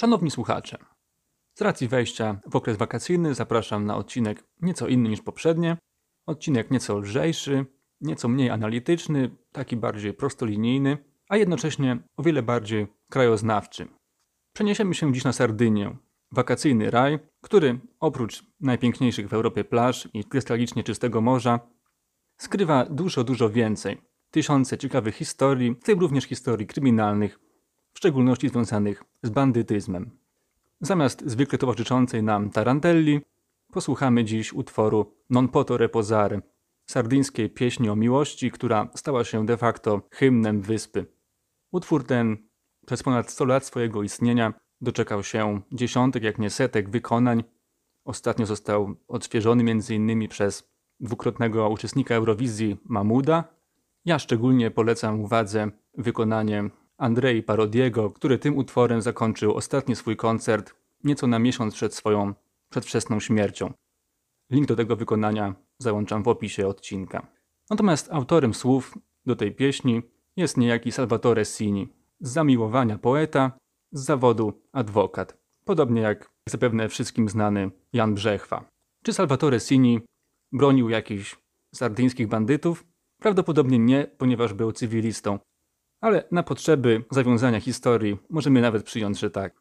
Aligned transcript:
Szanowni 0.00 0.30
słuchacze, 0.30 0.78
z 1.58 1.62
racji 1.62 1.88
wejścia 1.88 2.40
w 2.46 2.56
okres 2.56 2.76
wakacyjny 2.76 3.34
zapraszam 3.34 3.86
na 3.86 3.96
odcinek 3.96 4.44
nieco 4.62 4.88
inny 4.88 5.08
niż 5.08 5.20
poprzednie. 5.20 5.76
Odcinek 6.26 6.70
nieco 6.70 6.98
lżejszy, 6.98 7.66
nieco 8.00 8.28
mniej 8.28 8.50
analityczny, 8.50 9.36
taki 9.52 9.76
bardziej 9.76 10.14
prostolinijny, 10.14 10.98
a 11.28 11.36
jednocześnie 11.36 11.98
o 12.16 12.22
wiele 12.22 12.42
bardziej 12.42 12.86
krajoznawczy. 13.10 13.88
Przeniesiemy 14.54 14.94
się 14.94 15.12
dziś 15.12 15.24
na 15.24 15.32
Sardynię, 15.32 15.96
wakacyjny 16.32 16.90
raj, 16.90 17.18
który 17.40 17.80
oprócz 17.98 18.44
najpiękniejszych 18.60 19.28
w 19.28 19.34
Europie 19.34 19.64
plaż 19.64 20.08
i 20.14 20.24
krystalicznie 20.24 20.84
czystego 20.84 21.20
morza, 21.20 21.60
skrywa 22.38 22.84
dużo, 22.84 23.24
dużo 23.24 23.50
więcej. 23.50 24.02
Tysiące 24.30 24.78
ciekawych 24.78 25.14
historii, 25.14 25.74
w 25.80 25.84
tym 25.84 26.00
również 26.00 26.24
historii 26.24 26.66
kryminalnych, 26.66 27.38
w 27.94 27.98
szczególności 27.98 28.48
związanych 28.48 29.09
z 29.22 29.30
bandytyzmem. 29.30 30.10
Zamiast 30.80 31.22
zwykle 31.26 31.58
towarzyszącej 31.58 32.22
nam 32.22 32.50
tarantelli, 32.50 33.20
posłuchamy 33.72 34.24
dziś 34.24 34.52
utworu 34.52 35.14
Non 35.30 35.48
poto 35.48 35.76
reposare, 35.76 36.40
sardyńskiej 36.86 37.50
pieśni 37.50 37.88
o 37.88 37.96
miłości, 37.96 38.50
która 38.50 38.88
stała 38.94 39.24
się 39.24 39.46
de 39.46 39.56
facto 39.56 40.02
hymnem 40.10 40.60
wyspy. 40.60 41.06
Utwór 41.72 42.06
ten 42.06 42.36
przez 42.86 43.02
ponad 43.02 43.30
100 43.30 43.44
lat 43.44 43.66
swojego 43.66 44.02
istnienia 44.02 44.54
doczekał 44.80 45.22
się 45.22 45.60
dziesiątek, 45.72 46.22
jak 46.22 46.38
nie 46.38 46.50
setek 46.50 46.90
wykonań. 46.90 47.44
Ostatnio 48.04 48.46
został 48.46 48.94
odświeżony 49.08 49.70
m.in. 49.70 50.28
przez 50.28 50.70
dwukrotnego 51.00 51.68
uczestnika 51.68 52.14
Eurowizji 52.14 52.76
Mamuda. 52.84 53.44
Ja 54.04 54.18
szczególnie 54.18 54.70
polecam 54.70 55.20
uwadze 55.20 55.70
wykonanie 55.98 56.70
Andrei 57.00 57.42
Parodiego, 57.42 58.10
który 58.10 58.38
tym 58.38 58.58
utworem 58.58 59.02
zakończył 59.02 59.54
ostatni 59.54 59.96
swój 59.96 60.16
koncert 60.16 60.74
nieco 61.04 61.26
na 61.26 61.38
miesiąc 61.38 61.74
przed 61.74 61.94
swoją 61.94 62.34
przedwczesną 62.70 63.20
śmiercią. 63.20 63.72
Link 64.50 64.66
do 64.66 64.76
tego 64.76 64.96
wykonania 64.96 65.54
załączam 65.78 66.22
w 66.22 66.28
opisie 66.28 66.66
odcinka. 66.66 67.26
Natomiast 67.70 68.12
autorem 68.12 68.54
słów 68.54 68.98
do 69.26 69.36
tej 69.36 69.52
pieśni 69.52 70.02
jest 70.36 70.56
niejaki 70.56 70.92
Salvatore 70.92 71.44
Sini, 71.44 71.88
z 72.20 72.30
zamiłowania 72.30 72.98
poeta, 72.98 73.52
z 73.92 74.04
zawodu 74.04 74.52
adwokat, 74.72 75.36
podobnie 75.64 76.00
jak 76.00 76.30
zapewne 76.48 76.88
wszystkim 76.88 77.28
znany 77.28 77.70
Jan 77.92 78.14
Brzechwa. 78.14 78.64
Czy 79.02 79.12
Salvatore 79.12 79.60
Sini 79.60 80.00
bronił 80.52 80.88
jakichś 80.88 81.36
sardyńskich 81.74 82.28
bandytów? 82.28 82.84
Prawdopodobnie 83.18 83.78
nie, 83.78 84.06
ponieważ 84.18 84.54
był 84.54 84.72
cywilistą, 84.72 85.38
ale 86.00 86.24
na 86.30 86.42
potrzeby 86.42 87.04
zawiązania 87.10 87.60
historii 87.60 88.18
możemy 88.30 88.60
nawet 88.60 88.82
przyjąć, 88.82 89.18
że 89.18 89.30
tak. 89.30 89.60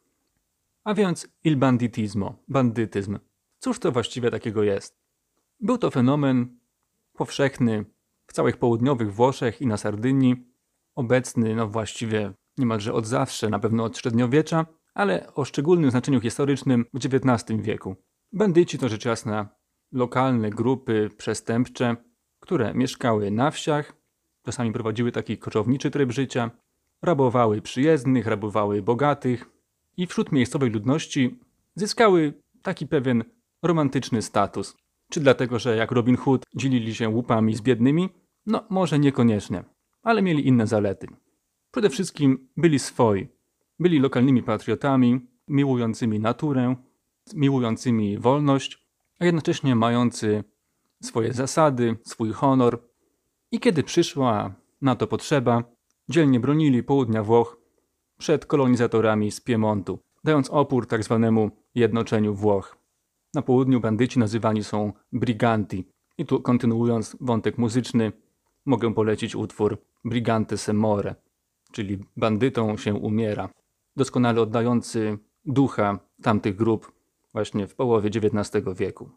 A 0.83 0.93
więc 0.93 1.27
il 1.43 1.57
banditismo, 1.57 2.35
bandytyzm. 2.47 3.19
Cóż 3.59 3.79
to 3.79 3.91
właściwie 3.91 4.31
takiego 4.31 4.63
jest? 4.63 4.99
Był 5.59 5.77
to 5.77 5.91
fenomen 5.91 6.59
powszechny 7.13 7.85
w 8.27 8.33
całych 8.33 8.57
południowych 8.57 9.13
Włoszech 9.13 9.61
i 9.61 9.67
na 9.67 9.77
Sardynii, 9.77 10.35
obecny 10.95 11.55
no 11.55 11.67
właściwie 11.67 12.33
niemalże 12.57 12.93
od 12.93 13.07
zawsze, 13.07 13.49
na 13.49 13.59
pewno 13.59 13.83
od 13.83 13.97
średniowiecza, 13.97 14.65
ale 14.93 15.33
o 15.33 15.45
szczególnym 15.45 15.91
znaczeniu 15.91 16.21
historycznym 16.21 16.85
w 16.93 16.97
XIX 17.05 17.61
wieku. 17.61 17.95
Bandyci 18.33 18.77
to 18.77 18.89
rzecz 18.89 19.05
jasna 19.05 19.49
lokalne 19.91 20.49
grupy 20.49 21.09
przestępcze, 21.17 21.95
które 22.39 22.73
mieszkały 22.73 23.31
na 23.31 23.51
wsiach, 23.51 23.98
czasami 24.49 24.71
prowadziły 24.71 25.11
taki 25.11 25.37
koczowniczy 25.37 25.91
tryb 25.91 26.11
życia, 26.11 26.51
rabowały 27.01 27.61
przyjezdnych, 27.61 28.27
rabowały 28.27 28.81
bogatych 28.81 29.49
i 29.97 30.07
wśród 30.07 30.31
miejscowej 30.31 30.69
ludności 30.69 31.39
zyskały 31.75 32.33
taki 32.63 32.87
pewien 32.87 33.23
romantyczny 33.63 34.21
status. 34.21 34.77
Czy 35.11 35.19
dlatego, 35.19 35.59
że 35.59 35.75
jak 35.75 35.91
Robin 35.91 36.17
Hood 36.17 36.45
dzielili 36.55 36.95
się 36.95 37.09
łupami 37.09 37.55
z 37.55 37.61
biednymi? 37.61 38.09
No, 38.45 38.65
może 38.69 38.99
niekoniecznie, 38.99 39.63
ale 40.03 40.21
mieli 40.21 40.47
inne 40.47 40.67
zalety. 40.67 41.07
Przede 41.71 41.89
wszystkim 41.89 42.49
byli 42.57 42.79
swoi. 42.79 43.27
Byli 43.79 43.99
lokalnymi 43.99 44.43
patriotami, 44.43 45.27
miłującymi 45.47 46.19
naturę, 46.19 46.75
miłującymi 47.33 48.17
wolność, 48.17 48.87
a 49.19 49.25
jednocześnie 49.25 49.75
mający 49.75 50.43
swoje 51.03 51.33
zasady, 51.33 51.95
swój 52.03 52.31
honor. 52.31 52.88
I 53.51 53.59
kiedy 53.59 53.83
przyszła 53.83 54.53
na 54.81 54.95
to 54.95 55.07
potrzeba, 55.07 55.63
dzielnie 56.09 56.39
bronili 56.39 56.83
południa 56.83 57.23
Włoch 57.23 57.57
przed 58.17 58.45
kolonizatorami 58.45 59.31
z 59.31 59.41
Piemontu, 59.41 59.99
dając 60.23 60.49
opór 60.49 60.87
tzw. 60.87 61.19
Tak 61.21 61.59
jednoczeniu 61.75 62.33
Włoch. 62.33 62.77
Na 63.33 63.41
południu 63.41 63.79
bandyci 63.79 64.19
nazywani 64.19 64.63
są 64.63 64.93
briganti. 65.11 65.85
I 66.17 66.25
tu 66.25 66.41
kontynuując 66.41 67.17
wątek 67.21 67.57
muzyczny, 67.57 68.11
mogę 68.65 68.93
polecić 68.93 69.35
utwór 69.35 69.77
Brigante 70.05 70.57
se 70.57 70.73
more, 70.73 71.15
czyli 71.71 71.99
bandytą 72.17 72.77
się 72.77 72.93
umiera, 72.93 73.49
doskonale 73.95 74.41
oddający 74.41 75.17
ducha 75.45 75.99
tamtych 76.21 76.55
grup 76.55 76.91
właśnie 77.33 77.67
w 77.67 77.75
połowie 77.75 78.09
XIX 78.09 78.65
wieku. 78.75 79.09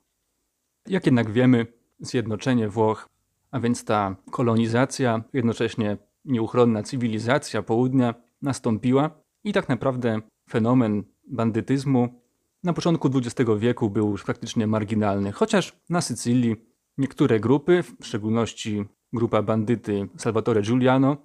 Jak 0.86 1.06
jednak 1.06 1.30
wiemy, 1.30 1.66
zjednoczenie 2.00 2.68
Włoch, 2.68 3.08
a 3.52 3.60
więc 3.60 3.84
ta 3.84 4.16
kolonizacja, 4.30 5.24
jednocześnie 5.32 5.98
nieuchronna 6.24 6.82
cywilizacja 6.82 7.62
południa 7.62 8.14
nastąpiła 8.42 9.10
i 9.44 9.52
tak 9.52 9.68
naprawdę 9.68 10.20
fenomen 10.50 11.04
bandytyzmu 11.28 12.22
na 12.64 12.72
początku 12.72 13.10
XX 13.14 13.50
wieku 13.58 13.90
był 13.90 14.10
już 14.10 14.24
praktycznie 14.24 14.66
marginalny, 14.66 15.32
chociaż 15.32 15.76
na 15.90 16.00
Sycylii 16.00 16.56
niektóre 16.98 17.40
grupy, 17.40 17.82
w 18.00 18.06
szczególności 18.06 18.84
grupa 19.12 19.42
bandyty 19.42 20.08
Salvatore 20.16 20.62
Giuliano, 20.62 21.16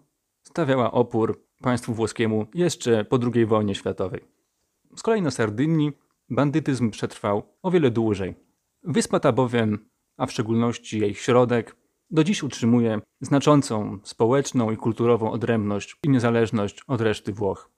stawiała 0.43 0.91
opór 0.91 1.43
państwu 1.61 1.93
włoskiemu 1.93 2.45
jeszcze 2.53 3.05
po 3.05 3.19
II 3.33 3.45
wojnie 3.45 3.75
światowej. 3.75 4.21
Z 4.95 5.03
kolei 5.03 5.21
na 5.21 5.31
Sardynii 5.31 5.91
bandytyzm 6.29 6.91
przetrwał 6.91 7.43
o 7.61 7.71
wiele 7.71 7.91
dłużej. 7.91 8.35
Wyspa 8.83 9.19
ta 9.19 9.31
bowiem, 9.31 9.89
a 10.17 10.25
w 10.25 10.31
szczególności 10.31 10.99
jej 10.99 11.15
środek, 11.15 11.75
do 12.09 12.23
dziś 12.23 12.43
utrzymuje 12.43 13.01
znaczącą 13.21 13.99
społeczną 14.03 14.71
i 14.71 14.77
kulturową 14.77 15.31
odrębność 15.31 15.95
i 16.03 16.09
niezależność 16.09 16.81
od 16.87 17.01
reszty 17.01 17.33
Włoch. 17.33 17.71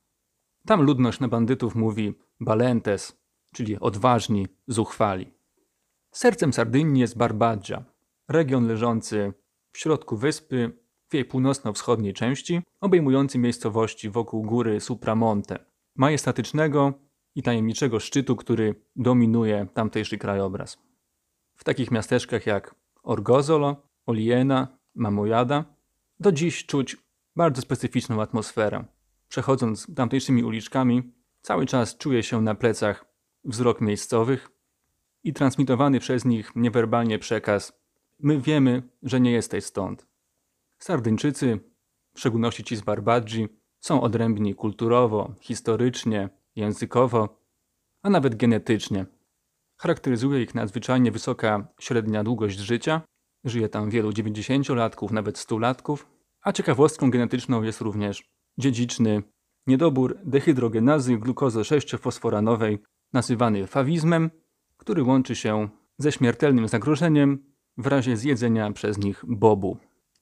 Tam 0.65 0.81
ludność 0.81 1.19
na 1.19 1.27
bandytów 1.27 1.75
mówi 1.75 2.13
balentes, 2.39 3.21
czyli 3.53 3.79
odważni, 3.79 4.47
zuchwali. 4.67 5.31
Sercem 6.11 6.53
Sardynii 6.53 7.01
jest 7.01 7.17
Barbadża, 7.17 7.85
region 8.27 8.67
leżący 8.67 9.33
w 9.71 9.77
środku 9.77 10.17
wyspy, 10.17 10.71
w 11.09 11.13
jej 11.13 11.25
północno-wschodniej 11.25 12.13
części, 12.13 12.61
obejmujący 12.81 13.37
miejscowości 13.37 14.09
wokół 14.09 14.43
góry 14.43 14.79
Supramonte, 14.79 15.65
majestatycznego 15.95 16.93
i 17.35 17.43
tajemniczego 17.43 17.99
szczytu, 17.99 18.35
który 18.35 18.75
dominuje 18.95 19.67
tamtejszy 19.73 20.17
krajobraz. 20.17 20.77
W 21.55 21.63
takich 21.63 21.91
miasteczkach 21.91 22.45
jak 22.45 22.75
Orgozolo, 23.03 23.88
Oliena, 24.09 24.67
Mamojada 24.95 25.65
do 26.19 26.31
dziś 26.31 26.65
czuć 26.65 26.97
bardzo 27.35 27.61
specyficzną 27.61 28.21
atmosferę. 28.21 28.85
Przechodząc 29.27 29.95
tamtejszymi 29.95 30.43
uliczkami, 30.43 31.13
cały 31.41 31.65
czas 31.65 31.97
czuje 31.97 32.23
się 32.23 32.41
na 32.41 32.55
plecach 32.55 33.05
wzrok 33.43 33.81
miejscowych 33.81 34.49
i 35.23 35.33
transmitowany 35.33 35.99
przez 35.99 36.25
nich 36.25 36.51
niewerbalnie 36.55 37.19
przekaz: 37.19 37.81
My 38.19 38.41
wiemy, 38.41 38.83
że 39.03 39.19
nie 39.19 39.31
jesteś 39.31 39.63
stąd. 39.63 40.07
Sardyńczycy, 40.79 41.59
w 42.13 42.19
szczególności 42.19 42.63
ci 42.63 42.75
z 42.75 42.81
Barbadzi, 42.81 43.47
są 43.79 44.01
odrębni 44.01 44.55
kulturowo, 44.55 45.33
historycznie, 45.41 46.29
językowo, 46.55 47.41
a 48.01 48.09
nawet 48.09 48.35
genetycznie. 48.35 49.05
Charakteryzuje 49.77 50.41
ich 50.41 50.55
nadzwyczajnie 50.55 51.11
wysoka 51.11 51.67
średnia 51.79 52.23
długość 52.23 52.57
życia, 52.57 53.01
żyje 53.43 53.69
tam 53.69 53.89
wielu 53.89 54.09
90-latków, 54.09 55.11
nawet 55.11 55.37
100-latków, 55.37 56.05
a 56.41 56.53
ciekawostką 56.53 57.11
genetyczną 57.11 57.63
jest 57.63 57.81
również 57.81 58.29
dziedziczny 58.57 59.23
niedobór 59.67 60.17
dehydrogenazy 60.23 61.17
glukozy 61.17 61.59
6-fosforanowej 61.59 62.77
nazywany 63.13 63.67
fawizmem, 63.67 64.29
który 64.77 65.03
łączy 65.03 65.35
się 65.35 65.69
ze 65.97 66.11
śmiertelnym 66.11 66.67
zagrożeniem 66.67 67.43
w 67.77 67.87
razie 67.87 68.17
zjedzenia 68.17 68.71
przez 68.71 68.97
nich 68.97 69.23
bobu, 69.27 69.77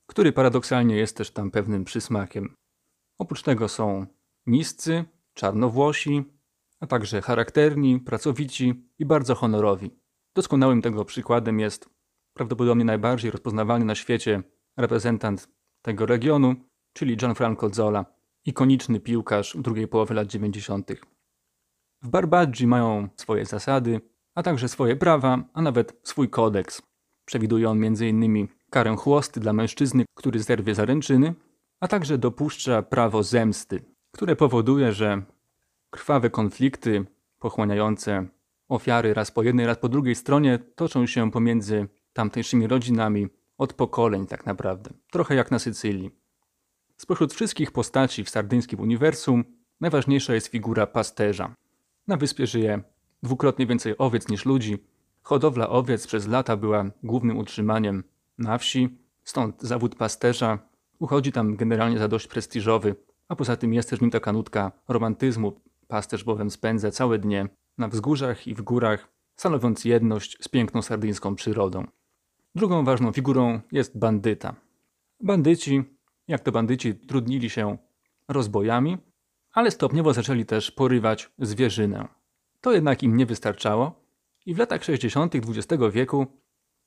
który 0.05 0.31
paradoksalnie 0.31 0.95
jest 0.95 1.17
też 1.17 1.31
tam 1.31 1.51
pewnym 1.51 1.83
przysmakiem. 1.83 2.55
Oprócz 3.17 3.43
tego 3.43 3.67
są 3.67 4.05
niscy, 4.45 5.05
czarnowłosi, 5.33 6.23
a 6.79 6.87
także 6.87 7.21
charakterni, 7.21 7.99
pracowici 7.99 8.89
i 8.99 9.05
bardzo 9.05 9.35
honorowi. 9.35 9.91
Doskonałym 10.35 10.81
tego 10.81 11.05
przykładem 11.05 11.59
jest 11.59 11.89
prawdopodobnie 12.37 12.85
najbardziej 12.85 13.31
rozpoznawalny 13.31 13.85
na 13.85 13.95
świecie 13.95 14.43
reprezentant 14.77 15.49
tego 15.81 16.05
regionu, 16.05 16.55
czyli 16.93 17.17
Gianfranco 17.17 17.69
Zola, 17.69 18.05
ikoniczny 18.45 18.99
piłkarz 18.99 19.57
drugiej 19.59 19.87
połowie 19.87 20.15
lat 20.15 20.27
90. 20.27 20.91
W 22.01 22.09
Barbadzi 22.09 22.67
mają 22.67 23.09
swoje 23.15 23.45
zasady, 23.45 24.01
a 24.35 24.43
także 24.43 24.67
swoje 24.67 24.95
prawa, 24.95 25.43
a 25.53 25.61
nawet 25.61 25.99
swój 26.03 26.29
kodeks. 26.29 26.81
Przewiduje 27.25 27.69
on 27.69 27.83
m.in. 27.83 28.47
karę 28.69 28.95
chłosty 28.95 29.39
dla 29.39 29.53
mężczyzny, 29.53 30.05
który 30.13 30.39
zerwie 30.39 30.75
zaręczyny, 30.75 31.33
a 31.79 31.87
także 31.87 32.17
dopuszcza 32.17 32.81
prawo 32.81 33.23
zemsty, 33.23 33.81
które 34.11 34.35
powoduje, 34.35 34.93
że 34.93 35.21
krwawe 35.89 36.29
konflikty 36.29 37.05
pochłaniające 37.39 38.27
ofiary 38.69 39.13
raz 39.13 39.31
po 39.31 39.43
jednej, 39.43 39.65
raz 39.65 39.77
po 39.77 39.89
drugiej 39.89 40.15
stronie 40.15 40.59
toczą 40.75 41.05
się 41.05 41.31
pomiędzy 41.31 41.87
tamtejszymi 42.17 42.67
rodzinami 42.67 43.27
od 43.57 43.73
pokoleń 43.73 44.27
tak 44.27 44.45
naprawdę. 44.45 44.89
Trochę 45.11 45.35
jak 45.35 45.51
na 45.51 45.59
Sycylii. 45.59 46.11
Spośród 46.97 47.33
wszystkich 47.33 47.71
postaci 47.71 48.23
w 48.23 48.29
sardyńskim 48.29 48.79
uniwersum 48.79 49.43
najważniejsza 49.81 50.33
jest 50.33 50.47
figura 50.47 50.87
pasterza. 50.87 51.55
Na 52.07 52.17
wyspie 52.17 52.47
żyje 52.47 52.81
dwukrotnie 53.23 53.67
więcej 53.67 53.95
owiec 53.97 54.27
niż 54.29 54.45
ludzi. 54.45 54.77
Hodowla 55.21 55.69
owiec 55.69 56.07
przez 56.07 56.27
lata 56.27 56.57
była 56.57 56.85
głównym 57.03 57.37
utrzymaniem 57.37 58.03
na 58.37 58.57
wsi, 58.57 58.97
stąd 59.23 59.61
zawód 59.61 59.95
pasterza 59.95 60.59
uchodzi 60.99 61.31
tam 61.31 61.55
generalnie 61.55 61.99
za 61.99 62.07
dość 62.07 62.27
prestiżowy, 62.27 62.95
a 63.27 63.35
poza 63.35 63.55
tym 63.55 63.73
jest 63.73 63.89
też 63.89 64.01
nim 64.01 64.11
taka 64.11 64.33
nutka 64.33 64.71
romantyzmu. 64.87 65.61
Pasterz 65.87 66.23
bowiem 66.23 66.51
spędza 66.51 66.91
całe 66.91 67.19
dnie 67.19 67.49
na 67.77 67.87
wzgórzach 67.87 68.47
i 68.47 68.55
w 68.55 68.61
górach, 68.61 69.07
stanowiąc 69.35 69.85
jedność 69.85 70.37
z 70.41 70.47
piękną 70.47 70.81
sardyńską 70.81 71.35
przyrodą. 71.35 71.87
Drugą 72.57 72.85
ważną 72.85 73.11
figurą 73.11 73.61
jest 73.71 73.99
bandyta. 73.99 74.55
Bandyci, 75.19 75.83
jak 76.27 76.41
to 76.41 76.51
bandyci, 76.51 76.95
trudnili 76.95 77.49
się 77.49 77.77
rozbojami, 78.27 78.97
ale 79.51 79.71
stopniowo 79.71 80.13
zaczęli 80.13 80.45
też 80.45 80.71
porywać 80.71 81.31
zwierzynę. 81.39 82.07
To 82.61 82.73
jednak 82.73 83.03
im 83.03 83.17
nie 83.17 83.25
wystarczało 83.25 84.03
i 84.45 84.53
w 84.53 84.57
latach 84.57 84.83
60. 84.83 85.35
XX 85.35 85.83
wieku 85.91 86.27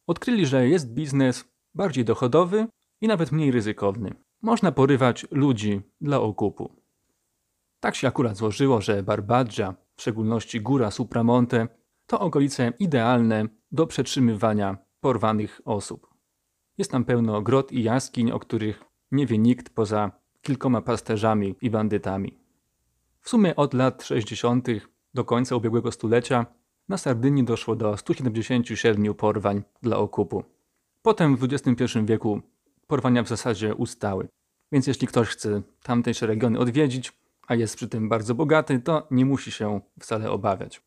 odkryli, 0.06 0.46
że 0.46 0.69
jest 0.69 0.93
biznes 0.94 1.44
bardziej 1.75 2.05
dochodowy 2.05 2.66
i 3.00 3.08
nawet 3.08 3.32
mniej 3.32 3.50
ryzykowny. 3.50 4.14
Można 4.43 4.73
porywać 4.73 5.26
ludzi 5.31 5.81
dla 6.00 6.20
okupu. 6.20 6.70
Tak 7.81 7.94
się 7.94 8.08
akurat 8.08 8.37
złożyło, 8.37 8.81
że 8.81 9.02
Barbadża, 9.02 9.75
w 9.96 10.00
szczególności 10.00 10.61
góra 10.61 10.90
Supramonte, 10.90 11.69
to 12.06 12.20
okolice 12.20 12.73
idealne 12.78 13.49
do 13.73 13.87
przetrzymywania 13.87 14.89
porwanych 15.00 15.61
osób. 15.64 16.06
Jest 16.79 16.91
tam 16.91 17.05
pełno 17.05 17.43
grot 17.43 17.73
i 17.73 17.82
jaskiń, 17.82 18.31
o 18.31 18.38
których 18.38 18.85
nie 19.12 19.26
wie 19.26 19.38
nikt 19.38 19.70
poza 19.70 20.11
kilkoma 20.43 20.82
pasterzami 20.82 21.55
i 21.61 21.70
bandytami. 21.70 22.38
W 23.20 23.29
sumie 23.29 23.56
od 23.56 23.75
lat 23.75 24.02
60. 24.02 24.69
do 25.14 25.25
końca 25.25 25.56
ubiegłego 25.56 25.93
stulecia 25.93 26.47
na 26.88 26.97
Sardynii 26.97 27.44
doszło 27.44 27.76
do 27.76 27.97
177 27.97 29.14
porwań 29.14 29.62
dla 29.82 29.97
okupu. 29.97 30.44
Potem 31.02 31.37
w 31.37 31.44
XXI 31.44 31.85
wieku 32.05 32.41
porwania 32.87 33.23
w 33.23 33.29
zasadzie 33.29 33.75
ustały. 33.75 34.29
Więc 34.73 34.87
jeśli 34.87 35.06
ktoś 35.06 35.29
chce 35.29 35.62
tamtejsze 35.82 36.26
regiony 36.26 36.58
odwiedzić, 36.58 37.12
a 37.47 37.55
jest 37.55 37.76
przy 37.76 37.88
tym 37.88 38.08
bardzo 38.08 38.35
bogaty, 38.35 38.81
to 38.81 39.06
nie 39.11 39.25
musi 39.25 39.50
się 39.50 39.81
wcale 40.00 40.31
obawiać. 40.31 40.82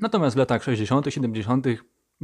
Natomiast 0.00 0.36
w 0.36 0.38
latach 0.38 0.64
60., 0.64 1.06
70. 1.08 1.66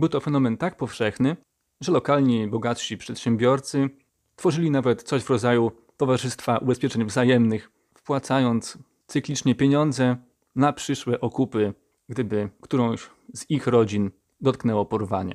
był 0.00 0.08
to 0.08 0.20
fenomen 0.20 0.56
tak 0.56 0.76
powszechny, 0.76 1.36
że 1.80 1.92
lokalni 1.92 2.48
bogatsi 2.48 2.96
przedsiębiorcy 2.96 3.90
tworzyli 4.36 4.70
nawet 4.70 5.02
coś 5.02 5.22
w 5.22 5.30
rodzaju 5.30 5.72
towarzystwa 5.96 6.58
ubezpieczeń 6.58 7.04
wzajemnych, 7.04 7.70
wpłacając 7.94 8.78
cyklicznie 9.06 9.54
pieniądze 9.54 10.16
na 10.56 10.72
przyszłe 10.72 11.20
okupy, 11.20 11.74
gdyby 12.08 12.50
którąś 12.60 13.10
z 13.34 13.50
ich 13.50 13.66
rodzin 13.66 14.10
dotknęło 14.40 14.86
porwanie. 14.86 15.34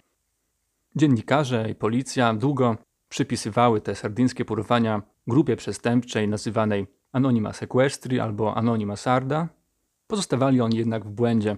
Dziennikarze 0.95 1.69
i 1.69 1.75
policja 1.75 2.33
długo 2.33 2.77
przypisywały 3.09 3.81
te 3.81 3.95
sardyńskie 3.95 4.45
porwania 4.45 5.01
grupie 5.27 5.55
przestępczej 5.55 6.27
nazywanej 6.27 6.87
Anonima 7.11 7.53
Sequestri 7.53 8.19
albo 8.19 8.57
Anonima 8.57 8.95
Sarda. 8.95 9.49
Pozostawali 10.07 10.61
oni 10.61 10.77
jednak 10.77 11.05
w 11.05 11.11
błędzie. 11.11 11.57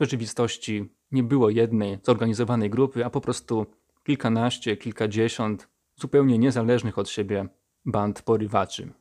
W 0.00 0.04
rzeczywistości 0.04 0.94
nie 1.12 1.22
było 1.22 1.50
jednej 1.50 1.98
zorganizowanej 2.02 2.70
grupy, 2.70 3.04
a 3.04 3.10
po 3.10 3.20
prostu 3.20 3.66
kilkanaście, 4.04 4.76
kilkadziesiąt 4.76 5.68
zupełnie 5.96 6.38
niezależnych 6.38 6.98
od 6.98 7.08
siebie 7.08 7.48
band 7.84 8.22
porywaczy. 8.22 8.92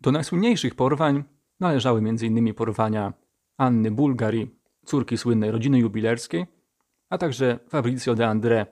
Do 0.00 0.12
najsłynniejszych 0.12 0.74
porwań 0.74 1.24
należały 1.60 1.98
m.in. 1.98 2.54
porwania 2.54 3.12
Anny 3.56 3.90
Bulgari, 3.90 4.50
córki 4.84 5.18
słynnej 5.18 5.50
rodziny 5.50 5.78
jubilerskiej, 5.78 6.46
a 7.08 7.18
także 7.18 7.58
Fabrizio 7.68 8.14
de 8.14 8.24
André, 8.24 8.66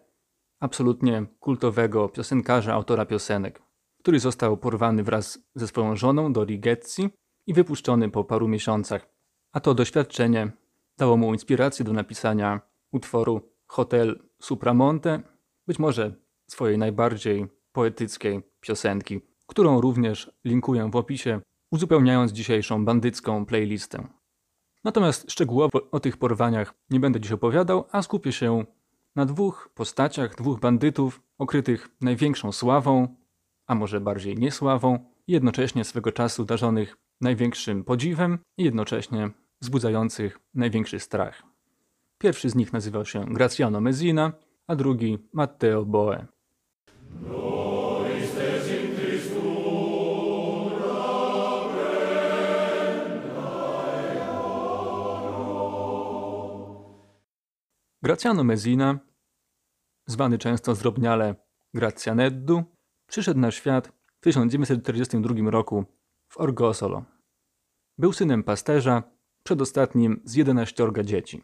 absolutnie 0.61 1.27
kultowego 1.41 2.09
piosenkarza, 2.09 2.75
autora 2.75 3.07
piosenek, 3.07 3.63
który 3.99 4.21
został 4.21 4.57
porwany 4.57 5.03
wraz 5.03 5.39
ze 5.55 5.69
swoją 5.69 5.97
żoną 5.97 6.33
do 6.33 6.45
Rigetzi 6.45 7.11
i 7.47 7.55
wypuszczony 7.55 8.11
po 8.11 8.25
paru 8.25 8.49
miesiącach. 8.49 9.09
A 9.53 9.61
to 9.61 9.75
doświadczenie 9.75 10.53
dało 10.99 11.17
mu 11.17 11.33
inspirację 11.33 11.85
do 11.85 11.93
napisania 11.93 12.61
utworu 12.93 13.41
Hotel 13.67 14.23
Supramonte, 14.41 15.23
być 15.67 15.79
może 15.79 16.15
swojej 16.47 16.79
najbardziej 16.79 17.47
poetyckiej 17.73 18.43
piosenki, 18.61 19.21
którą 19.47 19.81
również 19.81 20.31
linkuję 20.45 20.91
w 20.91 20.97
opisie, 20.97 21.41
uzupełniając 21.71 22.33
dzisiejszą 22.33 22.85
bandycką 22.85 23.47
playlistę. 23.47 24.09
Natomiast 24.85 25.31
szczegółowo 25.31 25.91
o 25.91 26.01
tych 26.01 26.17
porwaniach 26.17 26.75
nie 26.91 27.01
będę 27.01 27.21
dziś 27.21 27.33
opowiadał, 27.33 27.85
a 27.93 28.03
skupię 28.03 28.33
się 28.33 28.65
na 29.17 29.27
dwóch 29.27 29.71
postaciach, 29.75 30.35
dwóch 30.35 30.61
bandytów 30.61 31.23
okrytych 31.39 31.89
największą 32.01 32.53
sławą, 32.53 33.17
a 33.67 33.75
może 33.75 34.01
bardziej 34.01 34.37
niesławą, 34.37 34.99
jednocześnie 35.27 35.85
swego 35.85 36.13
czasu 36.13 36.45
darzonych 36.45 36.97
największym 37.21 37.85
podziwem 37.85 38.39
i 38.57 38.65
jednocześnie 38.65 39.31
wzbudzających 39.61 40.39
największy 40.55 41.01
strach. 41.01 41.43
Pierwszy 42.19 42.51
z 42.51 42.55
nich 42.55 42.73
nazywał 42.73 43.05
się 43.05 43.25
Graciano 43.29 43.81
Messina, 43.81 44.33
a 44.67 44.77
drugi 44.77 45.19
Matteo 45.33 45.85
Boe. 45.85 46.27
Graciano 58.03 58.45
Messina, 58.45 58.99
zwany 60.07 60.39
często 60.39 60.75
zdrobniale 60.75 61.35
Grazianeddu, 61.75 62.65
przyszedł 63.07 63.41
na 63.41 63.51
świat 63.51 63.93
w 64.17 64.21
1942 64.21 65.51
roku 65.51 65.85
w 66.29 66.39
Orgosolo. 66.41 67.05
Był 67.99 68.13
synem 68.13 68.43
pasterza, 68.43 69.03
przedostatnim 69.49 70.21
z 70.25 70.35
11 70.35 70.89
dzieci. 71.05 71.43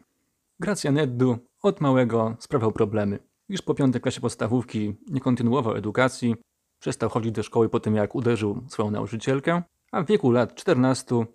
Grazianeddu 0.59 1.37
od 1.63 1.81
małego 1.81 2.35
sprawiał 2.39 2.71
problemy. 2.71 3.19
Już 3.49 3.61
po 3.61 3.73
piątej 3.73 4.01
klasie 4.01 4.21
podstawówki 4.21 4.95
nie 5.07 5.21
kontynuował 5.21 5.75
edukacji, 5.75 6.35
przestał 6.79 7.09
chodzić 7.09 7.31
do 7.31 7.43
szkoły 7.43 7.69
po 7.69 7.79
tym 7.79 7.95
jak 7.95 8.15
uderzył 8.15 8.63
swoją 8.67 8.91
nauczycielkę, 8.91 9.63
a 9.91 10.03
w 10.03 10.05
wieku 10.05 10.31
lat 10.31 10.55
14 10.55 11.25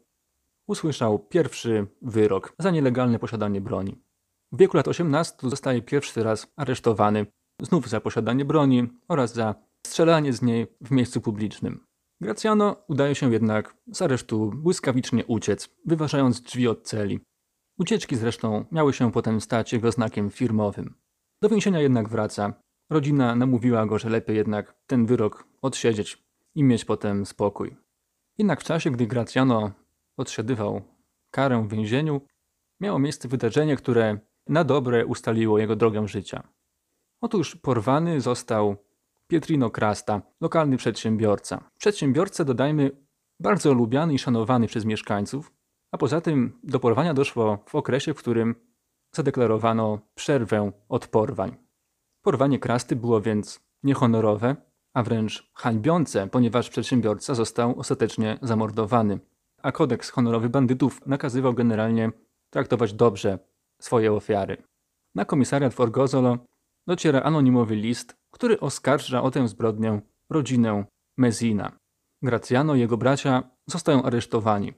usłyszał 0.66 1.18
pierwszy 1.18 1.86
wyrok 2.02 2.52
za 2.58 2.70
nielegalne 2.70 3.18
posiadanie 3.18 3.60
broni. 3.60 4.02
W 4.52 4.58
wieku 4.58 4.76
lat 4.76 4.88
18 4.88 5.36
zostaje 5.42 5.82
pierwszy 5.82 6.22
raz 6.22 6.46
aresztowany, 6.56 7.26
znów 7.62 7.88
za 7.88 8.00
posiadanie 8.00 8.44
broni 8.44 8.88
oraz 9.08 9.34
za 9.34 9.54
strzelanie 9.86 10.32
z 10.32 10.42
niej 10.42 10.66
w 10.80 10.90
miejscu 10.90 11.20
publicznym. 11.20 11.89
Graciano 12.22 12.76
udaje 12.88 13.14
się 13.14 13.32
jednak 13.32 13.76
z 13.92 14.02
aresztu 14.02 14.50
błyskawicznie 14.54 15.26
uciec, 15.26 15.68
wyważając 15.86 16.40
drzwi 16.40 16.68
od 16.68 16.82
celi. 16.82 17.20
Ucieczki 17.78 18.16
zresztą 18.16 18.64
miały 18.72 18.92
się 18.92 19.12
potem 19.12 19.40
stać 19.40 19.72
jego 19.72 19.92
znakiem 19.92 20.30
firmowym. 20.30 20.94
Do 21.42 21.48
więzienia 21.48 21.80
jednak 21.80 22.08
wraca. 22.08 22.54
Rodzina 22.90 23.34
namówiła 23.36 23.86
go, 23.86 23.98
że 23.98 24.08
lepiej 24.08 24.36
jednak 24.36 24.74
ten 24.86 25.06
wyrok 25.06 25.48
odsiedzieć 25.62 26.24
i 26.54 26.64
mieć 26.64 26.84
potem 26.84 27.26
spokój. 27.26 27.76
Jednak 28.38 28.60
w 28.60 28.64
czasie, 28.64 28.90
gdy 28.90 29.06
Graciano 29.06 29.70
odsiedywał 30.16 30.82
karę 31.30 31.62
w 31.62 31.70
więzieniu, 31.70 32.20
miało 32.80 32.98
miejsce 32.98 33.28
wydarzenie, 33.28 33.76
które 33.76 34.18
na 34.48 34.64
dobre 34.64 35.06
ustaliło 35.06 35.58
jego 35.58 35.76
drogę 35.76 36.08
życia. 36.08 36.42
Otóż 37.20 37.56
porwany 37.56 38.20
został 38.20 38.76
Pietrino 39.30 39.70
Krasta, 39.70 40.22
lokalny 40.40 40.76
przedsiębiorca. 40.76 41.70
Przedsiębiorca, 41.78 42.44
dodajmy, 42.44 42.90
bardzo 43.40 43.74
lubiany 43.74 44.14
i 44.14 44.18
szanowany 44.18 44.66
przez 44.66 44.84
mieszkańców, 44.84 45.52
a 45.92 45.98
poza 45.98 46.20
tym 46.20 46.58
do 46.62 46.80
porwania 46.80 47.14
doszło 47.14 47.64
w 47.66 47.74
okresie, 47.74 48.14
w 48.14 48.16
którym 48.16 48.54
zadeklarowano 49.14 49.98
przerwę 50.14 50.72
od 50.88 51.06
porwań. 51.06 51.56
Porwanie 52.22 52.58
Krasty 52.58 52.96
było 52.96 53.20
więc 53.20 53.60
niehonorowe, 53.82 54.56
a 54.94 55.02
wręcz 55.02 55.50
hańbiące, 55.54 56.26
ponieważ 56.26 56.70
przedsiębiorca 56.70 57.34
został 57.34 57.78
ostatecznie 57.78 58.38
zamordowany, 58.42 59.18
a 59.62 59.72
kodeks 59.72 60.10
honorowy 60.10 60.48
bandytów 60.48 61.06
nakazywał 61.06 61.54
generalnie 61.54 62.10
traktować 62.52 62.92
dobrze 62.92 63.38
swoje 63.80 64.12
ofiary. 64.12 64.62
Na 65.14 65.24
komisariat 65.24 65.74
w 65.74 65.80
Orgozolo 65.80 66.38
dociera 66.90 67.22
anonimowy 67.22 67.76
list, 67.76 68.16
który 68.30 68.60
oskarża 68.60 69.22
o 69.22 69.30
tę 69.30 69.48
zbrodnię 69.48 70.00
rodzinę 70.30 70.84
Mezina. 71.16 71.78
Graciano 72.22 72.74
i 72.74 72.80
jego 72.80 72.96
bracia 72.96 73.50
zostają 73.66 74.02
aresztowani. 74.02 74.72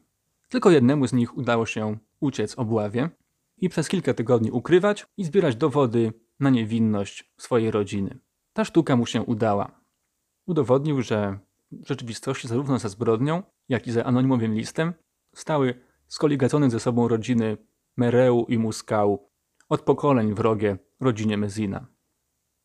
Tylko 0.48 0.70
jednemu 0.70 1.06
z 1.06 1.12
nich 1.12 1.36
udało 1.36 1.66
się 1.66 1.98
uciec 2.20 2.58
obławie 2.58 3.10
i 3.56 3.68
przez 3.68 3.88
kilka 3.88 4.14
tygodni 4.14 4.50
ukrywać 4.50 5.06
i 5.16 5.24
zbierać 5.24 5.56
dowody 5.56 6.12
na 6.40 6.50
niewinność 6.50 7.32
swojej 7.38 7.70
rodziny. 7.70 8.18
Ta 8.52 8.64
sztuka 8.64 8.96
mu 8.96 9.06
się 9.06 9.22
udała. 9.22 9.80
Udowodnił, 10.46 11.02
że 11.02 11.38
w 11.72 11.88
rzeczywistości 11.88 12.48
zarówno 12.48 12.78
za 12.78 12.88
zbrodnią, 12.88 13.42
jak 13.68 13.86
i 13.86 13.92
za 13.92 14.04
anonimowym 14.04 14.54
listem 14.54 14.92
stały 15.34 15.74
skoligacone 16.06 16.70
ze 16.70 16.80
sobą 16.80 17.08
rodziny 17.08 17.56
Mereu 17.96 18.46
i 18.48 18.58
Muskał, 18.58 19.28
od 19.68 19.80
pokoleń 19.80 20.34
wrogie 20.34 20.78
rodzinie 21.00 21.36
Mezina. 21.36 21.91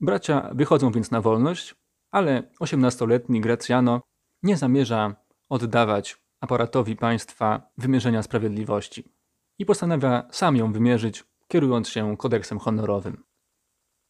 Bracia 0.01 0.49
wychodzą 0.53 0.91
więc 0.91 1.11
na 1.11 1.21
wolność, 1.21 1.75
ale 2.11 2.43
18-letni 2.59 3.41
Graciano 3.41 4.01
nie 4.43 4.57
zamierza 4.57 5.15
oddawać 5.49 6.17
aparatowi 6.41 6.95
państwa 6.95 7.71
wymierzenia 7.77 8.23
sprawiedliwości 8.23 9.03
i 9.59 9.65
postanawia 9.65 10.27
sam 10.31 10.55
ją 10.55 10.73
wymierzyć, 10.73 11.23
kierując 11.47 11.89
się 11.89 12.17
kodeksem 12.17 12.59
honorowym. 12.59 13.23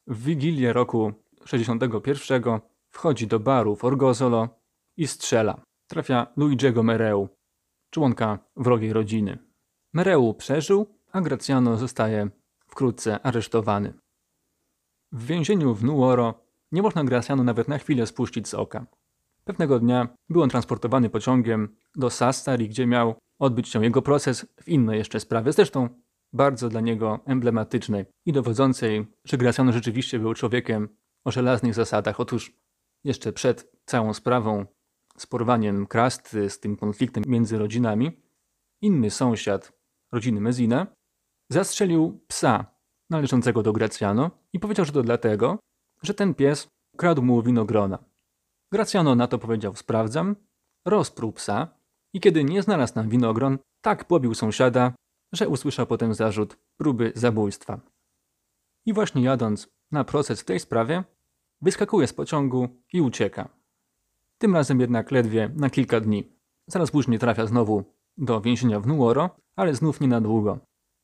W 0.08 0.24
wigilię 0.24 0.74
roku 0.74 1.14
61 1.46 2.60
wchodzi 2.90 3.28
do 3.28 3.40
baru 3.40 3.76
w 3.76 3.86
Orgozolo 3.86 4.50
i 4.98 5.08
strzela. 5.08 5.62
Trafia 5.88 6.28
Luigiego 6.38 6.84
Mereu, 6.84 7.30
członka 7.90 8.40
wrogiej 8.56 8.94
rodziny. 8.94 9.38
Mereu 9.94 10.34
przeżył, 10.34 10.86
a 11.12 11.22
Graciano 11.22 11.78
zostaje 11.78 12.30
wkrótce 12.68 13.20
aresztowany. 13.20 13.94
W 15.12 15.26
więzieniu 15.26 15.74
w 15.74 15.84
Nuoro 15.84 16.48
nie 16.72 16.82
można 16.82 17.04
Graciano 17.04 17.44
nawet 17.44 17.68
na 17.68 17.78
chwilę 17.78 18.08
spuścić 18.08 18.48
z 18.48 18.54
oka. 18.54 18.86
Pewnego 19.44 19.80
dnia 19.80 20.08
był 20.30 20.42
on 20.42 20.50
transportowany 20.50 21.10
pociągiem 21.10 21.76
do 21.96 22.10
Sassari, 22.10 22.70
gdzie 22.70 22.88
miał 22.88 23.16
odbyć 23.40 23.70
się 23.70 23.84
jego 23.84 24.02
proces 24.02 24.46
w 24.64 24.68
innej 24.68 24.98
jeszcze 24.98 25.20
sprawie, 25.20 25.54
zresztą 25.54 25.90
bardzo 26.34 26.70
dla 26.70 26.82
niego 26.82 27.20
emblematycznej 27.26 28.06
i 28.26 28.34
dowodzącej, 28.34 29.08
że 29.26 29.38
Graciano 29.38 29.72
rzeczywiście 29.72 30.20
był 30.20 30.34
człowiekiem 30.34 30.90
o 31.26 31.32
żelaznych 31.32 31.74
zasadach. 31.74 32.20
Otóż 32.20 32.54
jeszcze 33.04 33.34
przed 33.34 33.72
całą 33.86 34.14
sprawą 34.14 34.66
z 35.18 35.26
porwaniem 35.26 35.88
Krasty, 35.88 36.50
z 36.50 36.60
tym 36.60 36.78
konfliktem 36.78 37.24
między 37.28 37.58
rodzinami, 37.58 38.22
inny 38.82 39.12
sąsiad 39.12 39.74
rodziny 40.12 40.42
Mezina 40.42 40.88
zastrzelił 41.50 42.20
psa 42.28 42.77
należącego 43.10 43.64
do 43.64 43.74
Gracjano 43.74 44.32
i 44.54 44.60
powiedział, 44.60 44.86
że 44.86 44.92
to 44.92 45.04
dlatego, 45.04 45.60
że 46.02 46.14
ten 46.14 46.34
pies 46.34 46.68
kradł 46.98 47.22
mu 47.22 47.42
winogrona. 47.42 48.00
Gracjano 48.72 49.16
na 49.16 49.28
to 49.28 49.40
powiedział 49.40 49.76
sprawdzam, 49.76 50.36
rozpruł 50.86 51.32
psa 51.32 51.68
i 52.14 52.20
kiedy 52.20 52.44
nie 52.44 52.62
znalazł 52.62 52.94
tam 52.94 53.10
winogron, 53.10 53.58
tak 53.82 54.06
pobił 54.06 54.34
sąsiada, 54.34 54.94
że 55.34 55.48
usłyszał 55.48 55.88
potem 55.88 56.14
zarzut 56.14 56.58
próby 56.78 57.12
zabójstwa. 57.16 57.80
I 58.86 58.94
właśnie 58.94 59.24
jadąc 59.24 59.68
na 59.92 60.04
proces 60.04 60.42
w 60.42 60.46
tej 60.46 60.60
sprawie, 60.60 61.04
wyskakuje 61.62 62.08
z 62.08 62.14
pociągu 62.14 62.68
i 62.94 63.02
ucieka. 63.02 63.50
Tym 64.38 64.54
razem 64.54 64.80
jednak 64.80 65.12
ledwie 65.12 65.50
na 65.56 65.70
kilka 65.70 66.00
dni. 66.00 66.38
Zaraz 66.68 66.92
później 66.92 67.20
trafia 67.20 67.46
znowu 67.46 67.84
do 68.18 68.42
więzienia 68.42 68.80
w 68.80 68.88
Nuoro, 68.88 69.30
ale 69.56 69.76
znów 69.76 70.02
nie 70.02 70.08
na 70.08 70.22
długo. 70.22 70.60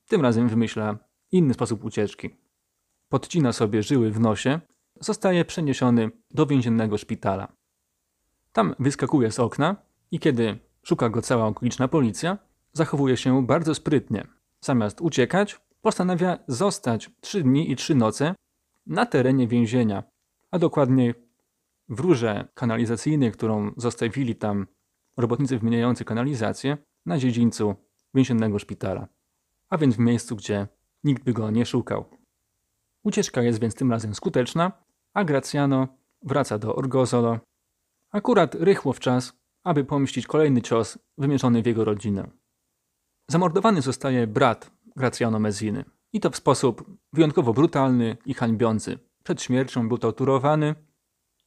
Tym 0.07 0.22
razem 0.22 0.50
wymyśla 0.50 0.98
inny 1.33 1.53
sposób 1.53 1.83
ucieczki. 1.83 2.29
Podcina 3.09 3.53
sobie 3.53 3.83
żyły 3.83 4.11
w 4.11 4.19
nosie, 4.19 4.59
zostaje 4.99 5.45
przeniesiony 5.45 6.11
do 6.31 6.45
więziennego 6.45 6.97
szpitala. 6.97 7.53
Tam 8.51 8.75
wyskakuje 8.79 9.31
z 9.31 9.39
okna 9.39 9.75
i 10.11 10.19
kiedy 10.19 10.59
szuka 10.83 11.09
go 11.09 11.21
cała 11.21 11.45
okoliczna 11.45 11.87
policja, 11.87 12.37
zachowuje 12.73 13.17
się 13.17 13.47
bardzo 13.47 13.75
sprytnie. 13.75 14.27
Zamiast 14.61 15.01
uciekać, 15.01 15.59
postanawia 15.81 16.39
zostać 16.47 17.09
trzy 17.21 17.43
dni 17.43 17.71
i 17.71 17.75
trzy 17.75 17.95
noce 17.95 18.35
na 18.87 19.05
terenie 19.05 19.47
więzienia, 19.47 20.03
a 20.51 20.59
dokładniej 20.59 21.13
w 21.89 21.99
rurze 21.99 22.47
kanalizacyjnej, 22.53 23.31
którą 23.31 23.71
zostawili 23.77 24.35
tam 24.35 24.67
robotnicy 25.17 25.59
wymieniający 25.59 26.05
kanalizację 26.05 26.77
na 27.05 27.17
dziedzińcu 27.17 27.75
więziennego 28.13 28.59
szpitala, 28.59 29.07
a 29.69 29.77
więc 29.77 29.95
w 29.95 29.99
miejscu, 29.99 30.35
gdzie 30.35 30.67
nikt 31.03 31.24
by 31.24 31.33
go 31.33 31.51
nie 31.51 31.65
szukał. 31.65 32.05
Ucieczka 33.03 33.41
jest 33.41 33.60
więc 33.60 33.75
tym 33.75 33.91
razem 33.91 34.15
skuteczna, 34.15 34.72
a 35.13 35.24
Graciano 35.24 35.88
wraca 36.22 36.57
do 36.60 36.75
Orgozolo, 36.75 37.39
akurat 38.12 38.55
rychło 38.55 38.93
w 38.93 39.00
czas, 39.00 39.33
aby 39.63 39.83
pomścić 39.83 40.27
kolejny 40.27 40.62
cios 40.62 41.00
wymierzony 41.17 41.62
w 41.62 41.65
jego 41.65 41.86
rodzinę. 41.86 42.29
Zamordowany 43.27 43.81
zostaje 43.81 44.27
brat 44.27 44.72
Graciano 44.95 45.39
Mezziny 45.39 45.86
i 46.13 46.19
to 46.19 46.29
w 46.29 46.36
sposób 46.36 46.98
wyjątkowo 47.13 47.53
brutalny 47.53 48.17
i 48.25 48.33
hańbiący. 48.33 49.00
Przed 49.24 49.41
śmiercią 49.41 49.88
był 49.88 49.98
torturowany 49.98 50.75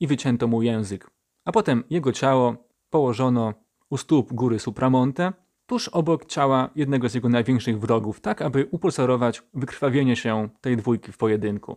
i 0.00 0.06
wycięto 0.06 0.46
mu 0.46 0.62
język, 0.62 1.10
a 1.44 1.52
potem 1.52 1.84
jego 1.90 2.12
ciało 2.12 2.56
położono 2.90 3.54
u 3.90 3.96
stóp 3.96 4.32
góry 4.32 4.58
Supramonte, 4.58 5.32
tuż 5.66 5.88
obok 5.88 6.26
ciała 6.26 6.70
jednego 6.75 7.08
z 7.08 7.14
jego 7.14 7.28
największych 7.28 7.80
wrogów, 7.80 8.20
tak 8.20 8.42
aby 8.42 8.68
upulsorować 8.70 9.42
wykrwawienie 9.54 10.16
się 10.16 10.49
tej 10.61 10.76
dwójki 10.76 11.12
w 11.12 11.16
pojedynku. 11.16 11.76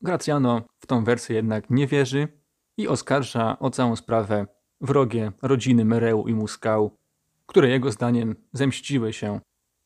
Graciano 0.00 0.62
w 0.78 0.86
tą 0.86 1.04
wersję 1.04 1.36
jednak 1.36 1.70
nie 1.70 1.86
wierzy 1.86 2.28
i 2.76 2.88
oskarża 2.88 3.58
o 3.58 3.70
całą 3.70 3.96
sprawę 3.96 4.46
wrogie 4.80 5.32
rodziny 5.42 5.84
Mereu 5.84 6.28
i 6.28 6.34
Muskał, 6.34 6.96
które 7.46 7.68
jego 7.68 7.92
zdaniem 7.92 8.34
zemściły 8.52 9.12
się 9.12 9.40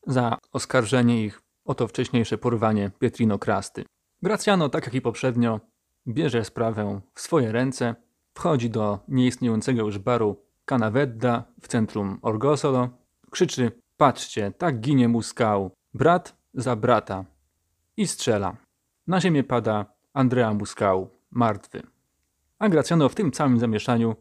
za 0.07 0.37
oskarżenie 0.51 1.25
ich 1.25 1.41
o 1.65 1.75
to 1.75 1.87
wcześniejsze 1.87 2.37
porwanie 2.37 2.91
Pietrino 2.99 3.39
Krasty. 3.39 3.85
Graciano, 4.21 4.69
tak 4.69 4.85
jak 4.85 4.95
i 4.95 5.01
poprzednio, 5.01 5.59
bierze 6.07 6.45
sprawę 6.45 7.01
w 7.13 7.21
swoje 7.21 7.51
ręce, 7.51 7.95
wchodzi 8.33 8.69
do 8.69 8.99
nieistniejącego 9.07 9.81
już 9.81 9.97
baru 9.97 10.35
Canavedda 10.65 11.43
w 11.61 11.67
centrum 11.67 12.19
Orgosolo, 12.21 12.89
krzyczy 13.31 13.71
patrzcie, 13.97 14.51
tak 14.57 14.79
ginie 14.79 15.07
Muskał, 15.07 15.71
brat 15.93 16.35
za 16.53 16.75
brata 16.75 17.25
i 17.97 18.07
strzela. 18.07 18.57
Na 19.07 19.21
ziemię 19.21 19.43
pada 19.43 19.85
Andrea 20.13 20.53
Muskał, 20.53 21.09
martwy. 21.31 21.83
A 22.59 22.69
Graciano 22.69 23.09
w 23.09 23.15
tym 23.15 23.31
całym 23.31 23.59
zamieszaniu 23.59 24.15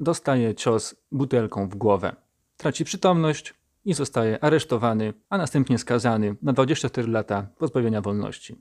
dostaje 0.00 0.54
cios 0.54 0.94
butelką 1.12 1.68
w 1.68 1.74
głowę. 1.74 2.16
Traci 2.56 2.84
przytomność 2.84 3.54
i 3.84 3.94
zostaje 3.94 4.44
aresztowany, 4.44 5.14
a 5.28 5.38
następnie 5.38 5.78
skazany 5.78 6.36
na 6.42 6.52
24 6.52 7.08
lata 7.08 7.46
pozbawienia 7.58 8.00
wolności. 8.00 8.56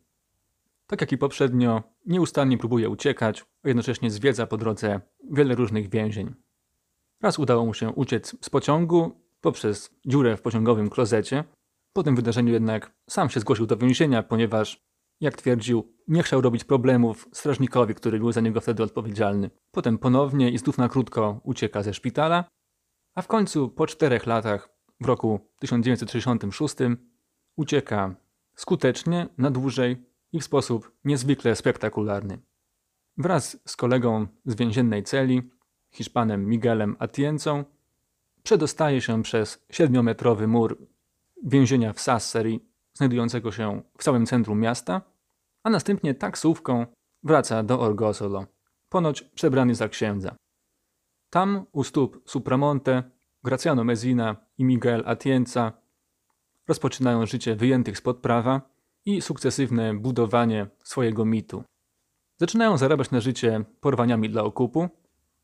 Tak 0.88 1.02
jak 1.02 1.12
i 1.12 1.18
poprzednio, 1.18 1.84
nieustannie 2.06 2.58
próbuje 2.58 2.90
uciekać, 2.90 3.46
a 3.64 3.68
jednocześnie 3.68 4.12
zwiedza 4.12 4.48
po 4.48 4.58
drodze 4.58 5.02
wiele 5.32 5.56
różnych 5.56 5.90
więzień. 5.90 6.34
Raz 7.22 7.40
udało 7.40 7.66
mu 7.66 7.74
się 7.74 7.90
uciec 7.90 8.36
z 8.42 8.50
pociągu 8.50 9.12
poprzez 9.42 9.90
dziurę 10.06 10.38
w 10.38 10.42
pociągowym 10.42 10.90
klozecie. 10.90 11.44
Po 11.94 12.04
tym 12.04 12.16
wydarzeniu 12.16 12.54
jednak 12.54 12.92
sam 13.10 13.30
się 13.30 13.40
zgłosił 13.40 13.66
do 13.66 13.78
więzienia, 13.78 14.24
ponieważ, 14.24 14.82
jak 15.22 15.36
twierdził, 15.36 15.94
nie 16.08 16.24
chciał 16.24 16.42
robić 16.42 16.64
problemów 16.64 17.30
strażnikowi, 17.32 17.96
który 17.96 18.20
był 18.20 18.32
za 18.32 18.42
niego 18.42 18.62
wtedy 18.62 18.84
odpowiedzialny. 18.84 19.50
Potem 19.72 19.98
ponownie 19.98 20.50
i 20.50 20.58
znów 20.58 20.78
na 20.78 20.90
krótko 20.90 21.42
ucieka 21.44 21.84
ze 21.84 21.94
szpitala, 21.94 22.46
a 23.16 23.22
w 23.22 23.28
końcu 23.28 23.70
po 23.70 23.88
czterech 23.88 24.26
latach, 24.26 24.70
w 25.02 25.06
roku 25.06 25.40
1966, 25.60 26.76
ucieka 27.56 28.16
skutecznie, 28.56 29.28
na 29.38 29.52
dłużej 29.52 30.06
i 30.32 30.40
w 30.40 30.44
sposób 30.44 30.92
niezwykle 31.04 31.56
spektakularny. 31.56 32.40
Wraz 33.18 33.58
z 33.66 33.76
kolegą 33.76 34.28
z 34.46 34.56
więziennej 34.56 35.04
celi, 35.04 35.52
Hiszpanem 35.92 36.46
Miguelem 36.46 36.96
Atiencą, 37.00 37.64
przedostaje 38.44 39.02
się 39.02 39.24
przez 39.24 39.66
siedmiometrowy 39.72 40.48
mur 40.48 40.78
więzienia 41.44 41.94
w 41.94 42.00
Sassari, 42.00 42.60
znajdującego 42.94 43.52
się 43.52 43.82
w 43.98 44.04
całym 44.04 44.26
centrum 44.26 44.60
miasta, 44.60 45.02
a 45.64 45.70
następnie 45.70 46.16
taksówką 46.16 46.86
wraca 47.24 47.64
do 47.64 47.80
Orgosolo, 47.80 48.46
ponoć 48.90 49.22
przebrany 49.22 49.76
za 49.76 49.90
księdza. 49.90 50.36
Tam 51.30 51.66
u 51.72 51.84
stóp 51.84 52.22
Supramonte 52.26 53.04
Graciano 53.44 53.84
Mezina 53.84 54.36
i 54.58 54.64
Miguel 54.64 55.04
Atienza 55.06 55.74
rozpoczynają 56.68 57.26
życie 57.26 57.56
wyjętych 57.56 57.98
spod 57.98 58.18
prawa 58.18 58.62
i 59.06 59.22
sukcesywne 59.22 59.94
budowanie 59.94 60.68
swojego 60.84 61.26
mitu. 61.26 61.64
Zaczynają 62.38 62.78
zarabiać 62.78 63.12
na 63.12 63.20
życie 63.20 63.66
porwaniami 63.80 64.30
dla 64.30 64.44
okupu 64.44 64.90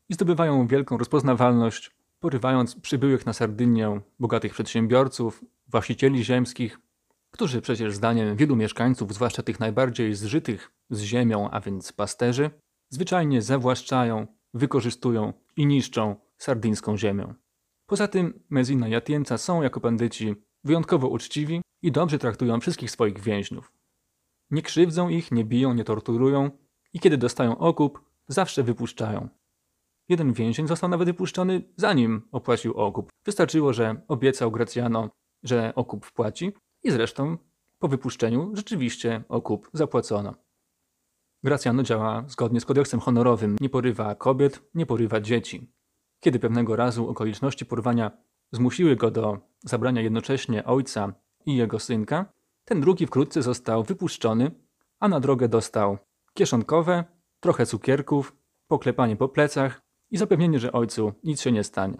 i 0.08 0.14
zdobywają 0.14 0.66
wielką 0.66 0.98
rozpoznawalność, 0.98 1.97
porywając 2.20 2.80
przybyłych 2.80 3.26
na 3.26 3.32
Sardynię 3.32 4.00
bogatych 4.18 4.52
przedsiębiorców, 4.52 5.44
właścicieli 5.68 6.24
ziemskich 6.24 6.78
którzy 7.30 7.60
przecież 7.62 7.94
zdaniem 7.94 8.36
wielu 8.36 8.56
mieszkańców, 8.56 9.14
zwłaszcza 9.14 9.42
tych 9.42 9.60
najbardziej 9.60 10.14
zżytych 10.14 10.72
z 10.90 11.00
ziemią, 11.00 11.50
a 11.50 11.60
więc 11.60 11.92
pasterzy, 11.92 12.50
zwyczajnie 12.88 13.42
zawłaszczają, 13.42 14.26
wykorzystują 14.54 15.32
i 15.56 15.66
niszczą 15.66 16.16
sardyńską 16.38 16.96
ziemię. 16.96 17.34
Poza 17.86 18.08
tym 18.08 18.40
Mezina 18.50 18.88
i 18.88 18.94
Atienza 18.94 19.38
są 19.38 19.62
jako 19.62 19.80
bandyci 19.80 20.34
wyjątkowo 20.64 21.08
uczciwi 21.08 21.62
i 21.82 21.92
dobrze 21.92 22.18
traktują 22.18 22.60
wszystkich 22.60 22.90
swoich 22.90 23.20
więźniów. 23.20 23.72
Nie 24.50 24.62
krzywdzą 24.62 25.08
ich, 25.08 25.32
nie 25.32 25.44
biją, 25.44 25.74
nie 25.74 25.84
torturują 25.84 26.50
i 26.92 27.00
kiedy 27.00 27.18
dostają 27.18 27.58
okup, 27.58 28.00
zawsze 28.28 28.62
wypuszczają. 28.62 29.28
Jeden 30.08 30.32
więzień 30.32 30.68
został 30.68 30.90
nawet 30.90 31.08
wypuszczony 31.08 31.62
zanim 31.76 32.22
opłacił 32.32 32.74
okup. 32.74 33.10
Wystarczyło, 33.24 33.72
że 33.72 34.02
obiecał 34.08 34.50
Gracjano, 34.50 35.10
że 35.42 35.72
okup 35.74 36.06
wpłaci 36.06 36.52
i 36.82 36.90
zresztą 36.90 37.38
po 37.78 37.88
wypuszczeniu 37.88 38.50
rzeczywiście 38.54 39.24
okup 39.28 39.70
zapłacono. 39.72 40.34
Gracjano 41.42 41.82
działa 41.82 42.24
zgodnie 42.28 42.60
z 42.60 42.64
kodeksem 42.64 43.00
honorowym, 43.00 43.56
nie 43.60 43.68
porywa 43.68 44.14
kobiet, 44.14 44.62
nie 44.74 44.86
porywa 44.86 45.20
dzieci. 45.20 45.72
Kiedy 46.20 46.38
pewnego 46.38 46.76
razu 46.76 47.08
okoliczności 47.08 47.66
porwania 47.66 48.10
zmusiły 48.52 48.96
go 48.96 49.10
do 49.10 49.38
zabrania 49.64 50.02
jednocześnie 50.02 50.64
ojca 50.64 51.12
i 51.46 51.56
jego 51.56 51.78
synka, 51.78 52.32
ten 52.64 52.80
drugi 52.80 53.06
wkrótce 53.06 53.42
został 53.42 53.84
wypuszczony, 53.84 54.50
a 55.00 55.08
na 55.08 55.20
drogę 55.20 55.48
dostał 55.48 55.98
kieszonkowe, 56.34 57.04
trochę 57.40 57.66
cukierków, 57.66 58.36
poklepanie 58.66 59.16
po 59.16 59.28
plecach 59.28 59.87
i 60.10 60.18
zapewnienie, 60.18 60.58
że 60.58 60.72
ojcu 60.72 61.12
nic 61.24 61.40
się 61.40 61.52
nie 61.52 61.64
stanie. 61.64 61.98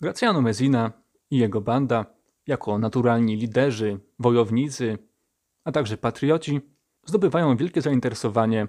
Graciano 0.00 0.42
Mezina 0.42 0.92
i 1.30 1.38
jego 1.38 1.60
banda, 1.60 2.06
jako 2.46 2.78
naturalni 2.78 3.36
liderzy, 3.36 4.00
wojownicy, 4.18 4.98
a 5.64 5.72
także 5.72 5.96
patrioci, 5.96 6.60
zdobywają 7.06 7.56
wielkie 7.56 7.80
zainteresowanie 7.80 8.68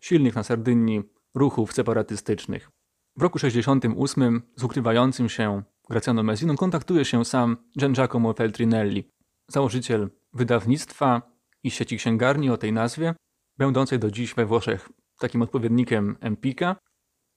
silnych 0.00 0.34
na 0.34 0.42
Sardynii 0.42 1.02
ruchów 1.34 1.72
separatystycznych. 1.72 2.70
W 3.16 3.22
roku 3.22 3.38
68 3.38 4.42
z 4.56 4.64
ukrywającym 4.64 5.28
się 5.28 5.62
Graciano 5.90 6.22
Messiną 6.22 6.56
kontaktuje 6.56 7.04
się 7.04 7.24
sam 7.24 7.56
Gian 7.78 7.92
Giacomo 7.92 8.32
Feltrinelli, 8.32 9.10
założyciel 9.48 10.10
wydawnictwa 10.32 11.22
i 11.62 11.70
sieci 11.70 11.96
księgarni 11.96 12.50
o 12.50 12.56
tej 12.56 12.72
nazwie, 12.72 13.14
będącej 13.58 13.98
do 13.98 14.10
dziś 14.10 14.34
we 14.34 14.46
Włoszech 14.46 14.88
takim 15.18 15.42
odpowiednikiem 15.42 16.16
Empika, 16.20 16.76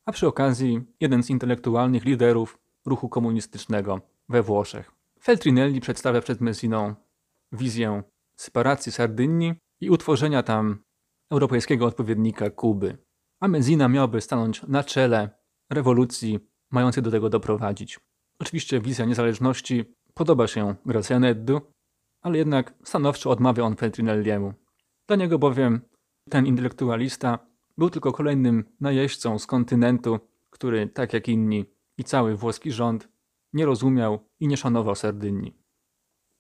a 0.06 0.12
przy 0.12 0.28
okazji 0.28 0.82
jeden 1.00 1.24
z 1.24 1.30
intelektualnych 1.30 2.06
liderów 2.06 2.60
ruchu 2.86 3.10
komunistycznego 3.10 4.02
we 4.30 4.44
Włoszech. 4.44 4.92
Feltrinelli 5.22 5.82
przedstawia 5.82 6.22
przed 6.22 6.42
Messiną 6.42 6.96
wizję 7.52 8.04
separacji 8.36 8.92
Sardynii 8.92 9.54
i 9.82 9.90
utworzenia 9.90 10.44
tam 10.44 10.84
europejskiego 11.32 11.86
odpowiednika 11.86 12.50
Kuby. 12.50 12.98
A 13.40 13.48
Messina 13.48 13.88
miałby 13.88 14.22
stanąć 14.22 14.64
na 14.64 14.84
czele 14.84 15.30
rewolucji 15.70 16.40
mającej 16.72 17.04
do 17.04 17.12
tego 17.12 17.30
doprowadzić. 17.30 18.00
Oczywiście 18.40 18.82
wizja 18.82 19.06
niezależności 19.06 19.86
podoba 20.14 20.48
się 20.48 20.76
Grazianeddu, 20.86 21.62
ale 22.22 22.38
jednak 22.38 22.74
stanowczo 22.84 23.30
odmawia 23.30 23.64
on 23.64 23.76
Feltrinelliemu. 23.76 24.54
Dla 25.08 25.16
niego 25.16 25.40
bowiem 25.40 25.82
ten 26.30 26.46
intelektualista 26.46 27.40
był 27.78 27.90
tylko 27.90 28.12
kolejnym 28.12 28.64
najeźdźcą 28.80 29.40
z 29.40 29.48
kontynentu, 29.48 30.20
który, 30.50 30.88
tak 30.88 31.14
jak 31.14 31.28
inni 31.28 31.66
i 31.98 32.04
cały 32.04 32.36
włoski 32.36 32.72
rząd, 32.72 33.10
nie 33.54 33.66
rozumiał 33.66 34.20
i 34.40 34.48
nie 34.48 34.58
szanował 34.58 34.96
Sardynii. 34.96 35.54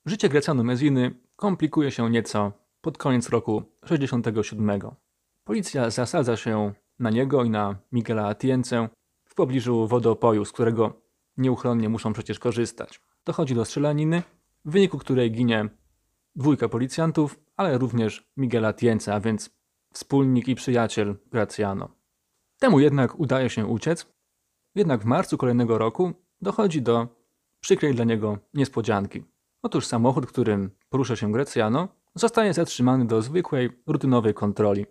Życie 0.06 0.30
Gracjanu 0.30 0.64
Meziny 0.64 1.16
komplikuje 1.36 1.92
się 1.92 2.10
nieco 2.10 2.52
pod 2.82 2.98
koniec 2.98 3.30
roku 3.30 3.64
67. 3.86 4.82
Policja 5.44 5.90
zasadza 5.90 6.38
się 6.38 6.74
na 7.00 7.10
niego 7.10 7.44
i 7.44 7.50
na 7.50 7.76
Miguela 7.92 8.28
Atience 8.28 8.90
w 9.26 9.36
pobliżu 9.36 9.88
wodopoju, 9.88 10.46
z 10.46 10.52
którego 10.52 11.02
nieuchronnie 11.38 11.90
muszą 11.90 12.14
przecież 12.14 12.40
korzystać. 12.40 13.02
Dochodzi 13.26 13.56
do 13.56 13.66
strzelaniny, 13.66 14.24
w 14.66 14.72
wyniku 14.72 14.98
której 14.98 15.32
ginie 15.32 15.70
dwójka 16.36 16.70
policjantów, 16.70 17.40
ale 17.58 17.78
również 17.78 18.32
Miguel 18.38 18.66
Atienza, 18.66 19.16
a 19.16 19.20
więc 19.20 19.50
wspólnik 19.94 20.48
i 20.48 20.56
przyjaciel 20.56 21.16
Graciano. 21.32 21.90
Temu 22.60 22.80
jednak 22.80 23.20
udaje 23.20 23.50
się 23.50 23.66
uciec, 23.66 24.06
jednak 24.76 25.02
w 25.02 25.06
marcu 25.06 25.38
kolejnego 25.38 25.78
roku 25.78 26.14
dochodzi 26.42 26.82
do 26.82 27.08
przykrej 27.60 27.96
dla 27.96 28.06
niego 28.06 28.38
niespodzianki. 28.54 29.24
Otóż 29.62 29.86
samochód, 29.86 30.26
którym 30.26 30.72
porusza 30.90 31.16
się 31.16 31.32
Graciano, 31.32 31.88
zostaje 32.16 32.54
zatrzymany 32.54 33.06
do 33.06 33.22
zwykłej, 33.22 33.70
rutynowej 33.88 34.34
kontroli. 34.34 34.86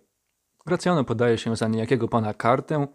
Graciano 0.65 1.03
podaje 1.03 1.37
się 1.37 1.55
za 1.55 1.67
niejakiego 1.67 2.07
pana 2.07 2.33
kartę, 2.33 2.87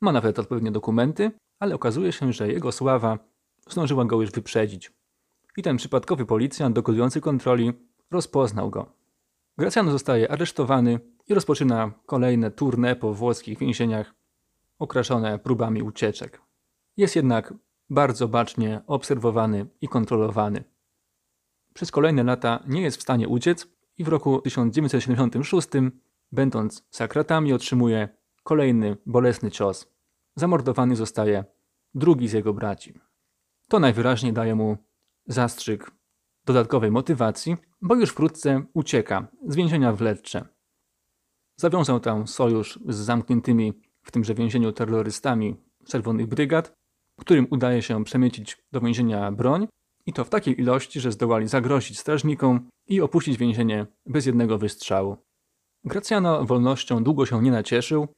ma 0.00 0.12
nawet 0.12 0.38
odpowiednie 0.38 0.70
dokumenty, 0.70 1.30
ale 1.58 1.74
okazuje 1.74 2.12
się, 2.12 2.32
że 2.32 2.48
jego 2.48 2.72
sława 2.72 3.18
zdążyła 3.68 4.04
go 4.04 4.20
już 4.20 4.30
wyprzedzić. 4.30 4.92
I 5.56 5.62
ten 5.62 5.76
przypadkowy 5.76 6.26
policjant 6.26 6.74
dokonujący 6.74 7.20
kontroli 7.20 7.72
rozpoznał 8.10 8.70
go. 8.70 8.92
Graciano 9.58 9.92
zostaje 9.92 10.30
aresztowany 10.30 11.00
i 11.28 11.34
rozpoczyna 11.34 11.92
kolejne 12.06 12.50
tournée 12.50 12.96
po 12.96 13.14
włoskich 13.14 13.58
więzieniach, 13.58 14.14
okraszone 14.78 15.38
próbami 15.38 15.82
ucieczek. 15.82 16.40
Jest 16.96 17.16
jednak 17.16 17.54
bardzo 17.90 18.28
bacznie 18.28 18.80
obserwowany 18.86 19.66
i 19.80 19.88
kontrolowany. 19.88 20.64
Przez 21.74 21.90
kolejne 21.90 22.22
lata 22.22 22.62
nie 22.66 22.82
jest 22.82 22.98
w 22.98 23.02
stanie 23.02 23.28
uciec 23.28 23.68
i 23.98 24.04
w 24.04 24.08
roku 24.08 24.40
1976, 24.40 25.68
będąc 26.32 26.86
za 26.90 27.08
kratami, 27.08 27.52
otrzymuje 27.52 28.08
kolejny 28.42 28.96
bolesny 29.06 29.50
cios. 29.50 29.92
Zamordowany 30.36 30.96
zostaje 30.96 31.44
drugi 31.94 32.28
z 32.28 32.32
jego 32.32 32.54
braci. 32.54 33.00
To 33.68 33.78
najwyraźniej 33.78 34.32
daje 34.32 34.54
mu 34.54 34.76
zastrzyk 35.26 35.90
dodatkowej 36.44 36.90
motywacji, 36.90 37.56
bo 37.82 37.94
już 37.94 38.10
wkrótce 38.10 38.62
ucieka 38.74 39.28
z 39.48 39.56
więzienia 39.56 39.92
w 39.92 40.00
Lecce. 40.00 40.55
Zawiązał 41.56 42.00
tam 42.00 42.26
sojusz 42.26 42.78
z 42.88 42.96
zamkniętymi 42.96 43.72
w 44.02 44.10
tymże 44.10 44.34
więzieniu 44.34 44.72
terrorystami 44.72 45.56
czerwonych 45.86 46.26
brygad, 46.26 46.72
którym 47.20 47.46
udaje 47.50 47.82
się 47.82 48.04
przemycić 48.04 48.56
do 48.72 48.80
więzienia 48.80 49.32
broń 49.32 49.68
i 50.06 50.12
to 50.12 50.24
w 50.24 50.30
takiej 50.30 50.60
ilości, 50.60 51.00
że 51.00 51.12
zdołali 51.12 51.48
zagrozić 51.48 51.98
strażnikom 51.98 52.68
i 52.86 53.00
opuścić 53.00 53.36
więzienie 53.36 53.86
bez 54.06 54.26
jednego 54.26 54.58
wystrzału. 54.58 55.16
Gracjano 55.84 56.44
wolnością 56.44 57.04
długo 57.04 57.26
się 57.26 57.42
nie 57.42 57.50
nacieszył, 57.50 58.08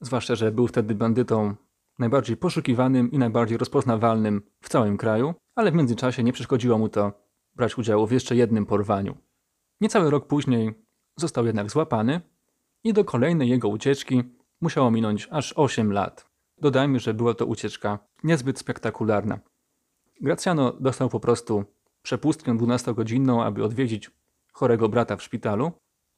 zwłaszcza, 0.00 0.34
że 0.34 0.52
był 0.52 0.66
wtedy 0.66 0.94
bandytą 0.94 1.54
najbardziej 1.98 2.36
poszukiwanym 2.36 3.10
i 3.10 3.18
najbardziej 3.18 3.58
rozpoznawalnym 3.58 4.42
w 4.62 4.68
całym 4.68 4.96
kraju, 4.96 5.34
ale 5.54 5.70
w 5.70 5.74
międzyczasie 5.74 6.22
nie 6.22 6.32
przeszkodziło 6.32 6.78
mu 6.78 6.88
to 6.88 7.12
brać 7.54 7.78
udziału 7.78 8.06
w 8.06 8.12
jeszcze 8.12 8.36
jednym 8.36 8.66
porwaniu. 8.66 9.16
Niecały 9.80 10.10
rok 10.10 10.26
później 10.26 10.74
został 11.18 11.46
jednak 11.46 11.70
złapany 11.70 12.20
i 12.84 12.92
do 12.92 13.04
kolejnej 13.04 13.48
jego 13.48 13.68
ucieczki 13.68 14.22
musiało 14.60 14.90
minąć 14.90 15.28
aż 15.30 15.52
8 15.56 15.92
lat. 15.92 16.28
Dodajmy, 16.58 17.00
że 17.00 17.14
była 17.14 17.34
to 17.34 17.46
ucieczka 17.46 17.98
niezbyt 18.24 18.58
spektakularna. 18.58 19.38
Graciano 20.20 20.72
dostał 20.72 21.08
po 21.08 21.20
prostu 21.20 21.64
przepustkę 22.02 22.52
12-godzinną, 22.52 23.42
aby 23.44 23.64
odwiedzić 23.64 24.10
chorego 24.52 24.88
brata 24.88 25.16
w 25.16 25.22
szpitalu. 25.22 25.72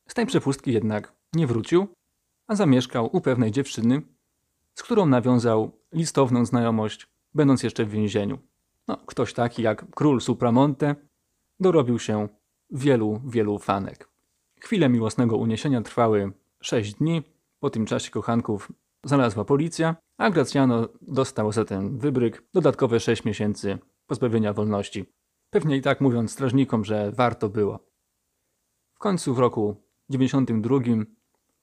Z 0.08 0.14
tej 0.14 0.26
przepustki 0.26 0.72
jednak 0.72 1.12
nie 1.34 1.46
wrócił, 1.46 1.88
a 2.46 2.54
zamieszkał 2.54 3.16
u 3.16 3.20
pewnej 3.20 3.50
dziewczyny, 3.50 4.02
z 4.74 4.82
którą 4.82 5.06
nawiązał 5.06 5.70
listowną 5.92 6.44
znajomość, 6.44 7.06
będąc 7.34 7.62
jeszcze 7.62 7.84
w 7.84 7.90
więzieniu. 7.90 8.38
No, 8.88 8.96
ktoś 8.96 9.32
taki 9.34 9.62
jak 9.62 9.90
król 9.90 10.20
Supramonte 10.20 10.94
dorobił 11.60 11.98
się 11.98 12.28
wielu, 12.70 13.20
wielu 13.26 13.58
fanek. 13.58 14.08
Chwile 14.60 14.88
miłosnego 14.88 15.36
uniesienia 15.36 15.82
trwały 15.82 16.32
sześć 16.62 16.94
dni. 16.94 17.22
Po 17.60 17.70
tym 17.70 17.86
czasie 17.86 18.10
kochanków 18.10 18.72
znalazła 19.04 19.44
policja, 19.44 19.96
a 20.18 20.30
Gracjano 20.30 20.88
dostał 21.02 21.52
za 21.52 21.64
ten 21.64 21.98
wybryk 21.98 22.42
dodatkowe 22.54 23.00
sześć 23.00 23.24
miesięcy 23.24 23.78
pozbawienia 24.06 24.52
wolności. 24.52 25.04
Pewnie 25.50 25.76
i 25.76 25.82
tak 25.82 26.00
mówiąc 26.00 26.32
strażnikom, 26.32 26.84
że 26.84 27.12
warto 27.12 27.48
było. 27.48 27.78
W 28.94 28.98
końcu 28.98 29.34
w 29.34 29.38
roku 29.38 29.76
92, 30.08 30.78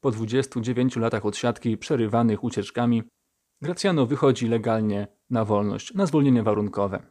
po 0.01 0.11
29 0.11 0.95
latach 0.95 1.25
odsiadki 1.25 1.77
przerywanych 1.77 2.43
ucieczkami, 2.43 3.03
Gracjano 3.61 4.05
wychodzi 4.05 4.47
legalnie 4.47 5.07
na 5.29 5.45
wolność, 5.45 5.93
na 5.93 6.05
zwolnienie 6.05 6.43
warunkowe. 6.43 7.03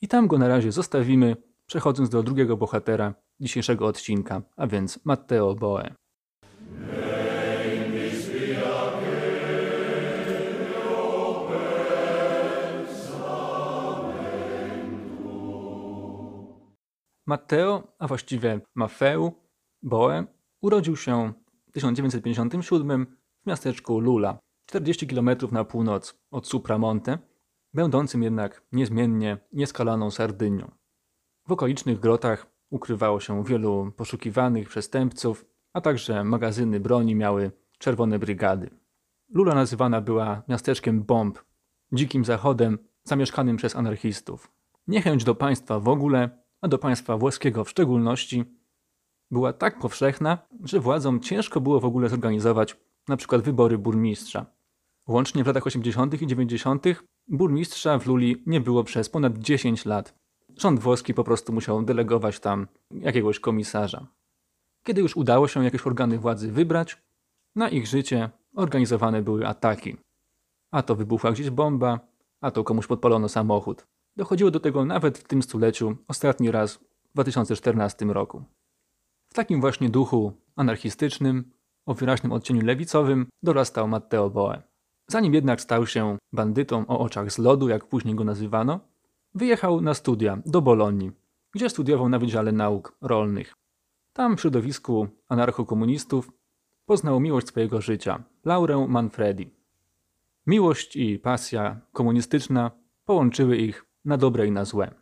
I 0.00 0.08
tam 0.08 0.26
go 0.26 0.38
na 0.38 0.48
razie 0.48 0.72
zostawimy, 0.72 1.36
przechodząc 1.66 2.08
do 2.08 2.22
drugiego 2.22 2.56
bohatera 2.56 3.14
dzisiejszego 3.40 3.86
odcinka, 3.86 4.42
a 4.56 4.66
więc 4.66 5.04
Matteo 5.04 5.54
Boe. 5.54 5.94
Matteo, 17.28 17.82
a 17.98 18.06
właściwie 18.06 18.60
Maffeu 18.74 19.32
Boe, 19.82 20.24
urodził 20.60 20.96
się 20.96 21.32
w 21.66 21.72
1957 21.72 23.06
w 23.42 23.46
miasteczku 23.46 24.00
Lula, 24.00 24.38
40 24.66 25.06
km 25.06 25.30
na 25.52 25.64
północ 25.64 26.18
od 26.30 26.46
Supramonte, 26.46 27.18
będącym 27.74 28.22
jednak 28.22 28.62
niezmiennie 28.72 29.38
nieskalaną 29.52 30.10
Sardynią. 30.10 30.70
W 31.48 31.52
okolicznych 31.52 32.00
grotach 32.00 32.46
ukrywało 32.70 33.20
się 33.20 33.44
wielu 33.44 33.92
poszukiwanych 33.96 34.68
przestępców, 34.68 35.44
a 35.72 35.80
także 35.80 36.24
magazyny 36.24 36.80
broni 36.80 37.14
miały 37.14 37.50
czerwone 37.78 38.18
brygady. 38.18 38.70
Lula 39.28 39.54
nazywana 39.54 40.00
była 40.00 40.42
miasteczkiem 40.48 41.02
bomb, 41.02 41.38
dzikim 41.92 42.24
zachodem 42.24 42.78
zamieszkanym 43.04 43.56
przez 43.56 43.76
anarchistów. 43.76 44.52
Niechęć 44.86 45.24
do 45.24 45.34
państwa 45.34 45.80
w 45.80 45.88
ogóle, 45.88 46.47
a 46.60 46.68
do 46.68 46.78
państwa 46.78 47.16
włoskiego 47.16 47.64
w 47.64 47.70
szczególności, 47.70 48.44
była 49.30 49.52
tak 49.52 49.78
powszechna, 49.78 50.38
że 50.64 50.80
władzom 50.80 51.20
ciężko 51.20 51.60
było 51.60 51.80
w 51.80 51.84
ogóle 51.84 52.08
zorganizować 52.08 52.76
np. 53.08 53.38
wybory 53.38 53.78
burmistrza. 53.78 54.46
Łącznie 55.08 55.44
w 55.44 55.46
latach 55.46 55.66
80. 55.66 56.22
i 56.22 56.26
90. 56.26 56.84
burmistrza 57.28 57.98
w 57.98 58.06
Luli 58.06 58.42
nie 58.46 58.60
było 58.60 58.84
przez 58.84 59.08
ponad 59.08 59.38
10 59.38 59.84
lat. 59.86 60.14
Rząd 60.56 60.80
włoski 60.80 61.14
po 61.14 61.24
prostu 61.24 61.52
musiał 61.52 61.82
delegować 61.82 62.40
tam 62.40 62.66
jakiegoś 62.90 63.40
komisarza. 63.40 64.06
Kiedy 64.84 65.00
już 65.00 65.16
udało 65.16 65.48
się 65.48 65.64
jakieś 65.64 65.86
organy 65.86 66.18
władzy 66.18 66.52
wybrać, 66.52 67.02
na 67.56 67.68
ich 67.68 67.86
życie 67.86 68.30
organizowane 68.54 69.22
były 69.22 69.46
ataki. 69.46 69.96
A 70.72 70.82
to 70.82 70.94
wybuchła 70.94 71.32
gdzieś 71.32 71.50
bomba, 71.50 72.00
a 72.40 72.50
to 72.50 72.64
komuś 72.64 72.86
podpalono 72.86 73.28
samochód. 73.28 73.86
Dochodziło 74.18 74.50
do 74.50 74.60
tego 74.60 74.84
nawet 74.84 75.18
w 75.18 75.24
tym 75.24 75.42
stuleciu, 75.42 75.96
ostatni 76.08 76.50
raz 76.50 76.74
w 76.74 77.12
2014 77.14 78.04
roku. 78.04 78.44
W 79.28 79.34
takim 79.34 79.60
właśnie 79.60 79.88
duchu 79.88 80.32
anarchistycznym, 80.56 81.50
o 81.86 81.94
wyraźnym 81.94 82.32
odcieniu 82.32 82.64
lewicowym, 82.64 83.26
dorastał 83.42 83.88
Matteo 83.88 84.30
Boe. 84.30 84.62
Zanim 85.06 85.34
jednak 85.34 85.60
stał 85.60 85.86
się 85.86 86.18
bandytą 86.32 86.86
o 86.86 86.98
oczach 86.98 87.32
z 87.32 87.38
lodu, 87.38 87.68
jak 87.68 87.88
później 87.88 88.14
go 88.14 88.24
nazywano, 88.24 88.80
wyjechał 89.34 89.80
na 89.80 89.94
studia 89.94 90.38
do 90.46 90.62
Bolonii, 90.62 91.12
gdzie 91.54 91.70
studiował 91.70 92.08
na 92.08 92.18
Wydziale 92.18 92.52
Nauk 92.52 92.96
Rolnych. 93.00 93.54
Tam 94.12 94.36
w 94.36 94.40
środowisku 94.40 95.08
anarchokomunistów 95.28 96.30
poznał 96.86 97.20
miłość 97.20 97.48
swojego 97.48 97.80
życia, 97.80 98.24
Laurę 98.44 98.86
Manfredi. 98.88 99.50
Miłość 100.46 100.96
i 100.96 101.18
pasja 101.18 101.80
komunistyczna 101.92 102.70
połączyły 103.04 103.56
ich 103.56 103.87
na 104.08 104.16
dobre 104.16 104.46
i 104.46 104.50
na 104.50 104.64
złe. 104.64 104.94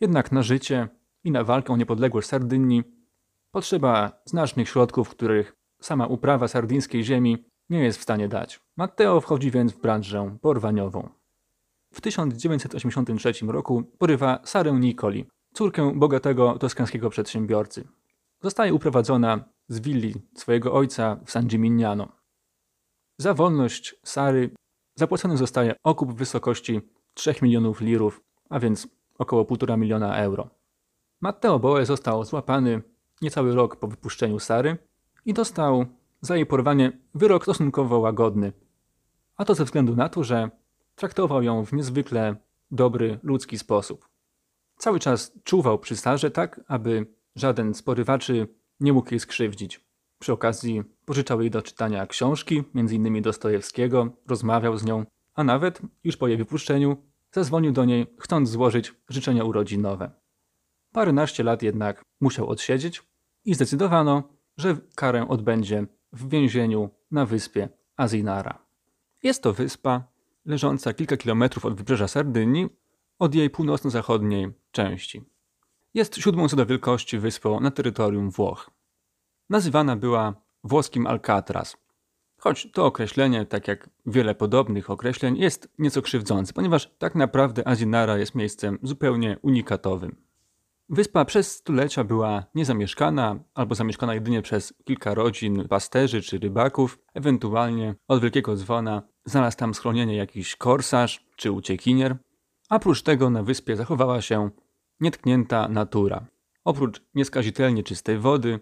Jednak 0.00 0.32
na 0.32 0.42
życie 0.42 0.88
i 1.24 1.30
na 1.30 1.44
walkę 1.44 1.72
o 1.72 1.76
niepodległość 1.76 2.28
Sardynii 2.28 2.82
potrzeba 3.50 4.22
znacznych 4.24 4.68
środków, 4.68 5.08
których 5.08 5.56
sama 5.80 6.06
uprawa 6.06 6.48
sardyńskiej 6.48 7.04
ziemi 7.04 7.44
nie 7.70 7.84
jest 7.84 7.98
w 7.98 8.02
stanie 8.02 8.28
dać. 8.28 8.60
Matteo 8.76 9.20
wchodzi 9.20 9.50
więc 9.50 9.72
w 9.72 9.80
branżę 9.80 10.36
porwaniową. 10.40 11.08
W 11.94 12.00
1983 12.00 13.46
roku 13.46 13.82
porywa 13.98 14.40
Sarę 14.44 14.72
Nicoli, 14.72 15.26
córkę 15.54 15.92
bogatego 15.94 16.58
toskańskiego 16.58 17.10
przedsiębiorcy. 17.10 17.88
Zostaje 18.42 18.74
uprowadzona 18.74 19.44
z 19.68 19.80
willi 19.80 20.14
swojego 20.34 20.72
ojca 20.72 21.16
w 21.24 21.30
San 21.30 21.46
Gimignano. 21.46 22.08
Za 23.18 23.34
wolność 23.34 23.94
Sary 24.04 24.50
zapłacony 24.94 25.36
zostaje 25.36 25.74
okup 25.84 26.12
w 26.12 26.16
wysokości 26.16 26.80
3 27.18 27.34
milionów 27.42 27.80
lirów, 27.80 28.20
a 28.48 28.58
więc 28.58 28.88
około 29.18 29.44
1,5 29.44 29.78
miliona 29.78 30.16
euro. 30.16 30.50
Matteo 31.20 31.58
Boe 31.58 31.86
został 31.86 32.24
złapany 32.24 32.82
niecały 33.22 33.54
rok 33.54 33.76
po 33.76 33.88
wypuszczeniu 33.88 34.38
Sary 34.38 34.78
i 35.24 35.34
dostał 35.34 35.86
za 36.20 36.36
jej 36.36 36.46
porwanie 36.46 36.92
wyrok 37.14 37.42
stosunkowo 37.42 37.98
łagodny. 37.98 38.52
A 39.36 39.44
to 39.44 39.54
ze 39.54 39.64
względu 39.64 39.96
na 39.96 40.08
to, 40.08 40.24
że 40.24 40.50
traktował 40.94 41.42
ją 41.42 41.64
w 41.64 41.72
niezwykle 41.72 42.36
dobry, 42.70 43.18
ludzki 43.22 43.58
sposób. 43.58 44.08
Cały 44.76 45.00
czas 45.00 45.32
czuwał 45.44 45.78
przy 45.78 45.96
Sarze 45.96 46.30
tak, 46.30 46.60
aby 46.68 47.06
żaden 47.36 47.74
z 47.74 47.82
porywaczy 47.82 48.48
nie 48.80 48.92
mógł 48.92 49.10
jej 49.10 49.20
skrzywdzić. 49.20 49.84
Przy 50.18 50.32
okazji 50.32 50.82
pożyczał 51.04 51.40
jej 51.40 51.50
do 51.50 51.62
czytania 51.62 52.06
książki, 52.06 52.64
m.in. 52.74 53.22
Dostojewskiego, 53.22 54.08
rozmawiał 54.26 54.78
z 54.78 54.84
nią, 54.84 55.04
a 55.38 55.44
nawet, 55.44 55.80
już 56.04 56.16
po 56.16 56.28
jej 56.28 56.36
wypuszczeniu, 56.36 56.96
zadzwonił 57.32 57.72
do 57.72 57.84
niej, 57.84 58.06
chcąc 58.18 58.50
złożyć 58.50 58.94
życzenia 59.08 59.44
urodzinowe. 59.44 60.10
Paręnaście 60.92 61.42
lat 61.44 61.62
jednak 61.62 62.02
musiał 62.20 62.48
odsiedzieć 62.48 63.02
i 63.44 63.54
zdecydowano, 63.54 64.28
że 64.56 64.76
karę 64.94 65.28
odbędzie 65.28 65.86
w 66.12 66.28
więzieniu 66.28 66.90
na 67.10 67.26
wyspie 67.26 67.68
Azinara. 67.96 68.66
Jest 69.22 69.42
to 69.42 69.52
wyspa 69.52 70.04
leżąca 70.44 70.92
kilka 70.92 71.16
kilometrów 71.16 71.64
od 71.64 71.74
wybrzeża 71.74 72.08
Sardynii, 72.08 72.68
od 73.18 73.34
jej 73.34 73.50
północno-zachodniej 73.50 74.52
części. 74.70 75.24
Jest 75.94 76.16
siódmą 76.16 76.48
co 76.48 76.56
do 76.56 76.66
wielkości 76.66 77.18
wyspą 77.18 77.60
na 77.60 77.70
terytorium 77.70 78.30
Włoch. 78.30 78.70
Nazywana 79.50 79.96
była 79.96 80.34
włoskim 80.64 81.06
Alcatraz, 81.06 81.76
choć 82.38 82.68
to 82.72 82.86
określenie, 82.86 83.46
tak 83.46 83.68
jak 83.68 83.90
wiele 84.06 84.34
podobnych 84.34 84.90
określeń, 84.90 85.36
jest 85.36 85.68
nieco 85.78 86.02
krzywdzące, 86.02 86.52
ponieważ 86.52 86.90
tak 86.98 87.14
naprawdę 87.14 87.68
Azinara 87.68 88.18
jest 88.18 88.34
miejscem 88.34 88.78
zupełnie 88.82 89.38
unikatowym. 89.42 90.28
Wyspa 90.90 91.24
przez 91.24 91.56
stulecia 91.56 92.04
była 92.04 92.44
niezamieszkana 92.54 93.38
albo 93.54 93.74
zamieszkana 93.74 94.14
jedynie 94.14 94.42
przez 94.42 94.74
kilka 94.84 95.14
rodzin 95.14 95.68
pasterzy 95.68 96.22
czy 96.22 96.38
rybaków, 96.38 96.98
ewentualnie 97.14 97.94
od 98.08 98.22
Wielkiego 98.22 98.56
Dzwona 98.56 99.02
znalazł 99.24 99.56
tam 99.56 99.74
schronienie 99.74 100.16
jakiś 100.16 100.56
korsarz 100.56 101.26
czy 101.36 101.52
uciekinier. 101.52 102.16
A 102.68 102.78
prócz 102.78 103.02
tego 103.02 103.30
na 103.30 103.42
wyspie 103.42 103.76
zachowała 103.76 104.20
się 104.20 104.50
nietknięta 105.00 105.68
natura. 105.68 106.26
Oprócz 106.64 107.02
nieskazitelnie 107.14 107.82
czystej 107.82 108.18
wody, 108.18 108.60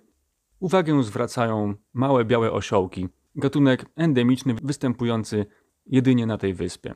uwagę 0.61 1.03
zwracają 1.03 1.75
małe 1.93 2.25
białe 2.25 2.53
osiołki, 2.53 3.09
gatunek 3.37 3.85
endemiczny 3.97 4.55
występujący 4.63 5.47
jedynie 5.87 6.27
na 6.27 6.39
tej 6.39 6.55
wyspie. 6.55 6.95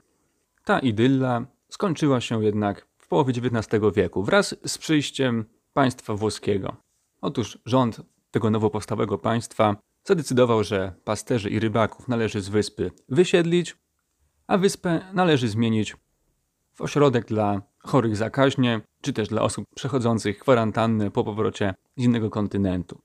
Ta 0.64 0.78
idylla 0.78 1.46
skończyła 1.68 2.20
się 2.20 2.44
jednak 2.44 2.86
w 2.98 3.08
połowie 3.08 3.34
XIX 3.36 3.82
wieku 3.94 4.22
wraz 4.22 4.54
z 4.66 4.78
przyjściem 4.78 5.44
państwa 5.72 6.14
włoskiego. 6.14 6.76
Otóż 7.20 7.58
rząd 7.64 8.00
tego 8.30 8.50
nowo 8.50 8.70
powstałego 8.70 9.18
państwa 9.18 9.76
zadecydował, 10.04 10.64
że 10.64 10.92
pasterzy 11.04 11.50
i 11.50 11.60
rybaków 11.60 12.08
należy 12.08 12.40
z 12.40 12.48
wyspy 12.48 12.90
wysiedlić, 13.08 13.76
a 14.46 14.58
wyspę 14.58 15.00
należy 15.12 15.48
zmienić 15.48 15.96
w 16.74 16.80
ośrodek 16.80 17.26
dla 17.26 17.62
chorych 17.78 18.16
zakaźnie, 18.16 18.80
czy 19.00 19.12
też 19.12 19.28
dla 19.28 19.42
osób 19.42 19.64
przechodzących 19.74 20.38
kwarantannę 20.38 21.10
po 21.10 21.24
powrocie 21.24 21.74
z 21.96 22.04
innego 22.04 22.30
kontynentu. 22.30 23.00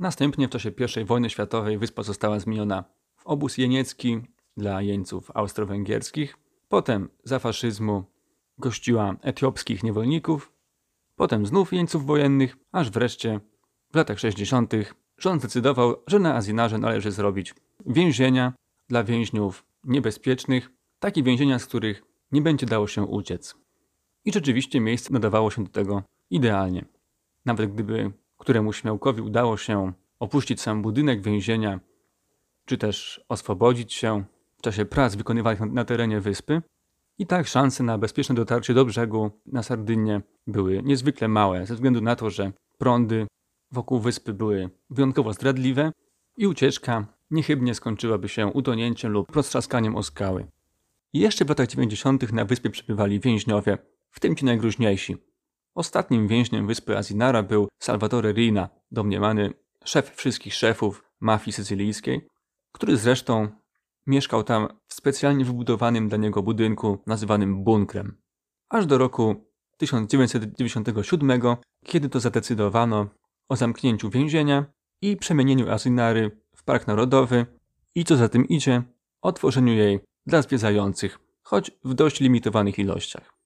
Następnie 0.00 0.48
w 0.48 0.50
czasie 0.50 0.72
I 1.02 1.04
wojny 1.04 1.30
światowej 1.30 1.78
wyspa 1.78 2.02
została 2.02 2.40
zmieniona 2.40 2.84
w 3.16 3.26
obóz 3.26 3.58
jeniecki 3.58 4.20
dla 4.56 4.82
jeńców 4.82 5.30
austro-węgierskich, 5.34 6.38
potem 6.68 7.08
za 7.24 7.38
faszyzmu 7.38 8.04
gościła 8.58 9.16
etiopskich 9.22 9.82
niewolników, 9.82 10.52
potem 11.16 11.46
znów 11.46 11.72
jeńców 11.72 12.06
wojennych, 12.06 12.56
aż 12.72 12.90
wreszcie 12.90 13.40
w 13.92 13.96
latach 13.96 14.18
60. 14.18 14.72
rząd 15.18 15.40
zdecydował, 15.40 15.96
że 16.06 16.18
na 16.18 16.36
Azinarze 16.36 16.78
należy 16.78 17.12
zrobić 17.12 17.54
więzienia 17.86 18.52
dla 18.88 19.04
więźniów 19.04 19.64
niebezpiecznych, 19.84 20.70
takie 20.98 21.22
więzienia, 21.22 21.58
z 21.58 21.66
których 21.66 22.02
nie 22.32 22.42
będzie 22.42 22.66
dało 22.66 22.86
się 22.86 23.02
uciec. 23.02 23.54
I 24.24 24.32
rzeczywiście 24.32 24.80
miejsce 24.80 25.12
nadawało 25.12 25.50
się 25.50 25.64
do 25.64 25.70
tego 25.70 26.02
idealnie. 26.30 26.84
Nawet 27.44 27.72
gdyby 27.72 28.12
któremuś 28.40 28.80
śmiałkowi 28.80 29.22
udało 29.22 29.56
się 29.56 29.92
opuścić 30.18 30.60
sam 30.60 30.82
budynek 30.82 31.22
więzienia, 31.22 31.80
czy 32.64 32.78
też 32.78 33.24
oswobodzić 33.28 33.92
się 33.92 34.24
w 34.56 34.62
czasie 34.62 34.84
prac 34.84 35.14
wykonywanych 35.14 35.60
na 35.60 35.84
terenie 35.84 36.20
wyspy, 36.20 36.62
i 37.18 37.26
tak 37.26 37.46
szanse 37.46 37.84
na 37.84 37.98
bezpieczne 37.98 38.34
dotarcie 38.34 38.74
do 38.74 38.84
brzegu 38.84 39.30
na 39.46 39.62
Sardynię 39.62 40.20
były 40.46 40.82
niezwykle 40.82 41.28
małe, 41.28 41.66
ze 41.66 41.74
względu 41.74 42.00
na 42.00 42.16
to, 42.16 42.30
że 42.30 42.52
prądy 42.78 43.26
wokół 43.72 44.00
wyspy 44.00 44.32
były 44.32 44.70
wyjątkowo 44.90 45.32
zdradliwe 45.32 45.92
i 46.36 46.46
ucieczka 46.46 47.06
niechybnie 47.30 47.74
skończyłaby 47.74 48.28
się 48.28 48.46
utonięciem 48.46 49.12
lub 49.12 49.36
roztrzaskaniem 49.36 49.96
o 49.96 50.02
skały. 50.02 50.46
I 51.12 51.18
jeszcze 51.18 51.44
w 51.44 51.48
latach 51.48 51.68
90. 51.68 52.32
na 52.32 52.44
wyspie 52.44 52.70
przebywali 52.70 53.20
więźniowie, 53.20 53.78
w 54.10 54.20
tym 54.20 54.36
ci 54.36 54.44
najgróźniejsi. 54.44 55.16
Ostatnim 55.74 56.28
więźniem 56.28 56.66
wyspy 56.66 56.96
Azinara 56.96 57.42
był 57.42 57.68
Salvatore 57.82 58.32
Rina, 58.32 58.68
domniemany 58.90 59.52
szef 59.84 60.14
wszystkich 60.16 60.54
szefów 60.54 61.04
mafii 61.20 61.52
sycylijskiej, 61.52 62.28
który 62.72 62.96
zresztą 62.96 63.48
mieszkał 64.06 64.42
tam 64.44 64.68
w 64.86 64.94
specjalnie 64.94 65.44
wybudowanym 65.44 66.08
dla 66.08 66.18
niego 66.18 66.42
budynku 66.42 67.02
nazywanym 67.06 67.64
bunkrem. 67.64 68.20
Aż 68.68 68.86
do 68.86 68.98
roku 68.98 69.50
1997, 69.76 71.40
kiedy 71.84 72.08
to 72.08 72.20
zadecydowano 72.20 73.08
o 73.48 73.56
zamknięciu 73.56 74.10
więzienia 74.10 74.64
i 75.02 75.16
przemienieniu 75.16 75.70
Asynary 75.70 76.40
w 76.56 76.64
Park 76.64 76.86
Narodowy 76.86 77.46
i 77.94 78.04
co 78.04 78.16
za 78.16 78.28
tym 78.28 78.48
idzie, 78.48 78.82
otworzeniu 79.22 79.72
jej 79.72 80.00
dla 80.26 80.42
zwiedzających, 80.42 81.18
choć 81.42 81.70
w 81.84 81.94
dość 81.94 82.20
limitowanych 82.20 82.78
ilościach. 82.78 83.39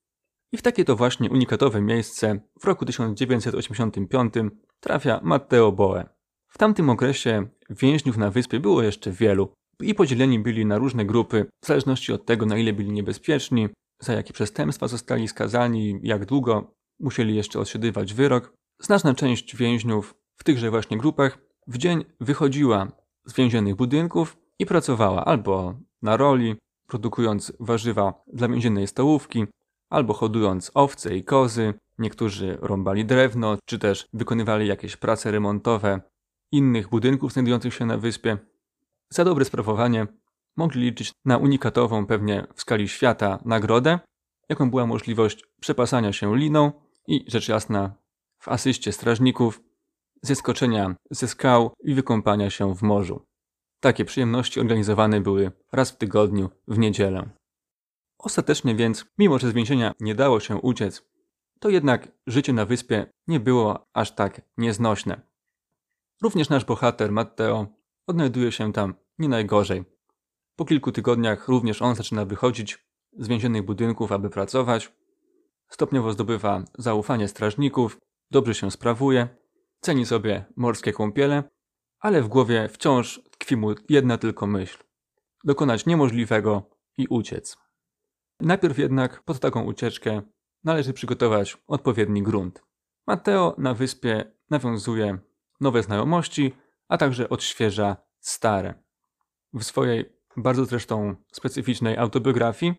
I 0.55 0.57
w 0.57 0.63
takie 0.63 0.85
to 0.85 0.97
właśnie 0.97 1.31
unikatowe 1.31 1.81
miejsce 1.81 2.41
w 2.61 2.65
roku 2.65 2.85
1985 2.85 4.35
trafia 4.81 5.21
Matteo 5.23 5.73
Boe. 5.73 6.09
W 6.49 6.59
tamtym 6.59 6.91
okresie 6.91 7.47
więźniów 7.71 8.17
na 8.17 8.31
wyspie 8.31 8.61
było 8.61 8.83
jeszcze 8.83 9.11
wielu 9.11 9.49
i 9.81 9.95
podzieleni 9.95 10.39
byli 10.39 10.67
na 10.67 10.79
różne 10.79 11.05
grupy, 11.05 11.47
w 11.63 11.67
zależności 11.67 12.13
od 12.13 12.27
tego, 12.27 12.47
na 12.47 12.59
ile 12.59 12.73
byli 12.73 12.93
niebezpieczni, 12.93 13.69
za 14.01 14.13
jakie 14.13 14.33
przestępstwa 14.33 14.89
zostali 14.89 15.29
skazani, 15.29 16.01
jak 16.03 16.25
długo 16.25 16.75
musieli 17.01 17.37
jeszcze 17.37 17.61
odsiadywać 17.61 18.15
wyrok. 18.15 18.55
Znaczna 18.81 19.15
część 19.15 19.57
więźniów 19.57 20.15
w 20.37 20.45
tychże 20.45 20.71
właśnie 20.71 20.99
grupach 20.99 21.39
w 21.67 21.79
dzień 21.79 22.05
wychodziła 22.21 22.93
z 23.25 23.35
więziennych 23.35 23.75
budynków 23.75 24.37
i 24.59 24.67
pracowała 24.67 25.25
albo 25.25 25.75
na 26.03 26.17
roli, 26.17 26.57
produkując 26.87 27.53
warzywa 27.61 28.25
dla 28.27 28.49
więziennej 28.49 28.87
stołówki, 28.87 29.47
albo 29.91 30.15
hodując 30.15 30.71
owce 30.75 31.17
i 31.17 31.25
kozy, 31.25 31.75
niektórzy 31.99 32.59
rąbali 32.61 33.05
drewno, 33.05 33.59
czy 33.65 33.79
też 33.79 34.09
wykonywali 34.13 34.67
jakieś 34.67 34.97
prace 34.97 35.31
remontowe 35.31 36.01
innych 36.53 36.89
budynków 36.89 37.33
znajdujących 37.33 37.75
się 37.75 37.87
na 37.87 37.99
wyspie. 37.99 38.39
Za 39.11 39.25
dobre 39.25 39.45
sprawowanie 39.45 40.07
mogli 40.57 40.83
liczyć 40.83 41.13
na 41.25 41.39
unikatową 41.39 42.07
pewnie 42.07 42.47
w 42.55 42.61
skali 42.61 42.89
świata 42.89 43.39
nagrodę, 43.45 43.99
jaką 44.49 44.71
była 44.71 44.87
możliwość 44.87 45.45
przepasania 45.61 46.13
się 46.13 46.37
liną 46.37 46.73
i 47.07 47.25
rzecz 47.29 47.49
jasna 47.49 47.95
w 48.39 48.49
asyście 48.49 48.93
strażników, 48.93 49.61
zeskoczenia 50.23 50.97
ze 51.11 51.29
skał 51.29 51.73
i 51.85 51.95
wykąpania 51.95 52.51
się 52.51 52.75
w 52.75 52.83
morzu. 52.83 53.25
Takie 53.81 54.05
przyjemności 54.05 54.61
organizowane 54.61 55.21
były 55.21 55.53
raz 55.73 55.91
w 55.91 55.97
tygodniu, 55.97 56.51
w 56.69 56.79
niedzielę. 56.79 57.31
Ostatecznie 58.25 58.75
więc, 58.75 59.05
mimo 59.19 59.39
że 59.39 59.51
z 59.51 59.53
więzienia 59.53 59.93
nie 60.01 60.15
dało 60.15 60.41
się 60.41 60.57
uciec, 60.57 61.03
to 61.61 61.69
jednak 61.69 62.09
życie 62.27 62.53
na 62.53 62.65
wyspie 62.65 63.07
nie 63.27 63.41
było 63.41 63.87
aż 63.93 64.15
tak 64.15 64.41
nieznośne. 64.57 65.21
Również 66.23 66.49
nasz 66.49 66.65
bohater 66.65 67.13
Matteo 67.13 67.67
odnajduje 68.07 68.53
się 68.53 68.73
tam 68.73 68.95
nie 69.19 69.29
najgorzej. 69.29 69.85
Po 70.57 70.65
kilku 70.65 70.93
tygodniach 70.93 71.49
również 71.49 71.83
on 71.83 71.95
zaczyna 71.95 72.25
wychodzić 72.25 72.87
z 73.19 73.29
więziennych 73.29 73.63
budynków, 73.63 74.13
aby 74.13 74.31
pracować. 74.31 74.93
Stopniowo 75.69 76.13
zdobywa 76.13 76.65
zaufanie 76.79 77.29
strażników, 77.29 78.01
dobrze 78.31 78.55
się 78.55 78.71
sprawuje, 78.71 79.29
ceni 79.81 80.07
sobie 80.07 80.45
morskie 80.57 80.93
kąpiele, 80.93 81.43
ale 81.99 82.23
w 82.23 82.29
głowie 82.29 82.69
wciąż 82.69 83.21
tkwi 83.31 83.57
mu 83.57 83.75
jedna 83.89 84.19
tylko 84.19 84.47
myśl: 84.47 84.79
dokonać 85.45 85.87
niemożliwego 85.87 86.71
i 86.99 87.07
uciec. 87.09 87.64
Najpierw 88.41 88.79
jednak 88.79 89.23
pod 89.23 89.41
taką 89.41 89.65
ucieczkę 89.65 90.23
należy 90.65 90.93
przygotować 90.93 91.59
odpowiedni 91.67 92.23
grunt. 92.23 92.63
Matteo 93.07 93.55
na 93.59 93.75
wyspie 93.75 94.33
nawiązuje 94.51 95.19
nowe 95.61 95.83
znajomości, 95.83 96.53
a 96.89 96.99
także 96.99 97.29
odświeża 97.29 97.97
stare. 98.21 98.75
W 99.55 99.63
swojej 99.65 100.05
bardzo 100.37 100.65
zresztą 100.65 101.17
specyficznej 101.33 101.99
autobiografii 101.99 102.75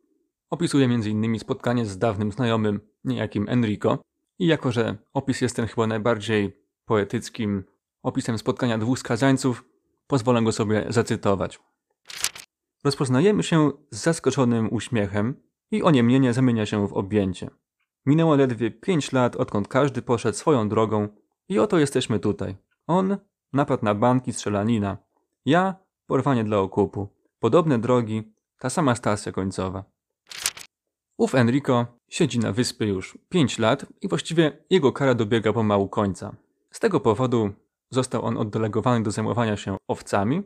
opisuje 0.49 0.85
m.in. 0.85 1.39
spotkanie 1.39 1.85
z 1.85 1.97
dawnym 1.97 2.31
znajomym, 2.31 2.79
niejakim 3.03 3.49
Enrico. 3.49 3.99
I 4.39 4.47
jako, 4.47 4.71
że 4.71 4.97
opis 5.13 5.41
jest 5.41 5.55
ten 5.55 5.67
chyba 5.67 5.87
najbardziej 5.87 6.65
poetyckim 6.85 7.63
opisem 8.03 8.37
spotkania 8.37 8.77
dwóch 8.77 8.99
skazańców, 8.99 9.65
pozwolę 10.07 10.41
go 10.41 10.51
sobie 10.51 10.85
zacytować. 10.89 11.59
Rozpoznajemy 12.85 13.43
się 13.43 13.71
z 13.91 14.03
zaskoczonym 14.03 14.73
uśmiechem 14.73 15.41
i 15.71 15.83
oniemnienie 15.83 16.33
zamienia 16.33 16.65
się 16.65 16.87
w 16.87 16.93
objęcie. 16.93 17.49
Minęło 18.05 18.35
ledwie 18.35 18.71
pięć 18.71 19.11
lat, 19.11 19.35
odkąd 19.35 19.67
każdy 19.67 20.01
poszedł 20.01 20.37
swoją 20.37 20.69
drogą 20.69 21.07
i 21.49 21.59
oto 21.59 21.79
jesteśmy 21.79 22.19
tutaj. 22.19 22.55
On 22.87 23.17
napad 23.53 23.83
na 23.83 23.95
banki 23.95 24.33
strzelanina. 24.33 24.97
Ja 25.45 25.75
porwanie 26.07 26.43
dla 26.43 26.57
okupu. 26.57 27.07
Podobne 27.39 27.79
drogi, 27.79 28.33
ta 28.59 28.69
sama 28.69 28.95
stacja 28.95 29.31
końcowa. 29.31 29.83
Ów 31.17 31.35
Enrico 31.35 31.85
siedzi 32.09 32.39
na 32.39 32.51
wyspie 32.51 32.85
już 32.85 33.17
5 33.29 33.59
lat 33.59 33.85
i 34.01 34.07
właściwie 34.07 34.65
jego 34.69 34.91
kara 34.91 35.13
dobiega 35.13 35.53
pomału 35.53 35.89
końca. 35.89 36.35
Z 36.71 36.79
tego 36.79 36.99
powodu 36.99 37.49
został 37.89 38.25
on 38.25 38.37
oddelegowany 38.37 39.03
do 39.03 39.11
zajmowania 39.11 39.57
się 39.57 39.77
owcami, 39.87 40.43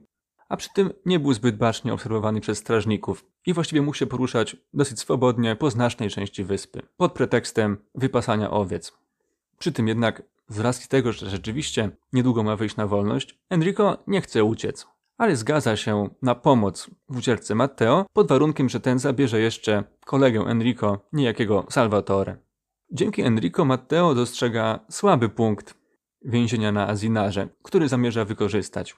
a 0.50 0.58
przy 0.58 0.74
tym 0.74 0.94
nie 1.06 1.20
był 1.20 1.34
zbyt 1.34 1.58
bacznie 1.58 1.94
obserwowany 1.94 2.42
przez 2.42 2.58
strażników 2.58 3.26
i 3.46 3.54
właściwie 3.54 3.82
mógł 3.82 3.98
się 3.98 4.08
poruszać 4.08 4.58
dosyć 4.74 5.00
swobodnie 5.00 5.56
po 5.56 5.72
znacznej 5.72 6.10
części 6.10 6.44
wyspy, 6.44 6.82
pod 6.98 7.14
pretekstem 7.14 7.78
wypasania 7.96 8.52
owiec. 8.52 8.94
Przy 9.60 9.72
tym 9.72 9.88
jednak, 9.88 10.24
z 10.48 10.60
racji 10.60 10.90
tego, 10.90 11.12
że 11.12 11.30
rzeczywiście 11.30 11.90
niedługo 12.14 12.44
ma 12.44 12.56
wyjść 12.56 12.76
na 12.76 12.88
wolność, 12.88 13.40
Enrico 13.50 13.98
nie 14.08 14.22
chce 14.22 14.44
uciec, 14.44 14.88
ale 15.18 15.36
zgadza 15.36 15.76
się 15.76 16.10
na 16.22 16.36
pomoc 16.36 16.90
w 17.10 17.18
ucieczce 17.18 17.56
Matteo 17.56 18.06
pod 18.14 18.28
warunkiem, 18.28 18.70
że 18.70 18.80
ten 18.80 19.00
zabierze 19.00 19.40
jeszcze 19.40 19.84
kolegę 20.06 20.40
Enrico, 20.42 21.00
niejakiego 21.14 21.66
Salvatore. 21.70 22.38
Dzięki 22.92 23.22
Enrico 23.22 23.66
Matteo 23.66 24.16
dostrzega 24.16 24.80
słaby 24.90 25.30
punkt 25.30 25.74
więzienia 26.22 26.72
na 26.72 26.88
Azinarze, 26.88 27.50
który 27.64 27.88
zamierza 27.88 28.26
wykorzystać. 28.26 28.96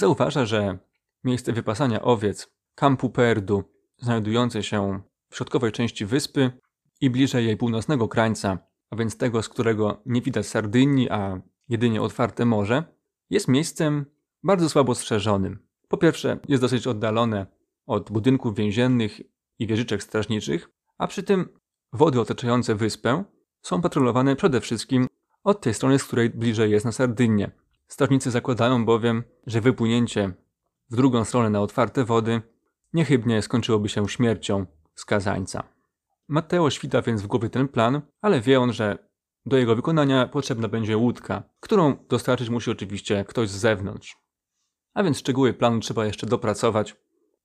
Zauważa, 0.00 0.46
że 0.46 0.78
miejsce 1.24 1.52
wypasania 1.52 2.02
owiec 2.02 2.50
Campu 2.74 3.10
Perdu, 3.10 3.64
znajdujące 3.98 4.62
się 4.62 5.00
w 5.30 5.36
środkowej 5.36 5.72
części 5.72 6.06
wyspy 6.06 6.52
i 7.00 7.10
bliżej 7.10 7.46
jej 7.46 7.56
północnego 7.56 8.08
krańca, 8.08 8.58
a 8.90 8.96
więc 8.96 9.16
tego, 9.16 9.42
z 9.42 9.48
którego 9.48 10.02
nie 10.06 10.22
widać 10.22 10.46
Sardynii, 10.46 11.10
a 11.10 11.40
jedynie 11.68 12.02
otwarte 12.02 12.44
morze, 12.44 12.84
jest 13.30 13.48
miejscem 13.48 14.06
bardzo 14.42 14.68
słabo 14.68 14.94
strzeżonym. 14.94 15.58
Po 15.88 15.96
pierwsze, 15.96 16.38
jest 16.48 16.62
dosyć 16.62 16.86
oddalone 16.86 17.46
od 17.86 18.10
budynków 18.10 18.54
więziennych 18.54 19.20
i 19.58 19.66
wieżyczek 19.66 20.02
strażniczych, 20.02 20.70
a 20.98 21.06
przy 21.06 21.22
tym 21.22 21.48
wody 21.92 22.20
otaczające 22.20 22.74
wyspę 22.74 23.24
są 23.62 23.82
patrolowane 23.82 24.36
przede 24.36 24.60
wszystkim 24.60 25.06
od 25.44 25.60
tej 25.60 25.74
strony, 25.74 25.98
z 25.98 26.04
której 26.04 26.30
bliżej 26.30 26.70
jest 26.70 26.84
na 26.84 26.92
Sardynię. 26.92 27.50
Strażnicy 27.90 28.30
zakładają 28.30 28.84
bowiem, 28.84 29.24
że 29.46 29.60
wypłynięcie 29.60 30.32
w 30.90 30.96
drugą 30.96 31.24
stronę 31.24 31.50
na 31.50 31.60
otwarte 31.60 32.04
wody 32.04 32.42
niechybnie 32.92 33.42
skończyłoby 33.42 33.88
się 33.88 34.08
śmiercią 34.08 34.66
skazańca. 34.94 35.64
Matteo 36.28 36.70
świta 36.70 37.02
więc 37.02 37.22
w 37.22 37.26
głowie 37.26 37.50
ten 37.50 37.68
plan, 37.68 38.02
ale 38.20 38.40
wie 38.40 38.60
on, 38.60 38.72
że 38.72 39.10
do 39.46 39.56
jego 39.56 39.76
wykonania 39.76 40.26
potrzebna 40.26 40.68
będzie 40.68 40.96
łódka, 40.96 41.42
którą 41.60 41.96
dostarczyć 42.08 42.48
musi 42.48 42.70
oczywiście 42.70 43.24
ktoś 43.28 43.48
z 43.48 43.56
zewnątrz. 43.56 44.16
A 44.94 45.02
więc 45.02 45.18
szczegóły 45.18 45.54
planu 45.54 45.80
trzeba 45.80 46.06
jeszcze 46.06 46.26
dopracować, 46.26 46.96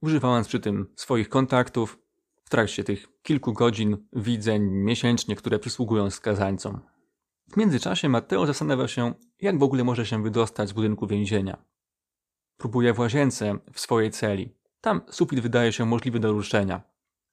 używając 0.01 0.47
przy 0.47 0.59
tym 0.59 0.93
swoich 0.95 1.29
kontaktów 1.29 1.99
w 2.43 2.49
trakcie 2.49 2.83
tych 2.83 3.07
kilku 3.21 3.53
godzin 3.53 3.97
widzeń 4.13 4.63
miesięcznie, 4.63 5.35
które 5.35 5.59
przysługują 5.59 6.09
skazańcom. 6.09 6.81
W 7.51 7.57
międzyczasie 7.57 8.09
Matteo 8.09 8.45
zastanawia 8.45 8.87
się, 8.87 9.13
jak 9.45 9.59
w 9.59 9.63
ogóle 9.63 9.83
może 9.83 10.05
się 10.05 10.23
wydostać 10.23 10.69
z 10.69 10.73
budynku 10.73 11.07
więzienia. 11.07 11.57
Próbuje 12.57 12.93
w 12.93 12.99
łazience 12.99 13.57
w 13.73 13.79
swojej 13.79 14.11
celi. 14.11 14.49
Tam 14.81 15.01
sufit 15.09 15.39
wydaje 15.39 15.71
się 15.71 15.85
możliwy 15.85 16.19
do 16.19 16.31
ruszenia, 16.31 16.81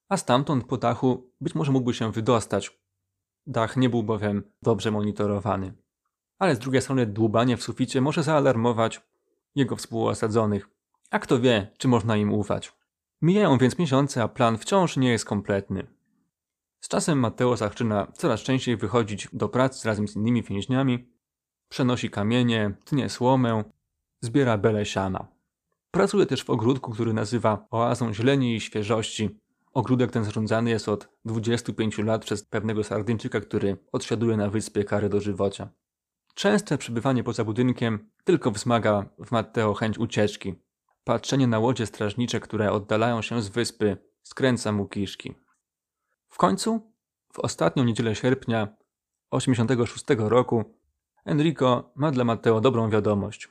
a 0.08 0.16
stamtąd 0.16 0.64
po 0.64 0.76
dachu 0.76 1.30
być 1.40 1.54
może 1.54 1.72
mógłby 1.72 1.94
się 1.94 2.12
wydostać. 2.12 2.80
Dach 3.46 3.76
nie 3.76 3.88
był 3.88 4.02
bowiem 4.02 4.42
dobrze 4.62 4.90
monitorowany. 4.90 5.74
Ale 6.38 6.56
z 6.56 6.58
drugiej 6.58 6.82
strony 6.82 7.06
dłubanie 7.06 7.56
w 7.56 7.62
suficie 7.62 8.00
może 8.00 8.22
zaalarmować 8.22 9.00
jego 9.54 9.76
współosadzonych, 9.76 10.68
a 11.10 11.18
kto 11.18 11.40
wie, 11.40 11.70
czy 11.78 11.88
można 11.88 12.16
im 12.16 12.32
ufać. 12.32 12.72
Mijają 13.22 13.58
więc 13.58 13.78
miesiące, 13.78 14.22
a 14.22 14.28
plan 14.28 14.58
wciąż 14.58 14.96
nie 14.96 15.10
jest 15.10 15.24
kompletny. 15.24 15.86
Z 16.80 16.88
czasem 16.88 17.18
Mateo 17.18 17.56
zaczyna 17.56 18.06
coraz 18.12 18.40
częściej 18.40 18.76
wychodzić 18.76 19.28
do 19.32 19.48
pracy 19.48 19.88
razem 19.88 20.08
z 20.08 20.16
innymi 20.16 20.42
więźniami, 20.42 21.11
przenosi 21.72 22.10
kamienie, 22.10 22.74
tnie 22.84 23.08
słomę, 23.08 23.64
zbiera 24.20 24.58
bele 24.58 24.86
siana. 24.86 25.28
Pracuje 25.90 26.26
też 26.26 26.44
w 26.44 26.50
ogródku, 26.50 26.92
który 26.92 27.12
nazywa 27.12 27.66
oazą 27.70 28.14
zieleni 28.14 28.56
i 28.56 28.60
świeżości. 28.60 29.40
Ogródek 29.72 30.10
ten 30.10 30.24
zarządzany 30.24 30.70
jest 30.70 30.88
od 30.88 31.08
25 31.24 31.98
lat 31.98 32.24
przez 32.24 32.44
pewnego 32.44 32.84
Sardyńczyka, 32.84 33.40
który 33.40 33.76
odsiaduje 33.92 34.36
na 34.36 34.50
wyspie 34.50 34.84
karę 34.84 35.08
dożywocia. 35.08 35.68
Częste 36.34 36.78
przebywanie 36.78 37.24
poza 37.24 37.44
budynkiem 37.44 38.10
tylko 38.24 38.50
wzmaga 38.50 39.04
w 39.26 39.30
Matteo 39.30 39.74
chęć 39.74 39.98
ucieczki. 39.98 40.54
Patrzenie 41.04 41.46
na 41.46 41.58
łodzie 41.58 41.86
strażnicze, 41.86 42.40
które 42.40 42.72
oddalają 42.72 43.22
się 43.22 43.42
z 43.42 43.48
wyspy, 43.48 43.96
skręca 44.22 44.72
mu 44.72 44.88
kiszki. 44.88 45.34
W 46.28 46.36
końcu 46.36 46.92
w 47.32 47.38
ostatnią 47.38 47.84
niedzielę 47.84 48.14
sierpnia 48.14 48.68
86 49.30 50.04
roku 50.18 50.81
Enrico 51.24 51.92
ma 51.94 52.10
dla 52.10 52.24
Matteo 52.24 52.60
dobrą 52.60 52.90
wiadomość. 52.90 53.48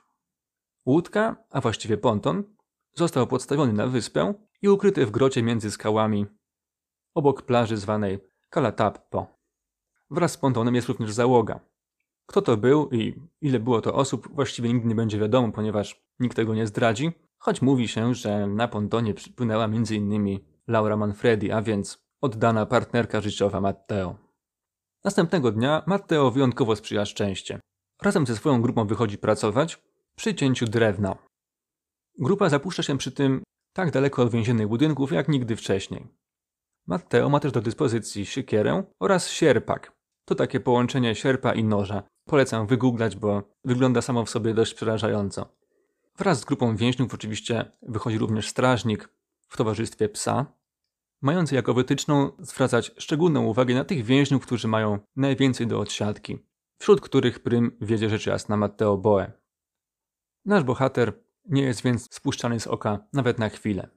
Łódka, 0.86 1.36
a 1.51 1.62
właściwie 1.62 1.97
ponton, 1.97 2.43
został 2.93 3.27
podstawiony 3.27 3.73
na 3.73 3.88
wyspę 3.88 4.34
i 4.62 4.69
ukryty 4.69 5.05
w 5.05 5.12
grocie 5.12 5.43
między 5.43 5.71
skałami 5.71 6.25
obok 7.13 7.41
plaży 7.41 7.77
zwanej 7.77 8.19
Calatappo. 8.49 9.27
Wraz 10.10 10.31
z 10.31 10.38
pontonem 10.38 10.75
jest 10.75 10.88
również 10.88 11.12
załoga. 11.12 11.60
Kto 12.25 12.41
to 12.41 12.57
był 12.57 12.89
i 12.89 13.15
ile 13.41 13.60
było 13.60 13.81
to 13.81 13.95
osób, 13.95 14.36
właściwie 14.36 14.73
nigdy 14.73 14.88
nie 14.88 14.95
będzie 14.95 15.19
wiadomo, 15.19 15.51
ponieważ 15.51 16.01
nikt 16.19 16.36
tego 16.36 16.55
nie 16.55 16.67
zdradzi, 16.67 17.12
choć 17.38 17.62
mówi 17.62 17.88
się, 17.88 18.15
że 18.15 18.47
na 18.47 18.67
pontonie 18.67 19.13
przypłynęła 19.13 19.65
m.in. 19.65 20.39
Laura 20.67 20.97
Manfredi, 20.97 21.51
a 21.51 21.62
więc 21.62 22.05
oddana 22.21 22.65
partnerka 22.65 23.21
życiowa 23.21 23.62
Matteo. 23.62 24.31
Następnego 25.03 25.51
dnia 25.51 25.83
Matteo 25.85 26.31
wyjątkowo 26.31 26.75
sprzyja 26.75 27.05
szczęście. 27.05 27.59
Razem 28.01 28.27
ze 28.27 28.35
swoją 28.35 28.61
grupą 28.61 28.87
wychodzi 28.87 29.17
pracować 29.17 29.81
przy 30.15 30.35
cięciu 30.35 30.65
drewna. 30.65 31.15
Grupa 32.19 32.49
zapuszcza 32.49 32.83
się 32.83 32.97
przy 32.97 33.11
tym 33.11 33.43
tak 33.73 33.91
daleko 33.91 34.21
od 34.23 34.31
więziennych 34.31 34.67
budynków 34.67 35.11
jak 35.11 35.27
nigdy 35.27 35.55
wcześniej. 35.55 36.07
Matteo 36.87 37.29
ma 37.29 37.39
też 37.39 37.51
do 37.51 37.61
dyspozycji 37.61 38.25
siekierę 38.25 38.83
oraz 38.99 39.29
sierpak. 39.29 39.91
To 40.25 40.35
takie 40.35 40.59
połączenie 40.59 41.15
sierpa 41.15 41.53
i 41.53 41.63
noża. 41.63 42.03
Polecam 42.25 42.67
wygooglać, 42.67 43.15
bo 43.15 43.43
wygląda 43.65 44.01
samo 44.01 44.25
w 44.25 44.29
sobie 44.29 44.53
dość 44.53 44.73
przerażająco. 44.73 45.45
Wraz 46.17 46.39
z 46.39 46.45
grupą 46.45 46.75
więźniów 46.75 47.13
oczywiście 47.13 47.71
wychodzi 47.81 48.17
również 48.17 48.49
strażnik 48.49 49.09
w 49.49 49.57
towarzystwie 49.57 50.09
psa, 50.09 50.45
mający 51.21 51.55
jako 51.55 51.73
wytyczną 51.73 52.31
zwracać 52.39 52.91
szczególną 52.97 53.45
uwagę 53.45 53.75
na 53.75 53.84
tych 53.84 54.05
więźniów, 54.05 54.45
którzy 54.45 54.67
mają 54.67 54.99
najwięcej 55.15 55.67
do 55.67 55.79
odsiadki, 55.79 56.39
wśród 56.77 57.01
których 57.01 57.39
prym 57.39 57.77
wiedzie 57.81 58.10
rzecz 58.10 58.25
jasna 58.25 58.57
Matteo 58.57 58.97
Boe. 58.97 59.31
Nasz 60.45 60.63
bohater 60.63 61.13
nie 61.45 61.63
jest 61.63 61.84
więc 61.84 62.13
spuszczany 62.13 62.60
z 62.60 62.67
oka 62.67 62.99
nawet 63.13 63.39
na 63.39 63.49
chwilę. 63.49 63.89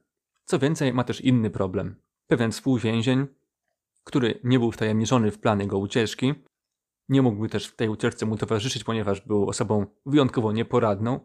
Co 0.45 0.59
więcej, 0.59 0.93
ma 0.93 1.03
też 1.03 1.21
inny 1.21 1.49
problem. 1.49 1.95
Pewien 2.27 2.51
współwięzień, 2.51 3.27
który 4.03 4.39
nie 4.43 4.59
był 4.59 4.71
wtajemniczony 4.71 5.31
w 5.31 5.39
plan 5.39 5.59
jego 5.59 5.77
ucieczki, 5.77 6.33
nie 7.09 7.21
mógłby 7.21 7.49
też 7.49 7.67
w 7.67 7.75
tej 7.75 7.89
ucieczce 7.89 8.25
mu 8.25 8.37
towarzyszyć, 8.37 8.83
ponieważ 8.83 9.21
był 9.21 9.49
osobą 9.49 9.85
wyjątkowo 10.05 10.51
nieporadną, 10.51 11.19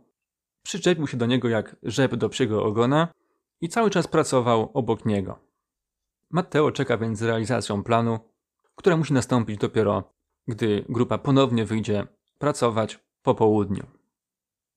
przyczepił 0.63 1.07
się 1.07 1.17
do 1.17 1.27
niego 1.27 1.49
jak 1.49 1.77
rzep 1.83 2.17
do 2.17 2.29
psiego 2.29 2.65
ogona 2.65 3.09
i 3.61 3.69
cały 3.69 3.91
czas 3.91 4.07
pracował 4.07 4.71
obok 4.75 5.05
niego. 5.05 5.50
Matteo 6.31 6.73
czeka 6.73 6.99
więc 6.99 7.19
z 7.19 7.23
realizacją 7.23 7.83
planu, 7.83 8.19
która 8.75 8.97
musi 8.97 9.13
nastąpić 9.13 9.59
dopiero, 9.59 10.15
gdy 10.49 10.85
grupa 10.89 11.19
ponownie 11.19 11.65
wyjdzie 11.65 12.07
pracować 12.39 12.99
po 13.23 13.35
południu. 13.35 13.87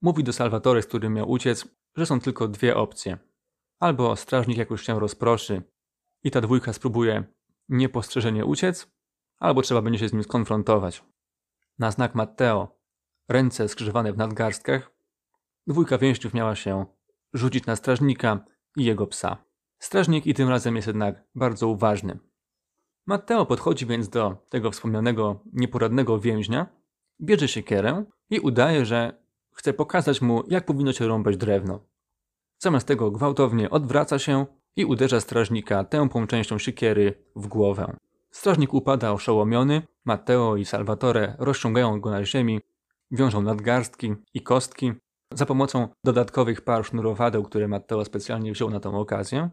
Mówi 0.01 0.23
do 0.23 0.33
Salvatore, 0.33 0.81
z 0.81 0.85
którym 0.85 1.13
miał 1.13 1.31
uciec, 1.31 1.67
że 1.95 2.05
są 2.05 2.19
tylko 2.19 2.47
dwie 2.47 2.75
opcje. 2.75 3.17
Albo 3.79 4.15
strażnik 4.15 4.57
jakoś 4.57 4.81
się 4.81 4.99
rozproszy 4.99 5.61
i 6.23 6.31
ta 6.31 6.41
dwójka 6.41 6.73
spróbuje 6.73 7.23
niepostrzeżenie 7.69 8.45
uciec, 8.45 8.91
albo 9.39 9.61
trzeba 9.61 9.81
będzie 9.81 9.99
się 9.99 10.09
z 10.09 10.13
nim 10.13 10.23
skonfrontować. 10.23 11.03
Na 11.79 11.91
znak 11.91 12.15
Matteo, 12.15 12.79
ręce 13.29 13.67
skrzyżowane 13.67 14.13
w 14.13 14.17
nadgarstkach, 14.17 14.91
dwójka 15.67 15.97
więźniów 15.97 16.33
miała 16.33 16.55
się 16.55 16.85
rzucić 17.33 17.65
na 17.65 17.75
strażnika 17.75 18.45
i 18.77 18.85
jego 18.85 19.07
psa. 19.07 19.52
Strażnik 19.83 20.27
i 20.27 20.33
tym 20.33 20.49
razem 20.49 20.75
jest 20.75 20.87
jednak 20.87 21.23
bardzo 21.35 21.67
uważny. 21.67 22.19
Matteo 23.07 23.45
podchodzi 23.45 23.85
więc 23.85 24.09
do 24.09 24.37
tego 24.49 24.71
wspomnianego 24.71 25.39
nieporadnego 25.53 26.19
więźnia, 26.19 26.67
bierze 27.21 27.47
siekierę 27.47 28.05
i 28.29 28.39
udaje, 28.39 28.85
że 28.85 29.23
chce 29.51 29.73
pokazać 29.73 30.21
mu, 30.21 30.43
jak 30.47 30.65
powinno 30.65 30.93
się 30.93 31.07
rąbać 31.07 31.37
drewno. 31.37 31.79
Zamiast 32.59 32.87
tego 32.87 33.11
gwałtownie 33.11 33.69
odwraca 33.69 34.19
się 34.19 34.45
i 34.75 34.85
uderza 34.85 35.19
strażnika 35.19 35.83
tępą 35.83 36.27
częścią 36.27 36.57
siekiery 36.57 37.23
w 37.35 37.47
głowę. 37.47 37.97
Strażnik 38.31 38.73
upada 38.73 39.11
oszołomiony, 39.11 39.81
Matteo 40.05 40.55
i 40.55 40.65
Salvatore 40.65 41.35
rozciągają 41.39 42.01
go 42.01 42.11
na 42.11 42.25
ziemi, 42.25 42.61
wiążą 43.11 43.41
nadgarstki 43.41 44.15
i 44.33 44.41
kostki 44.41 44.93
za 45.33 45.45
pomocą 45.45 45.87
dodatkowych 46.03 46.61
par 46.61 46.85
sznurowadeł, 46.85 47.43
które 47.43 47.67
Matteo 47.67 48.05
specjalnie 48.05 48.51
wziął 48.51 48.69
na 48.69 48.79
tę 48.79 48.89
okazję, 48.89 49.49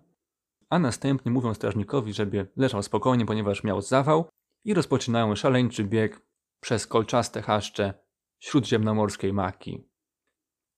a 0.71 0.79
następnie 0.79 1.33
mówią 1.33 1.55
strażnikowi, 1.55 2.13
żeby 2.13 2.47
leżał 2.57 2.83
spokojnie, 2.83 3.27
ponieważ 3.27 3.65
miał 3.65 3.81
zawał 3.81 4.29
i 4.65 4.75
rozpoczynają 4.75 5.35
szaleńczy 5.35 5.85
bieg 5.85 6.21
przez 6.61 6.87
kolczaste 6.87 7.43
chaszcze 7.43 7.95
śródziemnomorskiej 8.39 9.33
maki. 9.33 9.89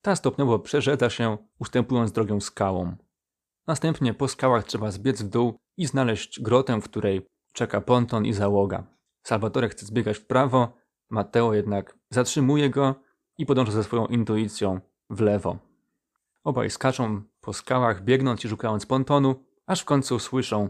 Ta 0.02 0.16
stopniowo 0.16 0.58
przerzedza 0.58 1.10
się, 1.10 1.36
ustępując 1.58 2.12
drogę 2.12 2.40
skałom. 2.40 2.96
Następnie 3.66 4.14
po 4.14 4.28
skałach 4.28 4.64
trzeba 4.64 4.90
zbiec 4.90 5.22
w 5.22 5.28
dół 5.28 5.58
i 5.76 5.86
znaleźć 5.86 6.40
grotę, 6.40 6.80
w 6.80 6.84
której 6.84 7.26
czeka 7.52 7.80
ponton 7.80 8.26
i 8.26 8.32
załoga. 8.32 8.86
Salvatore 9.22 9.68
chce 9.68 9.86
zbiegać 9.86 10.18
w 10.18 10.26
prawo, 10.26 10.72
Matteo 11.10 11.54
jednak 11.54 11.98
zatrzymuje 12.10 12.70
go 12.70 12.94
i 13.38 13.46
podąża 13.46 13.72
ze 13.72 13.84
swoją 13.84 14.06
intuicją 14.06 14.80
w 15.10 15.20
lewo. 15.20 15.58
Obaj 16.44 16.70
skaczą 16.70 17.22
po 17.40 17.52
skałach, 17.52 18.04
biegnąc 18.04 18.44
i 18.44 18.48
szukając 18.48 18.86
pontonu, 18.86 19.44
aż 19.66 19.80
w 19.80 19.84
końcu 19.84 20.18
słyszą 20.18 20.68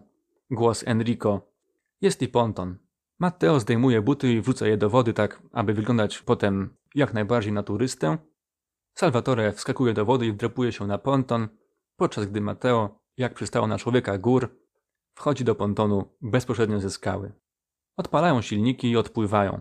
głos 0.50 0.84
Enrico. 0.86 1.40
Jest 2.00 2.22
i 2.22 2.28
ponton. 2.28 2.78
Matteo 3.18 3.60
zdejmuje 3.60 4.02
buty 4.02 4.32
i 4.32 4.40
wrzuca 4.40 4.66
je 4.66 4.76
do 4.76 4.90
wody 4.90 5.12
tak, 5.12 5.42
aby 5.52 5.74
wyglądać 5.74 6.22
potem 6.22 6.76
jak 6.94 7.14
najbardziej 7.14 7.52
na 7.52 7.62
turystę. 7.62 8.18
Salvatore 8.94 9.52
wskakuje 9.52 9.94
do 9.94 10.04
wody 10.04 10.26
i 10.26 10.32
wdrapuje 10.32 10.72
się 10.72 10.86
na 10.86 10.98
ponton, 10.98 11.48
podczas 11.96 12.26
gdy 12.26 12.40
Matteo, 12.40 12.98
jak 13.16 13.34
przystało 13.34 13.66
na 13.66 13.78
człowieka 13.78 14.18
gór, 14.18 14.56
wchodzi 15.14 15.44
do 15.44 15.54
pontonu 15.54 16.04
bezpośrednio 16.20 16.80
ze 16.80 16.90
skały. 16.90 17.32
Odpalają 17.96 18.42
silniki 18.42 18.90
i 18.90 18.96
odpływają. 18.96 19.60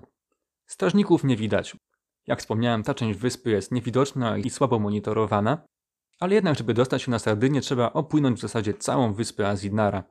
Strażników 0.66 1.24
nie 1.24 1.36
widać. 1.38 1.76
Jak 2.28 2.40
wspomniałem, 2.40 2.84
ta 2.84 2.94
część 2.94 3.20
wyspy 3.20 3.50
jest 3.50 3.72
niewidoczna 3.72 4.38
i 4.38 4.50
słabo 4.50 4.80
monitorowana, 4.80 5.58
ale 6.22 6.36
jednak, 6.36 6.58
żeby 6.58 6.74
dostać 6.74 7.02
się 7.02 7.12
na 7.12 7.20
Sardynię, 7.20 7.62
trzeba 7.62 7.94
opłynąć 7.94 8.40
w 8.40 8.42
zasadzie 8.42 8.74
całą 8.74 9.14
wyspę 9.14 9.50
Azinara. 9.50 10.04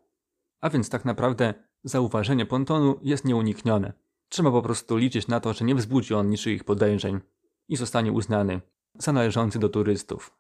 A 0.61 0.71
więc 0.71 0.91
tak 0.91 1.05
naprawdę 1.05 1.55
zauważenie 1.85 2.47
pontonu 2.47 2.99
jest 3.03 3.25
nieuniknione. 3.25 3.93
Trzeba 4.29 4.51
po 4.51 4.63
prostu 4.63 4.97
liczyć 4.97 5.29
na 5.29 5.41
to, 5.41 5.53
że 5.53 5.65
nie 5.65 5.75
wzbudzi 5.75 6.15
on 6.15 6.31
niczyich 6.31 6.65
podejrzeń 6.65 7.21
i 7.69 7.77
zostanie 7.77 8.13
uznany 8.13 8.61
za 8.95 9.13
należący 9.13 9.59
do 9.59 9.69
turystów. 9.69 10.37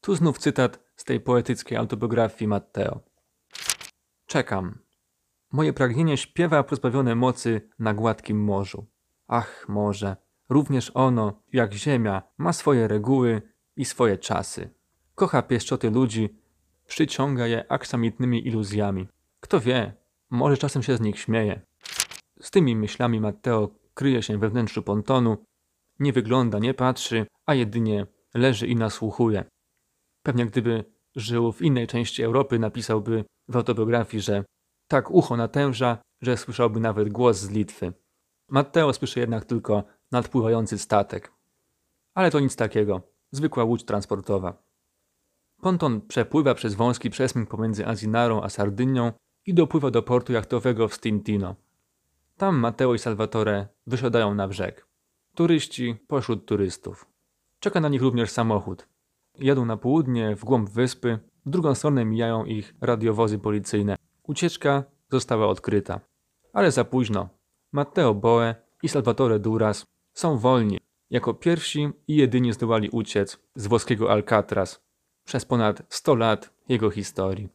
Tu 0.00 0.14
znów 0.14 0.38
cytat 0.38 0.80
z 0.96 1.04
tej 1.04 1.20
poetyckiej 1.20 1.78
autobiografii 1.78 2.48
Matteo. 2.48 3.00
Czekam. 4.26 4.78
Moje 5.52 5.72
pragnienie 5.72 6.16
śpiewa 6.16 6.62
pozbawione 6.62 7.14
mocy 7.14 7.68
na 7.78 7.94
gładkim 7.94 8.44
morzu. 8.44 8.86
Ach, 9.28 9.68
morze, 9.68 10.16
również 10.48 10.90
ono, 10.94 11.42
jak 11.52 11.72
ziemia, 11.72 12.22
ma 12.38 12.52
swoje 12.52 12.88
reguły 12.88 13.42
i 13.76 13.84
swoje 13.84 14.18
czasy. 14.18 14.79
Kocha 15.20 15.42
pieszczoty 15.42 15.90
ludzi, 15.90 16.28
przyciąga 16.86 17.46
je 17.46 17.72
aksamitnymi 17.72 18.46
iluzjami. 18.48 19.08
Kto 19.40 19.60
wie, 19.60 19.92
może 20.30 20.56
czasem 20.56 20.82
się 20.82 20.96
z 20.96 21.00
nich 21.00 21.18
śmieje. 21.18 21.60
Z 22.40 22.50
tymi 22.50 22.76
myślami 22.76 23.20
Matteo 23.20 23.68
kryje 23.94 24.22
się 24.22 24.38
we 24.38 24.48
wnętrzu 24.48 24.82
pontonu, 24.82 25.44
nie 25.98 26.12
wygląda, 26.12 26.58
nie 26.58 26.74
patrzy, 26.74 27.26
a 27.46 27.54
jedynie 27.54 28.06
leży 28.34 28.66
i 28.66 28.76
nasłuchuje. 28.76 29.44
Pewnie 30.22 30.46
gdyby 30.46 30.84
żył 31.16 31.52
w 31.52 31.62
innej 31.62 31.86
części 31.86 32.22
Europy, 32.22 32.58
napisałby 32.58 33.24
w 33.48 33.56
autobiografii, 33.56 34.22
że 34.22 34.44
tak 34.88 35.10
ucho 35.10 35.36
natęża, 35.36 35.98
że 36.20 36.36
słyszałby 36.36 36.80
nawet 36.80 37.08
głos 37.08 37.36
z 37.36 37.50
Litwy. 37.50 37.92
Matteo 38.48 38.92
słyszy 38.92 39.20
jednak 39.20 39.44
tylko 39.44 39.84
nadpływający 40.12 40.78
statek. 40.78 41.32
Ale 42.14 42.30
to 42.30 42.40
nic 42.40 42.56
takiego, 42.56 43.02
zwykła 43.32 43.64
łódź 43.64 43.84
transportowa. 43.84 44.69
Ponton 45.60 46.00
przepływa 46.00 46.54
przez 46.54 46.74
wąski 46.74 47.10
przesmyk 47.10 47.48
pomiędzy 47.48 47.86
Azinarą 47.86 48.42
a 48.42 48.48
Sardynią 48.48 49.12
i 49.46 49.54
dopływa 49.54 49.90
do 49.90 50.02
portu 50.02 50.32
jachtowego 50.32 50.88
w 50.88 50.94
Stintino. 50.94 51.56
Tam 52.36 52.56
Matteo 52.56 52.94
i 52.94 52.98
Salvatore 52.98 53.68
wysiadają 53.86 54.34
na 54.34 54.48
brzeg. 54.48 54.86
Turyści 55.34 55.96
pośród 56.08 56.46
turystów. 56.46 57.06
Czeka 57.60 57.80
na 57.80 57.88
nich 57.88 58.02
również 58.02 58.30
samochód. 58.30 58.88
Jadą 59.38 59.64
na 59.64 59.76
południe, 59.76 60.36
w 60.36 60.44
głąb 60.44 60.70
wyspy, 60.70 61.18
w 61.46 61.50
drugą 61.50 61.74
stronę 61.74 62.04
mijają 62.04 62.44
ich 62.44 62.74
radiowozy 62.80 63.38
policyjne. 63.38 63.96
Ucieczka 64.22 64.84
została 65.10 65.46
odkryta. 65.46 66.00
Ale 66.52 66.70
za 66.70 66.84
późno. 66.84 67.28
Matteo 67.72 68.14
Boe 68.14 68.54
i 68.82 68.88
Salvatore 68.88 69.38
Duras 69.38 69.84
są 70.14 70.38
wolni. 70.38 70.78
Jako 71.10 71.34
pierwsi 71.34 71.90
i 72.08 72.16
jedyni 72.16 72.52
zdołali 72.52 72.88
uciec 72.90 73.38
z 73.54 73.66
włoskiego 73.66 74.10
Alcatraz 74.12 74.89
przez 75.30 75.44
ponad 75.44 75.82
100 75.88 76.14
lat 76.14 76.50
jego 76.68 76.90
historii. 76.90 77.48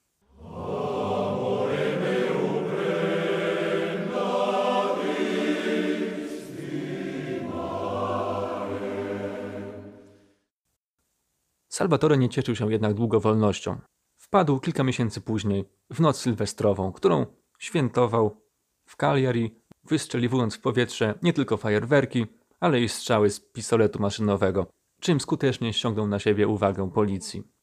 Salvatore 11.69 12.17
nie 12.17 12.29
cieszył 12.29 12.55
się 12.55 12.71
jednak 12.71 12.93
długo 12.93 13.19
wolnością. 13.19 13.79
Wpadł 14.17 14.59
kilka 14.59 14.83
miesięcy 14.83 15.21
później, 15.21 15.65
w 15.89 15.99
noc 15.99 16.17
sylwestrową, 16.17 16.91
którą 16.91 17.25
świętował 17.59 18.41
w 18.85 18.95
Cagliari, 18.95 19.55
wystrzeliwując 19.83 20.55
w 20.55 20.61
powietrze 20.61 21.19
nie 21.21 21.33
tylko 21.33 21.57
fajerwerki, 21.57 22.25
ale 22.59 22.81
i 22.81 22.89
strzały 22.89 23.29
z 23.29 23.39
pistoletu 23.39 23.99
maszynowego, 24.01 24.67
czym 24.99 25.19
skutecznie 25.19 25.73
ściągnął 25.73 26.07
na 26.07 26.19
siebie 26.19 26.47
uwagę 26.47 26.91
policji. 26.91 27.54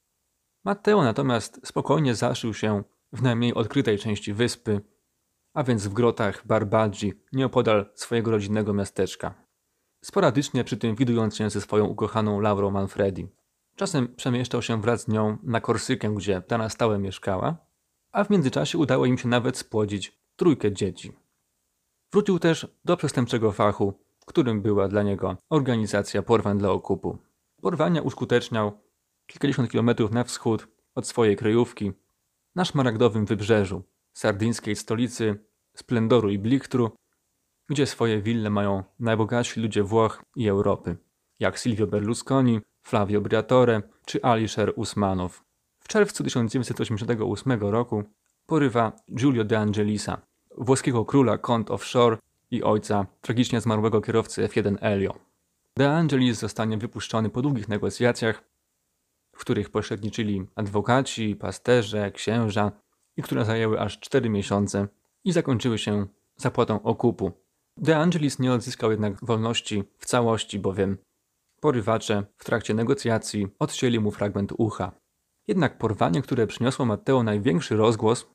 Matteo 0.64 1.02
natomiast 1.02 1.60
spokojnie 1.64 2.14
zaszył 2.14 2.54
się 2.54 2.82
w 3.12 3.22
najmniej 3.22 3.54
odkrytej 3.54 3.98
części 3.98 4.34
wyspy, 4.34 4.80
a 5.54 5.62
więc 5.62 5.86
w 5.86 5.92
grotach 5.92 6.46
Barbadzi, 6.46 7.12
nieopodal 7.32 7.90
swojego 7.94 8.30
rodzinnego 8.30 8.74
miasteczka. 8.74 9.34
Sporadycznie 10.04 10.64
przy 10.64 10.76
tym 10.76 10.96
widując 10.96 11.36
się 11.36 11.50
ze 11.50 11.60
swoją 11.60 11.84
ukochaną 11.86 12.40
Laurą 12.40 12.70
Manfredi. 12.70 13.28
Czasem 13.76 14.14
przemieszczał 14.16 14.62
się 14.62 14.80
wraz 14.80 15.02
z 15.02 15.08
nią 15.08 15.38
na 15.42 15.60
Korsykę, 15.60 16.14
gdzie 16.14 16.40
ta 16.40 16.58
na 16.58 16.68
stałe 16.68 16.98
mieszkała, 16.98 17.56
a 18.12 18.24
w 18.24 18.30
międzyczasie 18.30 18.78
udało 18.78 19.06
im 19.06 19.18
się 19.18 19.28
nawet 19.28 19.58
spłodzić 19.58 20.18
trójkę 20.36 20.72
dzieci. 20.72 21.12
Wrócił 22.12 22.38
też 22.38 22.66
do 22.84 22.96
przestępczego 22.96 23.52
fachu, 23.52 23.94
którym 24.26 24.62
była 24.62 24.88
dla 24.88 25.02
niego 25.02 25.36
organizacja 25.50 26.22
porwań 26.22 26.58
dla 26.58 26.70
okupu. 26.70 27.18
Porwania 27.60 28.02
uskuteczniał 28.02 28.72
kilkadziesiąt 29.33 29.70
kilometrów 29.70 30.11
na 30.11 30.24
wschód 30.24 30.68
od 30.95 31.07
swojej 31.07 31.37
kryjówki, 31.37 31.93
na 32.55 32.64
szmaragdowym 32.64 33.26
wybrzeżu 33.26 33.83
sardyńskiej 34.12 34.76
stolicy 34.76 35.45
splendoru 35.76 36.30
i 36.30 36.39
blichtru, 36.39 36.91
gdzie 37.68 37.87
swoje 37.87 38.22
wille 38.22 38.51
mają 38.51 38.85
najbogatsi 38.99 39.61
ludzie 39.61 39.83
Włoch 39.83 40.22
i 40.37 40.49
Europy, 40.49 40.97
jak 41.41 41.59
Silvio 41.59 41.87
Berlusconi, 41.87 42.61
Flavio 42.83 43.20
Briatore 43.20 43.83
czy 44.07 44.22
Alisher 44.22 44.72
Usmanow. 44.76 45.43
W 45.80 45.89
czerwcu 45.89 46.24
1988 46.24 47.61
roku 47.61 48.05
porywa 48.47 48.93
Giulio 49.14 49.45
De 49.45 49.59
Angelisa, 49.59 50.22
włoskiego 50.59 51.05
króla 51.05 51.39
kont 51.39 51.70
offshore 51.70 52.18
i 52.51 52.62
ojca 52.62 53.07
tragicznie 53.20 53.61
zmarłego 53.61 54.01
kierowcy 54.01 54.49
F1 54.49 54.76
Elio. 54.80 55.14
De 55.76 55.93
Angelis 55.93 56.39
zostanie 56.39 56.78
wypuszczony 56.78 57.30
po 57.30 57.43
długich 57.43 57.68
negocjacjach, 57.68 58.51
w 59.33 59.41
których 59.41 59.70
pośredniczyli 59.70 60.47
adwokaci, 60.55 61.37
pasterze, 61.37 62.11
księża 62.11 62.72
i 63.16 63.22
które 63.22 63.45
zajęły 63.45 63.80
aż 63.80 64.01
4 64.01 64.30
miesiące 64.30 64.89
i 65.24 65.33
zakończyły 65.33 65.78
się 65.78 66.07
zapłatą 66.37 66.83
okupu. 66.83 67.33
De 67.76 67.97
Angelis 67.97 68.39
nie 68.39 68.53
odzyskał 68.53 68.91
jednak 68.91 69.24
wolności 69.24 69.85
w 69.99 70.07
całości, 70.07 70.59
bowiem 70.59 70.99
porywacze 71.61 72.26
w 72.37 72.45
trakcie 72.45 72.74
negocjacji 72.74 73.49
odcięli 73.59 74.01
mu 74.01 74.11
fragment 74.11 74.53
ucha. 74.59 74.93
Jednak 75.47 75.78
porwanie, 75.78 76.22
które 76.22 76.47
przyniosło 76.47 76.85
Matteo 76.85 77.22
największy 77.22 77.76
rozgłos, 77.76 78.30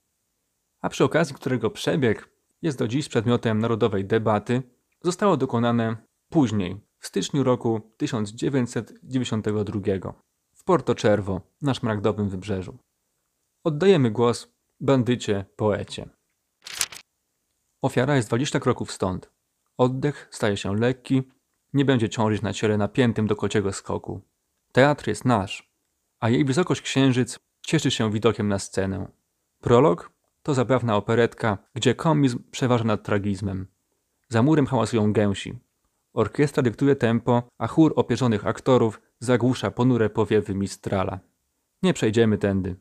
a 0.81 0.89
przy 0.89 1.03
okazji 1.03 1.35
którego 1.35 1.69
przebieg 1.69 2.29
jest 2.61 2.77
do 2.77 2.87
dziś 2.87 3.09
przedmiotem 3.09 3.59
narodowej 3.59 4.05
debaty, 4.05 4.63
zostało 5.03 5.37
dokonane 5.37 5.97
później, 6.29 6.87
w 6.99 7.07
styczniu 7.07 7.43
roku 7.43 7.81
1992 7.97 10.26
Porto 10.67 10.95
Cervo 10.95 11.41
na 11.61 11.73
szmaragdowym 11.73 12.29
wybrzeżu. 12.29 12.77
Oddajemy 13.63 14.11
głos 14.11 14.53
bandycie, 14.79 15.45
poecie. 15.55 16.09
Ofiara 17.81 18.15
jest 18.15 18.29
20 18.29 18.59
kroków 18.59 18.91
stąd. 18.91 19.31
Oddech 19.77 20.27
staje 20.31 20.57
się 20.57 20.75
lekki, 20.75 21.23
nie 21.73 21.85
będzie 21.85 22.09
ciążyć 22.09 22.41
na 22.41 22.53
ciele 22.53 22.77
napiętym 22.77 23.27
do 23.27 23.35
kociego 23.35 23.73
skoku. 23.73 24.21
Teatr 24.71 25.07
jest 25.07 25.25
nasz, 25.25 25.71
a 26.19 26.29
jej 26.29 26.45
wysokość 26.45 26.81
księżyc 26.81 27.39
cieszy 27.61 27.91
się 27.91 28.11
widokiem 28.11 28.47
na 28.47 28.59
scenę. 28.59 29.11
Prolog 29.61 30.11
to 30.43 30.53
zabawna 30.53 30.95
operetka, 30.95 31.57
gdzie 31.73 31.95
komizm 31.95 32.39
przeważa 32.51 32.83
nad 32.83 33.03
tragizmem. 33.03 33.67
Za 34.29 34.43
murem 34.43 34.67
hałasują 34.67 35.13
gęsi. 35.13 35.59
Orkiestra 36.17 36.63
dyktuje 36.63 36.95
tempo, 36.95 37.43
a 37.57 37.67
chór 37.67 37.93
opierzonych 37.95 38.47
aktorów 38.47 39.01
zagłusza 39.19 39.71
ponure 39.71 40.09
powiewy 40.09 40.55
Mistrala. 40.55 41.19
Nie 41.83 41.93
przejdziemy 41.93 42.37
tędy. 42.37 42.75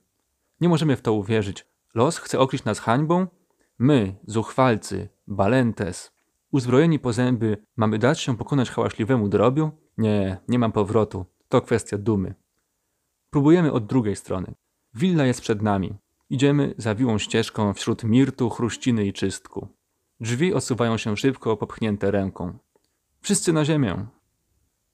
Nie 0.61 0.69
możemy 0.69 0.97
w 0.97 1.03
to 1.03 1.13
uwierzyć. 1.13 1.67
Los 1.95 2.19
chce 2.19 2.39
okryć 2.39 2.65
nas 2.65 2.79
hańbą? 2.79 3.27
My, 3.79 4.17
zuchwalcy, 4.27 5.09
balentes, 5.27 6.13
uzbrojeni 6.53 6.99
po 6.99 7.13
zęby, 7.13 7.57
mamy 7.77 7.99
dać 7.99 8.21
się 8.21 8.37
pokonać 8.37 8.71
hałaśliwemu 8.71 9.29
drobiu? 9.29 9.71
Nie, 9.99 10.39
nie 10.49 10.59
mam 10.59 10.73
powrotu. 10.73 11.27
To 11.49 11.61
kwestia 11.61 11.99
dumy. 11.99 12.35
Próbujemy 13.31 13.73
od 13.73 13.87
drugiej 13.87 14.17
strony. 14.17 14.55
Willa 14.95 15.27
jest 15.27 15.41
przed 15.41 15.63
nami. 15.63 15.95
Idziemy 16.31 16.75
zawiłą 16.79 17.19
ścieżką 17.19 17.75
wśród 17.75 18.05
mirtu, 18.05 18.51
chruściny 18.51 19.07
i 19.07 19.13
czystku. 19.13 19.69
Drzwi 20.21 20.55
osuwają 20.55 20.97
się 20.97 21.17
szybko, 21.17 21.57
popchnięte 21.57 22.11
ręką. 22.11 22.59
Wszyscy 23.27 23.53
na 23.53 23.65
ziemię. 23.65 24.07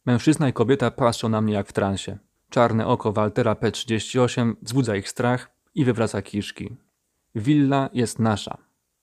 Mężczyzna 0.06 0.48
i 0.48 0.52
kobieta 0.52 0.90
patrzą 0.90 1.28
na 1.28 1.40
mnie 1.40 1.54
jak 1.54 1.68
w 1.68 1.72
transie. 1.72 2.18
Czarne 2.50 2.86
oko 2.86 3.12
Waltera 3.12 3.54
P38 3.54 4.54
wzbudza 4.62 4.96
ich 4.96 5.08
strach 5.08 5.50
i 5.74 5.84
wywraca 5.84 6.22
kiszki. 6.22 6.76
Willa 7.34 7.90
jest 7.92 8.18
nasza. 8.18 8.58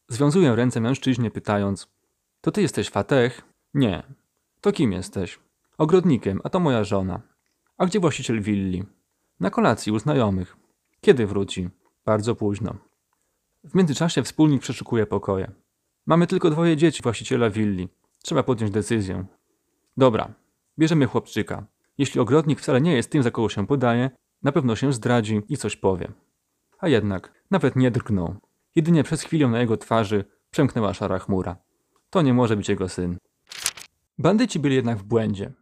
Związuję 0.08 0.56
ręce 0.56 0.82
mężczyźnie 0.82 1.32
pytając 1.32 1.88
To 2.42 2.52
ty 2.52 2.62
jesteś 2.62 2.90
Fatech? 2.90 3.42
Nie. 3.74 4.04
To 4.62 4.72
kim 4.72 4.92
jesteś? 4.92 5.40
Ogrodnikiem, 5.78 6.42
a 6.44 6.50
to 6.50 6.60
moja 6.60 6.84
żona. 6.84 7.22
A 7.78 7.86
gdzie 7.86 8.00
właściciel 8.00 8.42
willi? 8.42 8.84
Na 9.40 9.50
kolacji 9.50 9.92
u 9.92 10.00
znajomych. 10.00 10.58
Kiedy 11.02 11.28
wróci? 11.28 11.70
Bardzo 12.06 12.36
późno. 12.36 12.76
W 13.64 13.76
międzyczasie 13.76 14.24
wspólnik 14.24 14.62
przeszukuje 14.62 15.06
pokoje. 15.06 15.52
Mamy 16.06 16.28
tylko 16.28 16.50
dwoje 16.50 16.78
dzieci 16.78 17.04
właściciela 17.04 17.50
willi. 17.50 17.90
Trzeba 18.24 18.44
podjąć 18.44 18.72
decyzję. 18.72 19.26
Dobra, 19.98 20.34
bierzemy 20.80 21.06
chłopczyka. 21.06 21.66
Jeśli 21.98 22.20
ogrodnik 22.20 22.60
wcale 22.60 22.82
nie 22.82 22.96
jest 22.96 23.12
tym, 23.12 23.24
za 23.24 23.32
kogo 23.32 23.50
się 23.50 23.68
podaje, 23.68 24.10
na 24.44 24.52
pewno 24.52 24.76
się 24.76 24.94
zdradzi 24.94 25.42
i 25.50 25.58
coś 25.58 25.76
powie. 25.76 26.12
A 26.80 26.88
jednak, 26.88 27.44
nawet 27.52 27.76
nie 27.76 27.92
drgnął. 27.92 28.36
Jedynie 28.76 29.04
przez 29.04 29.22
chwilę 29.22 29.48
na 29.48 29.60
jego 29.60 29.78
twarzy 29.78 30.26
przemknęła 30.52 30.94
szara 30.94 31.20
chmura. 31.20 31.58
To 32.10 32.22
nie 32.22 32.34
może 32.34 32.58
być 32.58 32.70
jego 32.70 32.90
syn. 32.90 33.18
Bandyci 34.18 34.60
byli 34.60 34.76
jednak 34.76 34.98
w 34.98 35.04
błędzie. 35.04 35.54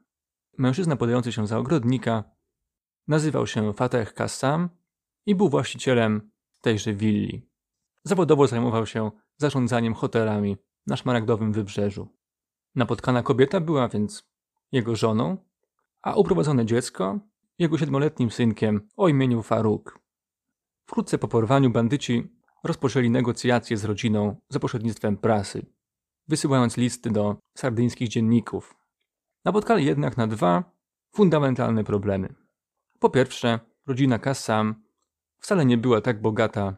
Mężczyzna 0.58 0.96
podający 0.96 1.32
się 1.32 1.48
za 1.48 1.58
ogrodnika 1.58 2.24
nazywał 3.08 3.48
się 3.48 3.74
Fateh 3.74 4.14
Kassam 4.14 4.70
i 5.26 5.36
był 5.36 5.50
właścicielem 5.50 6.32
tejże 6.62 6.94
willi. 6.94 7.50
Zawodowo 8.04 8.48
zajmował 8.48 8.86
się 8.86 9.12
zarządzaniem 9.38 9.94
hotelami 9.94 10.58
na 10.88 10.98
szmaragdowym 10.98 11.54
wybrzeżu. 11.54 12.17
Napotkana 12.78 13.24
kobieta 13.24 13.60
była 13.60 13.88
więc 13.88 14.30
jego 14.72 14.96
żoną, 14.96 15.38
a 16.02 16.16
uprowadzone 16.16 16.66
dziecko 16.66 17.20
jego 17.60 17.78
siedmioletnim 17.78 18.32
synkiem 18.32 18.90
o 18.98 19.08
imieniu 19.08 19.44
Faruk. 19.44 20.00
Wkrótce 20.86 21.18
po 21.18 21.28
porwaniu 21.28 21.70
bandyci 21.70 22.28
rozpoczęli 22.64 23.10
negocjacje 23.10 23.78
z 23.78 23.86
rodziną 23.86 24.36
za 24.50 24.60
pośrednictwem 24.60 25.18
prasy, 25.18 25.66
wysyłając 26.28 26.78
listy 26.78 27.12
do 27.12 27.38
sardyńskich 27.58 28.10
dzienników. 28.10 28.76
Napotkali 29.46 29.86
jednak 29.86 30.18
na 30.18 30.28
dwa 30.28 30.64
fundamentalne 31.16 31.84
problemy. 31.84 32.36
Po 33.00 33.10
pierwsze, 33.10 33.60
rodzina 33.88 34.20
Kassam 34.20 34.84
wcale 35.40 35.66
nie 35.66 35.78
była 35.78 36.02
tak 36.02 36.22
bogata. 36.22 36.76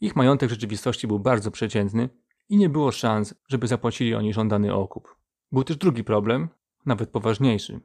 Ich 0.00 0.16
majątek 0.16 0.48
w 0.48 0.52
rzeczywistości 0.52 1.06
był 1.06 1.18
bardzo 1.18 1.50
przeciętny 1.50 2.08
i 2.48 2.56
nie 2.56 2.68
było 2.68 2.92
szans, 2.92 3.34
żeby 3.48 3.66
zapłacili 3.66 4.14
oni 4.14 4.32
żądany 4.32 4.74
okup. 4.74 5.19
Był 5.52 5.64
też 5.64 5.76
drugi 5.76 6.04
problem, 6.04 6.48
nawet 6.86 7.10
poważniejszy. 7.10 7.80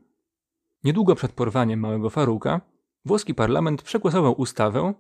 Niedługo 0.84 1.16
przed 1.16 1.32
porwaniem 1.32 1.80
małego 1.80 2.10
Faruka, 2.10 2.62
włoski 3.06 3.36
parlament 3.36 3.82
przegłosował 3.82 4.42
ustawę, 4.42 4.94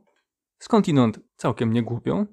skądinąd 0.59 1.20
całkiem 1.36 1.74
niegłupią, 1.74 2.26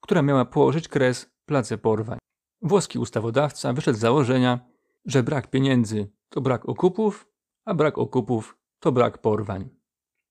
która 0.00 0.22
miała 0.22 0.44
położyć 0.44 0.88
kres 0.88 1.30
place 1.46 1.78
porwań. 1.78 2.18
Włoski 2.62 2.98
ustawodawca 2.98 3.72
wyszedł 3.72 3.98
z 3.98 4.00
założenia, 4.00 4.60
że 5.04 5.22
brak 5.22 5.50
pieniędzy 5.50 6.12
to 6.28 6.40
brak 6.40 6.68
okupów, 6.68 7.28
a 7.64 7.74
brak 7.74 7.98
okupów 7.98 8.58
to 8.80 8.92
brak 8.92 9.18
porwań. 9.18 9.68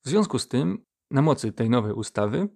W 0.05 0.09
związku 0.09 0.39
z 0.39 0.47
tym, 0.47 0.85
na 1.11 1.21
mocy 1.21 1.51
tej 1.51 1.69
nowej 1.69 1.93
ustawy, 1.93 2.49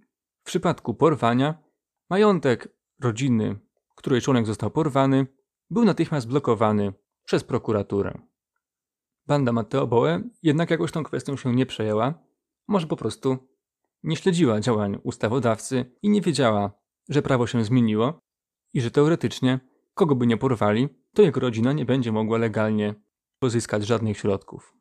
w 0.43 0.45
przypadku 0.45 0.93
porwania, 0.93 1.63
majątek 2.09 2.67
rodziny, 3.01 3.59
której 3.95 4.21
członek 4.21 4.45
został 4.45 4.71
porwany, 4.71 5.27
był 5.70 5.86
natychmiast 5.86 6.28
blokowany 6.28 6.93
przez 7.26 7.43
prokuraturę. 7.43 8.22
Banda 9.26 9.51
Matteo 9.51 9.88
Boe 9.88 10.22
jednak 10.43 10.72
jakoś 10.72 10.91
tą 10.91 11.03
kwestią 11.03 11.38
się 11.38 11.55
nie 11.55 11.65
przejęła, 11.65 12.13
może 12.68 12.88
po 12.88 12.95
prostu 12.95 13.38
nie 14.03 14.15
śledziła 14.15 14.59
działań 14.59 14.97
ustawodawcy 15.03 15.97
i 16.01 16.09
nie 16.09 16.22
wiedziała, 16.22 16.72
że 17.09 17.22
prawo 17.22 17.47
się 17.47 17.63
zmieniło 17.63 18.20
i 18.74 18.82
że 18.82 18.91
teoretycznie, 18.91 19.59
kogo 19.93 20.15
by 20.15 20.28
nie 20.28 20.38
porwali, 20.38 20.89
to 21.13 21.22
jego 21.22 21.39
rodzina 21.39 21.74
nie 21.74 21.86
będzie 21.86 22.11
mogła 22.11 22.38
legalnie 22.38 22.95
pozyskać 23.39 23.86
żadnych 23.86 24.18
środków. 24.18 24.74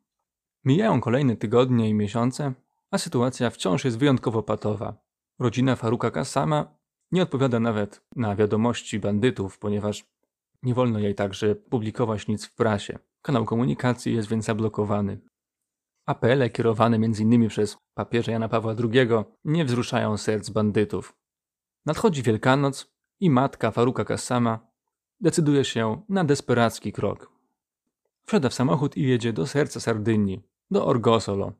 Mijają 0.65 1.01
kolejne 1.01 1.35
tygodnie 1.35 1.89
i 1.89 1.93
miesiące, 1.93 2.53
a 2.91 2.97
sytuacja 2.97 3.49
wciąż 3.49 3.85
jest 3.85 3.97
wyjątkowo 3.97 4.43
patowa. 4.43 4.97
Rodzina 5.39 5.75
Faruka 5.75 6.11
Kasama 6.11 6.77
nie 7.11 7.23
odpowiada 7.23 7.59
nawet 7.59 8.01
na 8.15 8.35
wiadomości 8.35 8.99
bandytów, 8.99 9.59
ponieważ 9.59 10.05
nie 10.63 10.73
wolno 10.73 10.99
jej 10.99 11.15
także 11.15 11.55
publikować 11.55 12.27
nic 12.27 12.45
w 12.45 12.53
prasie. 12.55 12.99
Kanał 13.21 13.45
komunikacji 13.45 14.15
jest 14.15 14.29
więc 14.29 14.45
zablokowany. 14.45 15.19
Apele 16.05 16.49
kierowane 16.49 16.95
m.in. 16.95 17.49
przez 17.49 17.77
papieża 17.93 18.31
Jana 18.31 18.49
Pawła 18.49 18.75
II 18.93 19.09
nie 19.45 19.65
wzruszają 19.65 20.17
serc 20.17 20.49
bandytów. 20.49 21.15
Nadchodzi 21.85 22.23
Wielkanoc 22.23 22.93
i 23.19 23.29
matka 23.29 23.71
Faruka 23.71 24.05
Kassama 24.05 24.59
decyduje 25.19 25.65
się 25.65 26.01
na 26.09 26.23
desperacki 26.23 26.93
krok. 26.93 27.31
Wsiada 28.25 28.49
w 28.49 28.53
samochód 28.53 28.97
i 28.97 29.01
jedzie 29.01 29.33
do 29.33 29.47
serca 29.47 29.79
Sardynii, 29.79 30.41
do 30.71 30.85
Orgosolo. 30.85 31.53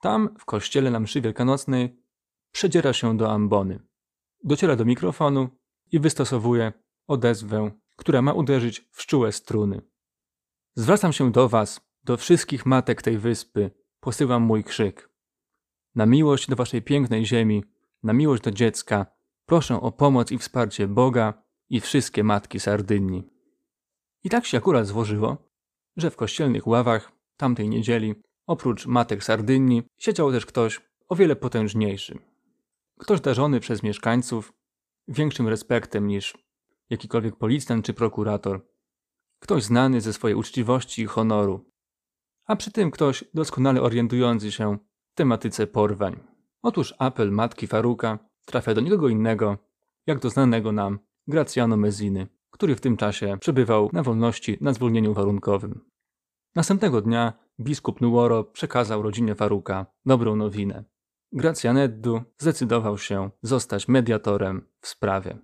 Tam, 0.00 0.34
w 0.38 0.44
kościele 0.44 0.90
na 0.90 1.00
mszy 1.00 1.20
wielkanocnej, 1.20 2.02
przedziera 2.52 2.92
się 2.92 3.16
do 3.16 3.32
ambony. 3.32 3.80
Dociera 4.44 4.76
do 4.76 4.84
mikrofonu 4.84 5.48
i 5.92 6.00
wystosowuje 6.00 6.72
odezwę, 7.06 7.70
która 7.96 8.22
ma 8.22 8.32
uderzyć 8.32 8.88
w 8.92 9.02
szczułe 9.02 9.32
struny. 9.32 9.82
Zwracam 10.74 11.12
się 11.12 11.32
do 11.32 11.48
was, 11.48 11.80
do 12.04 12.16
wszystkich 12.16 12.66
matek 12.66 13.02
tej 13.02 13.18
wyspy, 13.18 13.70
posyłam 14.00 14.42
mój 14.42 14.64
krzyk. 14.64 15.10
Na 15.94 16.06
miłość 16.06 16.48
do 16.48 16.56
waszej 16.56 16.82
pięknej 16.82 17.26
ziemi, 17.26 17.64
na 18.02 18.12
miłość 18.12 18.42
do 18.42 18.50
dziecka, 18.50 19.06
proszę 19.46 19.80
o 19.80 19.92
pomoc 19.92 20.32
i 20.32 20.38
wsparcie 20.38 20.88
Boga 20.88 21.42
i 21.70 21.80
wszystkie 21.80 22.24
matki 22.24 22.60
Sardynii. 22.60 23.24
I 24.24 24.30
tak 24.30 24.46
się 24.46 24.58
akurat 24.58 24.86
złożyło, 24.86 25.50
że 25.96 26.10
w 26.10 26.16
kościelnych 26.16 26.66
ławach 26.66 27.12
tamtej 27.36 27.68
niedzieli, 27.68 28.14
oprócz 28.46 28.86
matek 28.86 29.24
Sardynii, 29.24 29.82
siedział 29.98 30.32
też 30.32 30.46
ktoś 30.46 30.80
o 31.08 31.16
wiele 31.16 31.36
potężniejszy. 31.36 32.18
Ktoś 32.98 33.20
darzony 33.20 33.60
przez 33.60 33.82
mieszkańców 33.82 34.52
większym 35.08 35.48
respektem 35.48 36.06
niż 36.06 36.45
jakikolwiek 36.90 37.36
policjant 37.36 37.84
czy 37.84 37.94
prokurator. 37.94 38.66
Ktoś 39.38 39.62
znany 39.62 40.00
ze 40.00 40.12
swojej 40.12 40.36
uczciwości 40.36 41.02
i 41.02 41.06
honoru. 41.06 41.70
A 42.46 42.56
przy 42.56 42.72
tym 42.72 42.90
ktoś 42.90 43.24
doskonale 43.34 43.82
orientujący 43.82 44.52
się 44.52 44.78
w 45.12 45.14
tematyce 45.14 45.66
porwań. 45.66 46.20
Otóż 46.62 46.94
apel 46.98 47.32
matki 47.32 47.66
Faruka 47.66 48.18
trafia 48.44 48.74
do 48.74 48.80
nikogo 48.80 49.08
innego, 49.08 49.58
jak 50.06 50.18
do 50.18 50.30
znanego 50.30 50.72
nam 50.72 50.98
Graciano 51.26 51.76
Mezziny, 51.76 52.26
który 52.50 52.76
w 52.76 52.80
tym 52.80 52.96
czasie 52.96 53.36
przebywał 53.40 53.90
na 53.92 54.02
wolności 54.02 54.58
na 54.60 54.72
zwolnieniu 54.72 55.14
warunkowym. 55.14 55.80
Następnego 56.54 57.02
dnia 57.02 57.32
biskup 57.60 58.00
Nuoro 58.00 58.44
przekazał 58.44 59.02
rodzinie 59.02 59.34
Faruka 59.34 59.86
dobrą 60.06 60.36
nowinę. 60.36 60.84
Gracianeddu 61.32 62.22
zdecydował 62.38 62.98
się 62.98 63.30
zostać 63.42 63.88
mediatorem 63.88 64.68
w 64.80 64.88
sprawie. 64.88 65.38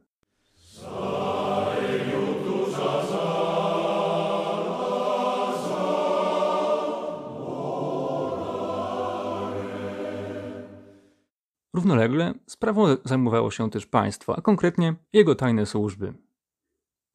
Równolegle 11.75 12.35
sprawą 12.47 12.87
zajmowało 13.05 13.51
się 13.51 13.71
też 13.71 13.87
państwo, 13.87 14.37
a 14.37 14.41
konkretnie 14.41 14.95
jego 15.13 15.35
tajne 15.35 15.67
służby. 15.67 16.15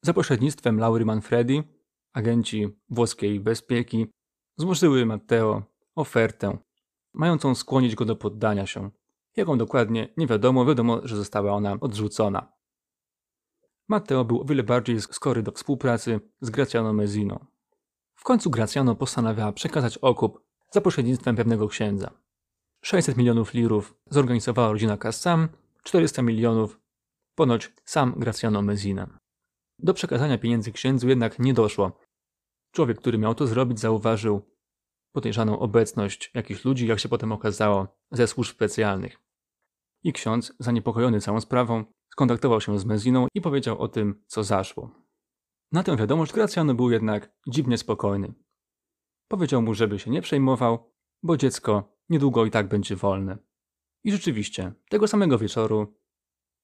Za 0.02 0.14
pośrednictwem 0.14 0.78
Laury 0.78 1.04
Manfredi, 1.04 1.62
agenci 2.12 2.68
włoskiej 2.90 3.40
bezpieki 3.40 4.06
złożyły 4.56 5.06
Matteo 5.06 5.62
ofertę, 5.94 6.58
mającą 7.12 7.54
skłonić 7.54 7.94
go 7.94 8.04
do 8.04 8.16
poddania 8.16 8.66
się. 8.66 8.90
Jaką 9.36 9.58
dokładnie 9.58 10.08
nie 10.16 10.26
wiadomo, 10.26 10.66
wiadomo, 10.66 11.00
że 11.04 11.16
została 11.16 11.52
ona 11.52 11.72
odrzucona. 11.80 12.52
Matteo 13.88 14.24
był 14.24 14.40
o 14.40 14.44
wiele 14.44 14.62
bardziej 14.62 15.00
skory 15.00 15.42
do 15.42 15.52
współpracy 15.52 16.20
z 16.40 16.50
Graciano 16.50 16.92
Mezzino. 16.92 17.46
W 18.14 18.24
końcu 18.24 18.50
Graciano 18.50 18.94
postanawia 18.94 19.52
przekazać 19.52 19.98
okup 19.98 20.44
za 20.70 20.80
pośrednictwem 20.80 21.36
pewnego 21.36 21.68
księdza. 21.68 22.10
600 22.84 23.16
milionów 23.16 23.54
lirów 23.54 23.94
zorganizowała 24.10 24.72
rodzina 24.72 24.96
Kassam, 24.96 25.48
400 25.82 26.22
milionów 26.22 26.80
ponoć 27.34 27.72
sam 27.84 28.14
Graciano 28.16 28.62
Messina. 28.62 29.18
Do 29.78 29.94
przekazania 29.94 30.38
pieniędzy 30.38 30.72
księdzu 30.72 31.08
jednak 31.08 31.38
nie 31.38 31.54
doszło. 31.54 32.00
Człowiek, 32.72 32.98
który 32.98 33.18
miał 33.18 33.34
to 33.34 33.46
zrobić, 33.46 33.80
zauważył 33.80 34.42
podejrzaną 35.12 35.58
obecność 35.58 36.30
jakichś 36.34 36.64
ludzi, 36.64 36.86
jak 36.86 37.00
się 37.00 37.08
potem 37.08 37.32
okazało, 37.32 37.98
ze 38.10 38.26
służb 38.26 38.52
specjalnych. 38.52 39.20
I 40.04 40.12
ksiądz, 40.12 40.52
zaniepokojony 40.58 41.20
całą 41.20 41.40
sprawą, 41.40 41.84
skontaktował 42.12 42.60
się 42.60 42.78
z 42.78 42.84
Meziną 42.84 43.26
i 43.34 43.40
powiedział 43.40 43.78
o 43.78 43.88
tym, 43.88 44.24
co 44.26 44.44
zaszło. 44.44 44.90
Na 45.72 45.82
tę 45.82 45.96
wiadomość 45.96 46.32
Gracjano 46.32 46.74
był 46.74 46.90
jednak 46.90 47.32
dziwnie 47.48 47.78
spokojny. 47.78 48.34
Powiedział 49.28 49.62
mu, 49.62 49.74
żeby 49.74 49.98
się 49.98 50.10
nie 50.10 50.22
przejmował, 50.22 50.92
bo 51.22 51.36
dziecko 51.36 51.97
niedługo 52.08 52.46
i 52.46 52.50
tak 52.50 52.68
będzie 52.68 52.96
wolne. 52.96 53.38
I 54.04 54.12
rzeczywiście, 54.12 54.72
tego 54.88 55.08
samego 55.08 55.38
wieczoru 55.38 55.94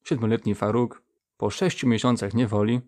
siedmioletni 0.04 0.54
Faruk, 0.54 1.02
po 1.36 1.50
sześciu 1.50 1.88
miesiącach 1.88 2.34
niewoli, 2.34 2.80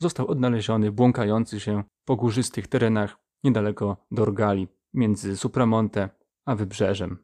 został 0.00 0.26
odnaleziony 0.26 0.92
błąkający 0.92 1.60
się 1.60 1.84
po 2.04 2.16
górzystych 2.16 2.68
terenach 2.68 3.16
niedaleko 3.44 4.06
Dorgali, 4.10 4.68
między 4.94 5.36
Supramonte 5.36 6.08
a 6.44 6.54
Wybrzeżem. 6.54 7.18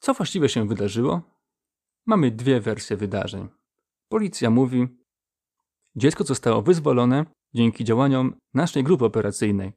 Co 0.00 0.14
właściwie 0.14 0.48
się 0.48 0.68
wydarzyło? 0.68 1.22
Mamy 2.06 2.30
dwie 2.30 2.60
wersje 2.60 2.96
wydarzeń. 2.96 3.48
Policja 4.08 4.50
mówi, 4.50 4.88
dziecko 5.96 6.24
zostało 6.24 6.62
wyzwolone 6.62 7.26
dzięki 7.54 7.84
działaniom 7.84 8.34
naszej 8.54 8.84
grupy 8.84 9.04
operacyjnej, 9.04 9.72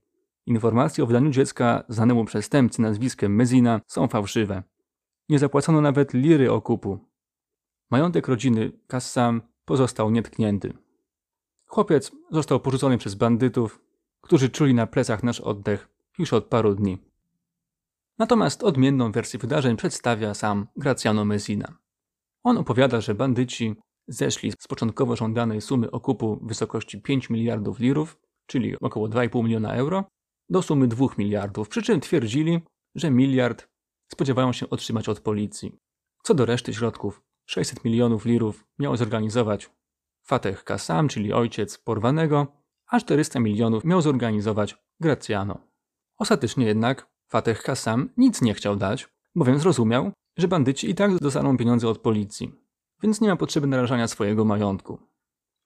Informacje 0.49 1.03
o 1.03 1.07
wydaniu 1.07 1.31
dziecka 1.31 1.83
znanemu 1.89 2.25
przestępcy 2.25 2.81
nazwiskiem 2.81 3.35
Mezina 3.35 3.81
są 3.87 4.07
fałszywe. 4.07 4.63
Nie 5.29 5.39
zapłacono 5.39 5.81
nawet 5.81 6.13
liry 6.13 6.51
okupu. 6.51 6.99
Majątek 7.91 8.27
rodziny 8.27 8.71
Kassam 8.87 9.41
pozostał 9.65 10.11
nietknięty. 10.11 10.73
Chłopiec 11.65 12.11
został 12.31 12.59
porzucony 12.59 12.97
przez 12.97 13.15
bandytów, 13.15 13.81
którzy 14.21 14.49
czuli 14.49 14.73
na 14.73 14.87
plecach 14.87 15.23
nasz 15.23 15.39
oddech 15.39 15.89
już 16.19 16.33
od 16.33 16.45
paru 16.45 16.75
dni. 16.75 16.97
Natomiast 18.17 18.63
odmienną 18.63 19.11
wersję 19.11 19.39
wydarzeń 19.39 19.75
przedstawia 19.75 20.33
sam 20.33 20.67
Graciano 20.75 21.25
Messina. 21.25 21.77
On 22.43 22.57
opowiada, 22.57 23.01
że 23.01 23.15
bandyci 23.15 23.75
zeszli 24.07 24.51
z 24.59 24.67
początkowo 24.67 25.15
żądanej 25.15 25.61
sumy 25.61 25.91
okupu 25.91 26.35
w 26.35 26.47
wysokości 26.47 27.01
5 27.01 27.29
miliardów 27.29 27.79
lirów, 27.79 28.17
czyli 28.45 28.79
około 28.79 29.07
2,5 29.07 29.43
miliona 29.43 29.73
euro, 29.73 30.05
do 30.49 30.61
sumy 30.61 30.87
2 30.87 31.07
miliardów, 31.17 31.69
przy 31.69 31.81
czym 31.81 31.99
twierdzili, 31.99 32.61
że 32.95 33.11
miliard 33.11 33.67
spodziewają 34.07 34.53
się 34.53 34.69
otrzymać 34.69 35.09
od 35.09 35.19
policji. 35.19 35.79
Co 36.23 36.33
do 36.33 36.45
reszty 36.45 36.73
środków, 36.73 37.21
600 37.45 37.85
milionów 37.85 38.25
lirów 38.25 38.65
miał 38.79 38.97
zorganizować 38.97 39.69
Fateh 40.25 40.63
Kassam, 40.63 41.07
czyli 41.07 41.33
ojciec 41.33 41.77
porwanego, 41.77 42.47
a 42.87 42.99
400 42.99 43.39
milionów 43.39 43.83
miał 43.83 44.01
zorganizować 44.01 44.77
Graciano. 44.99 45.59
Ostatecznie 46.17 46.65
jednak 46.65 47.07
Fateh 47.27 47.63
Kassam 47.63 48.09
nic 48.17 48.41
nie 48.41 48.53
chciał 48.53 48.75
dać, 48.75 49.09
bowiem 49.35 49.59
zrozumiał, 49.59 50.11
że 50.37 50.47
bandyci 50.47 50.89
i 50.89 50.95
tak 50.95 51.19
dostaną 51.19 51.57
pieniądze 51.57 51.89
od 51.89 51.97
policji, 51.97 52.51
więc 53.03 53.21
nie 53.21 53.29
ma 53.29 53.35
potrzeby 53.35 53.67
narażania 53.67 54.07
swojego 54.07 54.45
majątku. 54.45 54.99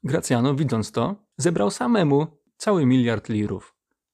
Graciano, 0.03 0.55
widząc 0.55 0.91
to, 0.91 1.15
zebrał 1.37 1.71
samemu 1.71 2.27
cały 2.57 2.85
miliard 2.85 3.29
lirów. 3.29 3.72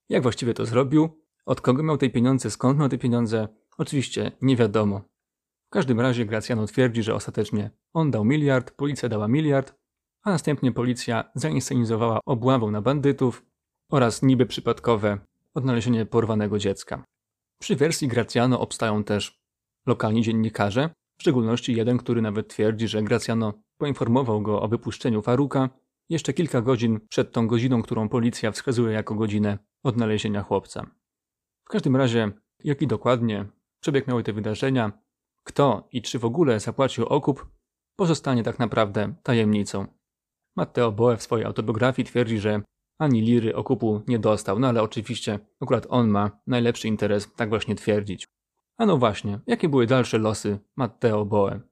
Jak 0.10 0.24
właściwie 0.24 0.54
to 0.54 0.66
zrobił? 0.66 1.10
Od 1.46 1.62
kogo 1.62 1.84
miał 1.84 1.98
te 1.98 2.10
pieniądze? 2.10 2.52
Skąd 2.52 2.80
miał 2.80 2.90
te 2.90 2.98
pieniądze? 2.98 3.48
Oczywiście 3.78 4.32
nie 4.42 4.56
wiadomo. 4.56 5.02
W 5.68 5.70
każdym 5.70 6.00
razie 6.00 6.26
Gracjano 6.26 6.66
twierdzi, 6.66 7.04
że 7.04 7.16
ostatecznie 7.16 7.72
on 7.94 8.12
dał 8.12 8.26
miliard, 8.26 8.72
policja 8.72 9.10
dała 9.10 9.28
miliard, 9.28 9.76
a 10.24 10.30
następnie 10.30 10.72
policja 10.72 11.32
zainscenizowała 11.36 12.20
obławę 12.26 12.66
na 12.66 12.82
bandytów 12.82 13.46
oraz 13.92 14.22
niby 14.22 14.46
przypadkowe 14.46 15.18
odnalezienie 15.54 16.06
porwanego 16.06 16.60
dziecka. 16.60 17.04
Przy 17.60 17.76
wersji 17.76 18.08
Gracjano 18.08 18.60
obstają 18.60 19.04
też 19.04 19.42
lokalni 19.86 20.22
dziennikarze, 20.22 20.90
w 21.18 21.22
szczególności 21.22 21.76
jeden, 21.76 21.98
który 21.98 22.22
nawet 22.22 22.48
twierdzi, 22.48 22.88
że 22.88 23.04
Gracjano 23.04 23.54
poinformował 23.78 24.42
go 24.42 24.62
o 24.62 24.68
wypuszczeniu 24.68 25.22
Faruka 25.22 25.70
jeszcze 26.10 26.34
kilka 26.34 26.62
godzin 26.62 27.00
przed 27.10 27.32
tą 27.32 27.48
godziną, 27.48 27.82
którą 27.82 28.10
policja 28.10 28.52
wskazuje 28.52 28.94
jako 28.94 29.16
godzinę 29.16 29.58
odnalezienia 29.84 30.44
chłopca. 30.44 30.92
W 31.66 31.70
każdym 31.70 31.96
razie, 31.96 32.32
jaki 32.64 32.88
dokładnie 32.88 33.46
przebieg 33.80 34.08
miały 34.08 34.24
te 34.24 34.34
wydarzenia, 34.34 34.92
kto 35.44 35.88
i 35.92 36.02
czy 36.02 36.20
w 36.20 36.26
ogóle 36.26 36.60
zapłacił 36.60 37.06
okup, 37.06 37.48
pozostanie 37.96 38.44
tak 38.44 38.60
naprawdę 38.60 39.14
tajemnicą. 39.24 39.88
Matteo 40.56 40.92
Boe 40.92 41.18
w 41.18 41.24
swojej 41.24 41.46
autobiografii 41.46 42.06
twierdzi, 42.06 42.40
że 42.40 42.62
ani 43.00 43.22
liry 43.22 43.56
okupu 43.56 44.02
nie 44.08 44.20
dostał, 44.20 44.60
no 44.60 44.68
ale 44.68 44.82
oczywiście 44.82 45.40
akurat 45.62 45.88
on 45.90 46.10
ma 46.10 46.42
najlepszy 46.48 46.88
interes 46.88 47.34
tak 47.36 47.50
właśnie 47.50 47.76
twierdzić. 47.76 48.28
A 48.78 48.86
no 48.86 48.98
właśnie, 48.98 49.40
jakie 49.48 49.70
były 49.70 49.88
dalsze 49.88 50.18
losy 50.18 50.60
Matteo 50.76 51.26
Boe? 51.26 51.69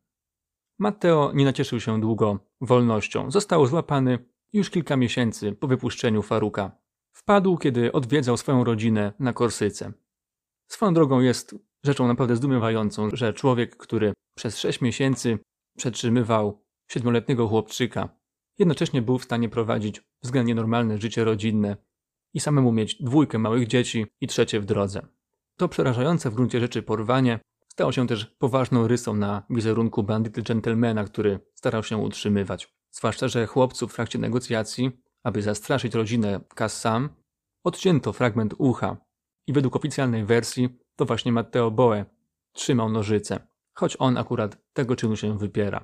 Matteo 0.80 1.32
nie 1.34 1.45
nacieszył 1.45 1.80
się 1.80 2.01
długo 2.01 2.39
wolnością. 2.61 3.32
Został 3.32 3.65
złapany 3.65 4.19
już 4.53 4.69
kilka 4.69 4.97
miesięcy 4.97 5.51
po 5.51 5.67
wypuszczeniu 5.67 6.21
Faruka. 6.21 6.71
Wpadł, 7.13 7.57
kiedy 7.57 7.91
odwiedzał 7.91 8.38
swoją 8.38 8.63
rodzinę 8.63 9.13
na 9.19 9.34
Korsyce. 9.34 9.93
Swoją 10.67 10.93
drogą 10.93 11.19
jest 11.19 11.55
rzeczą 11.84 12.07
naprawdę 12.07 12.36
zdumiewającą, 12.36 13.09
że 13.13 13.34
człowiek, 13.34 13.78
który 13.78 14.13
przez 14.38 14.57
sześć 14.57 14.82
miesięcy 14.82 15.39
przetrzymywał 15.78 16.63
siedmioletniego 16.91 17.47
chłopczyka, 17.47 18.09
jednocześnie 18.57 19.01
był 19.01 19.17
w 19.17 19.23
stanie 19.23 19.49
prowadzić 19.49 20.01
względnie 20.23 20.55
normalne 20.55 20.97
życie 20.97 21.23
rodzinne 21.23 21.78
i 22.34 22.39
samemu 22.39 22.71
mieć 22.71 23.03
dwójkę 23.03 23.39
małych 23.39 23.67
dzieci 23.67 24.05
i 24.21 24.28
trzecie 24.28 24.59
w 24.59 24.65
drodze. 24.65 25.07
To 25.57 25.67
przerażające 25.67 26.30
w 26.30 26.36
gruncie 26.36 26.59
rzeczy 26.59 26.84
porwanie 26.84 27.39
stało 27.78 27.91
się 27.91 28.07
też 28.07 28.25
poważną 28.25 28.88
rysą 28.88 29.13
na 29.13 29.43
wizerunku 29.49 30.03
bandyty 30.03 30.41
gentlemana, 30.41 31.03
który 31.03 31.39
starał 31.53 31.84
się 31.84 31.97
utrzymywać. 31.97 32.73
Zwłaszcza, 32.91 33.28
że 33.28 33.45
chłopców 33.45 33.91
w 33.91 33.95
trakcie 33.95 34.19
negocjacji, 34.19 34.91
aby 35.23 35.41
zastraszyć 35.41 35.93
rodzinę 35.93 36.39
Kassam, 36.55 37.09
odcięto 37.63 38.13
fragment 38.13 38.53
ucha 38.57 38.97
i 39.47 39.53
według 39.53 39.75
oficjalnej 39.75 40.25
wersji 40.25 40.69
to 40.95 41.05
właśnie 41.05 41.32
Matteo 41.32 41.71
Boe 41.71 42.05
trzymał 42.53 42.89
nożyce, 42.89 43.47
choć 43.73 43.97
on 43.99 44.17
akurat 44.17 44.57
tego 44.73 44.95
czynu 44.95 45.15
się 45.15 45.38
wypiera. 45.38 45.84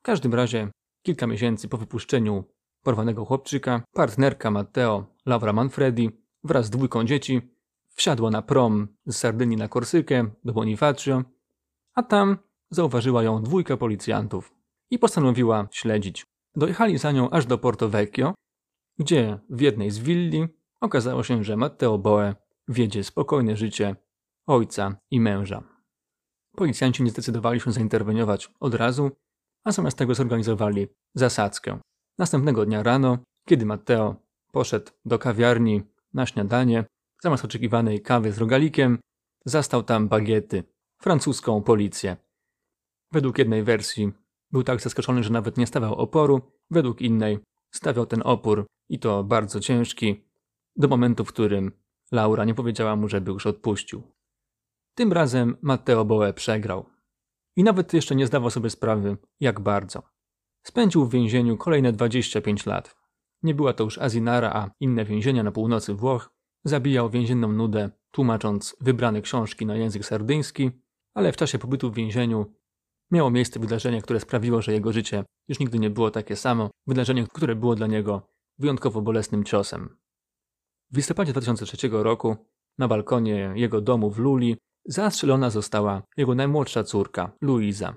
W 0.00 0.02
każdym 0.02 0.34
razie, 0.34 0.70
kilka 1.02 1.26
miesięcy 1.26 1.68
po 1.68 1.76
wypuszczeniu 1.76 2.44
porwanego 2.82 3.24
chłopczyka, 3.24 3.82
partnerka 3.92 4.50
Matteo, 4.50 5.06
Laura 5.26 5.52
Manfredi, 5.52 6.10
wraz 6.44 6.66
z 6.66 6.70
dwójką 6.70 7.04
dzieci, 7.04 7.57
wsiadła 7.98 8.30
na 8.30 8.42
prom 8.42 8.88
z 9.06 9.16
Sardynii 9.16 9.56
na 9.56 9.68
Korsykę 9.68 10.30
do 10.44 10.52
Bonifacio, 10.52 11.22
a 11.94 12.02
tam 12.02 12.38
zauważyła 12.70 13.22
ją 13.22 13.42
dwójka 13.42 13.76
policjantów 13.76 14.54
i 14.90 14.98
postanowiła 14.98 15.68
śledzić. 15.70 16.26
Dojechali 16.56 16.98
za 16.98 17.12
nią 17.12 17.30
aż 17.30 17.46
do 17.46 17.58
Porto 17.58 17.88
Vecchio, 17.88 18.34
gdzie 18.98 19.38
w 19.50 19.60
jednej 19.60 19.90
z 19.90 19.98
willi 19.98 20.46
okazało 20.80 21.22
się, 21.22 21.44
że 21.44 21.56
Matteo 21.56 21.98
Boe 21.98 22.34
wiedzie 22.68 23.04
spokojne 23.04 23.56
życie 23.56 23.96
ojca 24.46 24.96
i 25.10 25.20
męża. 25.20 25.62
Policjanci 26.56 27.02
nie 27.02 27.10
zdecydowali 27.10 27.60
się 27.60 27.72
zainterweniować 27.72 28.50
od 28.60 28.74
razu, 28.74 29.10
a 29.64 29.72
zamiast 29.72 29.98
tego 29.98 30.14
zorganizowali 30.14 30.86
zasadzkę. 31.14 31.78
Następnego 32.18 32.66
dnia 32.66 32.82
rano, 32.82 33.18
kiedy 33.48 33.66
Matteo 33.66 34.16
poszedł 34.52 34.92
do 35.04 35.18
kawiarni 35.18 35.82
na 36.14 36.26
śniadanie, 36.26 36.84
zamiast 37.22 37.44
oczekiwanej 37.44 38.02
kawy 38.02 38.32
z 38.32 38.38
rogalikiem, 38.38 38.98
zastał 39.44 39.82
tam 39.82 40.08
bagiety, 40.08 40.64
francuską 41.02 41.62
policję. 41.62 42.16
Według 43.12 43.38
jednej 43.38 43.62
wersji 43.62 44.12
był 44.52 44.62
tak 44.62 44.80
zaskoczony, 44.80 45.22
że 45.22 45.30
nawet 45.30 45.56
nie 45.56 45.66
stawiał 45.66 45.94
oporu, 45.94 46.40
według 46.70 47.00
innej 47.00 47.38
stawiał 47.70 48.06
ten 48.06 48.22
opór 48.24 48.66
i 48.88 48.98
to 48.98 49.24
bardzo 49.24 49.60
ciężki, 49.60 50.24
do 50.76 50.88
momentu, 50.88 51.24
w 51.24 51.28
którym 51.28 51.72
Laura 52.12 52.44
nie 52.44 52.54
powiedziała 52.54 52.96
mu, 52.96 53.08
żeby 53.08 53.32
już 53.32 53.46
odpuścił. 53.46 54.02
Tym 54.94 55.12
razem 55.12 55.56
Matteo 55.62 56.04
Boe 56.04 56.32
przegrał. 56.32 56.86
I 57.56 57.64
nawet 57.64 57.92
jeszcze 57.94 58.14
nie 58.14 58.26
zdawał 58.26 58.50
sobie 58.50 58.70
sprawy, 58.70 59.16
jak 59.40 59.60
bardzo. 59.60 60.02
Spędził 60.62 61.04
w 61.04 61.12
więzieniu 61.12 61.56
kolejne 61.56 61.92
25 61.92 62.66
lat. 62.66 62.96
Nie 63.42 63.54
była 63.54 63.72
to 63.72 63.84
już 63.84 63.98
Azinara, 63.98 64.50
a 64.54 64.70
inne 64.80 65.04
więzienia 65.04 65.42
na 65.42 65.52
północy 65.52 65.94
Włoch. 65.94 66.37
Zabijał 66.64 67.10
więzienną 67.10 67.52
nudę, 67.52 67.90
tłumacząc 68.10 68.76
wybrane 68.80 69.22
książki 69.22 69.66
na 69.66 69.76
język 69.76 70.04
sardyński, 70.04 70.70
ale 71.14 71.32
w 71.32 71.36
czasie 71.36 71.58
pobytu 71.58 71.90
w 71.90 71.94
więzieniu 71.94 72.46
miało 73.10 73.30
miejsce 73.30 73.60
wydarzenie, 73.60 74.02
które 74.02 74.20
sprawiło, 74.20 74.62
że 74.62 74.72
jego 74.72 74.92
życie 74.92 75.24
już 75.48 75.58
nigdy 75.58 75.78
nie 75.78 75.90
było 75.90 76.10
takie 76.10 76.36
samo. 76.36 76.70
Wydarzenie, 76.86 77.26
które 77.26 77.56
było 77.56 77.74
dla 77.74 77.86
niego 77.86 78.28
wyjątkowo 78.58 79.02
bolesnym 79.02 79.44
ciosem. 79.44 79.96
W 80.90 80.96
listopadzie 80.96 81.32
2003 81.32 81.88
roku 81.92 82.36
na 82.78 82.88
balkonie 82.88 83.52
jego 83.54 83.80
domu 83.80 84.10
w 84.10 84.18
Luli 84.18 84.56
zastrzelona 84.84 85.50
została 85.50 86.02
jego 86.16 86.34
najmłodsza 86.34 86.84
córka, 86.84 87.32
Luiza. 87.40 87.94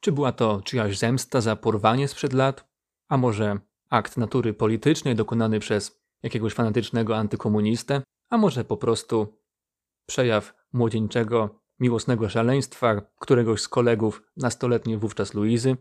Czy 0.00 0.12
była 0.12 0.32
to 0.32 0.62
czyjaś 0.64 0.98
zemsta 0.98 1.40
za 1.40 1.56
porwanie 1.56 2.08
sprzed 2.08 2.32
lat? 2.32 2.68
A 3.08 3.16
może 3.16 3.58
akt 3.90 4.16
natury 4.16 4.54
politycznej 4.54 5.14
dokonany 5.14 5.60
przez 5.60 5.97
jakiegoś 6.22 6.54
fanatycznego 6.54 7.16
antykomunistę? 7.16 8.02
A 8.30 8.38
może 8.38 8.64
po 8.64 8.76
prostu 8.76 9.38
przejaw 10.06 10.54
młodzieńczego, 10.72 11.60
miłosnego 11.80 12.28
szaleństwa 12.28 13.00
któregoś 13.20 13.60
z 13.60 13.68
kolegów 13.68 14.22
nastoletniej 14.36 14.98
wówczas 14.98 15.34
Luizy? 15.34 15.76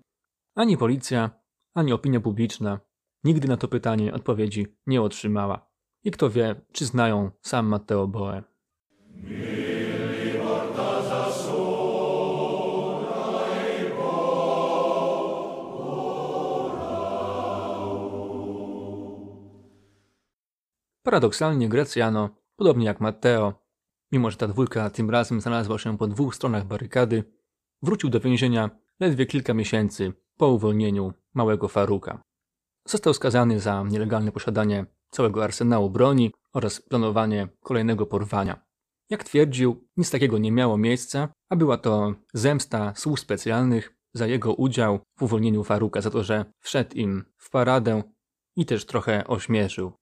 Ani 0.55 0.77
policja, 0.77 1.29
ani 1.73 1.93
opinia 1.93 2.19
publiczna 2.19 2.79
nigdy 3.23 3.47
na 3.47 3.57
to 3.57 3.67
pytanie 3.67 4.13
odpowiedzi 4.13 4.67
nie 4.87 5.01
otrzymała. 5.01 5.69
I 6.03 6.11
kto 6.11 6.29
wie, 6.29 6.55
czy 6.71 6.85
znają 6.85 7.31
sam 7.41 7.67
Matteo 7.67 8.07
Boe. 8.07 8.43
Paradoksalnie 21.07 21.69
Grecjano, 21.69 22.29
podobnie 22.55 22.85
jak 22.85 23.01
Matteo, 23.01 23.53
mimo 24.11 24.31
że 24.31 24.37
ta 24.37 24.47
dwójka 24.47 24.89
tym 24.89 25.09
razem 25.09 25.41
znalazła 25.41 25.77
się 25.79 25.97
po 25.97 26.07
dwóch 26.07 26.35
stronach 26.35 26.65
barykady, 26.65 27.23
wrócił 27.81 28.09
do 28.09 28.19
więzienia 28.19 28.69
ledwie 28.99 29.25
kilka 29.25 29.53
miesięcy 29.53 30.13
po 30.37 30.47
uwolnieniu 30.47 31.13
małego 31.33 31.67
Faruka. 31.67 32.21
Został 32.87 33.13
skazany 33.13 33.59
za 33.59 33.83
nielegalne 33.83 34.31
posiadanie 34.31 34.85
całego 35.11 35.43
arsenału 35.43 35.89
broni 35.89 36.31
oraz 36.53 36.81
planowanie 36.81 37.47
kolejnego 37.63 38.05
porwania. 38.05 38.65
Jak 39.09 39.23
twierdził, 39.23 39.87
nic 39.97 40.11
takiego 40.11 40.37
nie 40.37 40.51
miało 40.51 40.77
miejsca, 40.77 41.29
a 41.49 41.55
była 41.55 41.77
to 41.77 42.13
zemsta 42.33 42.93
służb 42.95 43.23
specjalnych 43.23 43.93
za 44.13 44.27
jego 44.27 44.53
udział 44.53 44.99
w 45.17 45.23
uwolnieniu 45.23 45.63
Faruka, 45.63 46.01
za 46.01 46.09
to, 46.09 46.23
że 46.23 46.45
wszedł 46.59 46.95
im 46.95 47.25
w 47.37 47.49
paradę 47.49 48.03
i 48.55 48.65
też 48.65 48.85
trochę 48.85 49.27
ośmieszył. 49.27 49.93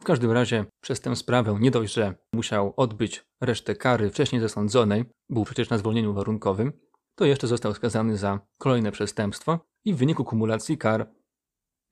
W 0.00 0.04
każdym 0.04 0.30
razie 0.30 0.64
przez 0.80 1.00
tę 1.00 1.16
sprawę 1.16 1.58
nie 1.60 1.70
dość, 1.70 1.94
że 1.94 2.14
musiał 2.32 2.74
odbyć 2.76 3.24
resztę 3.40 3.74
kary 3.74 4.10
wcześniej 4.10 4.40
zasądzonej, 4.40 5.04
był 5.28 5.44
przecież 5.44 5.70
na 5.70 5.78
zwolnieniu 5.78 6.14
warunkowym, 6.14 6.72
to 7.14 7.24
jeszcze 7.24 7.46
został 7.46 7.74
skazany 7.74 8.16
za 8.16 8.40
kolejne 8.58 8.92
przestępstwo 8.92 9.58
i 9.84 9.94
w 9.94 9.96
wyniku 9.96 10.24
kumulacji 10.24 10.78
kar 10.78 11.10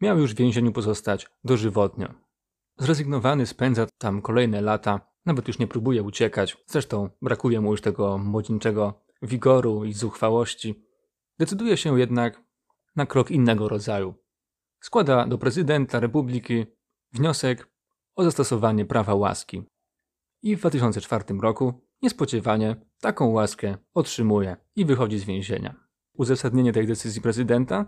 miał 0.01 0.19
już 0.19 0.35
w 0.35 0.37
więzieniu 0.37 0.73
pozostać 0.73 1.27
dożywotnio. 1.45 2.15
Zrezygnowany 2.79 3.47
spędza 3.47 3.87
tam 3.99 4.23
kolejne 4.23 4.61
lata, 4.61 5.01
nawet 5.27 5.49
już 5.49 5.59
nie 5.59 5.67
próbuje 5.67 6.03
uciekać, 6.03 6.57
zresztą 6.67 7.11
brakuje 7.23 7.61
mu 7.61 7.71
już 7.71 7.81
tego 7.81 8.19
młodzieńczego 8.19 9.05
wigoru 9.23 9.85
i 9.85 9.93
zuchwałości. 9.93 10.85
Decyduje 11.39 11.77
się 11.77 11.99
jednak 11.99 12.43
na 12.97 13.07
krok 13.07 13.31
innego 13.31 13.69
rodzaju. 13.69 14.15
Składa 14.81 15.27
do 15.27 15.39
prezydenta 15.39 16.01
republiki 16.01 16.67
wniosek 17.13 17.69
o 18.19 18.25
zastosowanie 18.25 18.85
prawa 18.85 19.15
łaski. 19.15 19.63
I 20.43 20.57
w 20.57 20.61
2004 20.61 21.25
roku 21.43 21.75
niespodziewanie 22.03 22.77
taką 23.01 23.29
łaskę 23.29 23.77
otrzymuje 23.95 24.57
i 24.77 24.85
wychodzi 24.85 25.19
z 25.19 25.25
więzienia. 25.25 25.75
Uzasadnienie 26.15 26.73
tej 26.73 26.87
decyzji 26.87 27.23
prezydenta? 27.23 27.87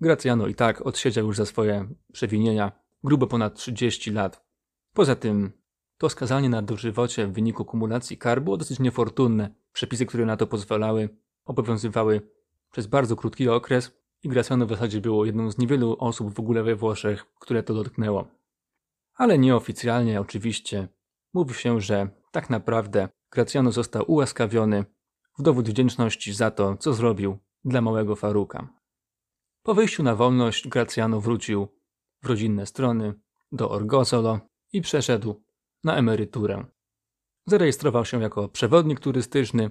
Gracjano 0.00 0.46
i 0.46 0.54
tak 0.54 0.86
odsiedział 0.86 1.26
już 1.26 1.36
za 1.36 1.46
swoje 1.46 1.88
przewinienia 2.12 2.72
grubo 3.04 3.26
ponad 3.26 3.54
30 3.54 4.10
lat. 4.10 4.44
Poza 4.94 5.16
tym 5.16 5.52
to 5.96 6.08
skazanie 6.08 6.48
na 6.48 6.62
dożywocie 6.62 7.26
w 7.26 7.32
wyniku 7.32 7.64
kumulacji 7.64 8.18
kar 8.18 8.42
było 8.42 8.56
dosyć 8.56 8.78
niefortunne. 8.78 9.54
Przepisy, 9.72 10.06
które 10.06 10.26
na 10.26 10.36
to 10.36 10.46
pozwalały, 10.46 11.08
obowiązywały 11.44 12.20
przez 12.72 12.86
bardzo 12.86 13.16
krótki 13.16 13.48
okres 13.48 13.92
i 14.22 14.28
Graciano 14.28 14.66
w 14.66 14.70
zasadzie 14.70 15.00
było 15.00 15.24
jedną 15.24 15.50
z 15.50 15.58
niewielu 15.58 15.96
osób 15.98 16.34
w 16.34 16.40
ogóle 16.40 16.62
we 16.62 16.76
Włoszech, 16.76 17.26
które 17.34 17.62
to 17.62 17.74
dotknęło 17.74 18.37
ale 19.18 19.38
nieoficjalnie 19.38 20.20
oczywiście 20.20 20.88
mówi 21.34 21.54
się, 21.54 21.80
że 21.80 22.08
tak 22.32 22.50
naprawdę 22.50 23.08
Gracjano 23.30 23.72
został 23.72 24.04
ułaskawiony 24.06 24.84
w 25.38 25.42
dowód 25.42 25.68
wdzięczności 25.68 26.32
za 26.32 26.50
to, 26.50 26.76
co 26.76 26.92
zrobił 26.92 27.38
dla 27.64 27.80
małego 27.80 28.16
Faruka. 28.16 28.68
Po 29.62 29.74
wyjściu 29.74 30.02
na 30.02 30.14
wolność 30.14 30.68
Gracjano 30.68 31.20
wrócił 31.20 31.68
w 32.22 32.26
rodzinne 32.26 32.66
strony 32.66 33.14
do 33.52 33.70
Orgozolo 33.70 34.40
i 34.72 34.82
przeszedł 34.82 35.42
na 35.84 35.96
emeryturę. 35.96 36.64
Zarejestrował 37.46 38.04
się 38.04 38.22
jako 38.22 38.48
przewodnik 38.48 39.00
turystyczny 39.00 39.70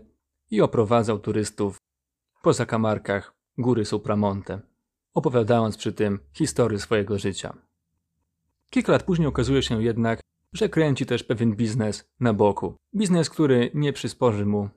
i 0.51 0.61
oprowadzał 0.61 1.19
turystów 1.19 1.77
po 2.41 2.53
zakamarkach 2.53 3.33
góry 3.57 3.85
Supramonte, 3.85 4.61
opowiadając 5.13 5.77
przy 5.77 5.93
tym 5.93 6.19
historię 6.33 6.79
swojego 6.79 7.19
życia. 7.19 7.66
Kilka 8.70 8.91
lat 8.91 9.03
później 9.03 9.28
okazuje 9.28 9.61
się 9.61 9.84
jednak, 9.84 10.20
że 10.53 10.70
kręci 10.70 11.05
też 11.05 11.24
pewien 11.24 11.55
biznes 11.55 12.09
na 12.20 12.34
boku. 12.34 12.76
Biznes, 12.95 13.30
który 13.30 13.72
nie 13.74 13.93
przysporzy 13.93 14.45
mu 14.45 14.70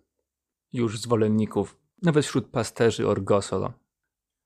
już 0.73 1.01
zwolenników, 1.01 1.77
nawet 2.03 2.27
wśród 2.27 2.47
pasterzy 2.49 3.09
Orgosolo. 3.09 3.73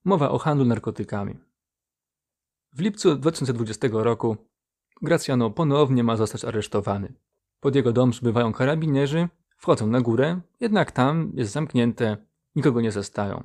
Mowa 0.04 0.30
o 0.30 0.38
handlu 0.38 0.64
narkotykami. 0.64 1.38
W 2.72 2.80
lipcu 2.80 3.16
2020 3.16 3.88
roku 3.92 4.36
Graciano 5.02 5.50
ponownie 5.50 6.04
ma 6.04 6.16
zostać 6.16 6.44
aresztowany. 6.44 7.12
Pod 7.60 7.74
jego 7.74 7.92
dom 7.92 8.10
przybywają 8.10 8.52
karabinierzy, 8.52 9.28
wchodzą 9.56 9.86
na 9.86 10.00
górę, 10.00 10.40
jednak 10.60 10.92
tam 10.92 11.32
jest 11.34 11.52
zamknięte, 11.52 12.16
nikogo 12.56 12.80
nie 12.80 12.92
zestają. 12.92 13.44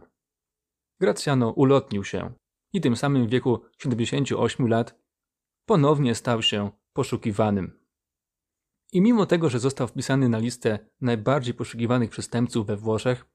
Graciano 0.99 1.51
ulotnił 1.51 2.03
się 2.03 2.31
i 2.73 2.81
tym 2.81 2.95
samym 2.95 3.27
w 3.27 3.29
wieku 3.29 3.61
78 3.77 4.67
lat 4.67 4.98
ponownie 5.69 6.15
stał 6.15 6.41
się 6.41 6.71
poszukiwanym. 6.93 7.79
I 8.93 9.01
mimo 9.01 9.25
tego, 9.25 9.49
że 9.49 9.59
został 9.59 9.87
wpisany 9.87 10.29
na 10.29 10.37
listę 10.37 10.79
najbardziej 11.01 11.53
poszukiwanych 11.53 12.09
przestępców 12.09 12.67
we 12.67 12.77
Włoszech, 12.77 13.25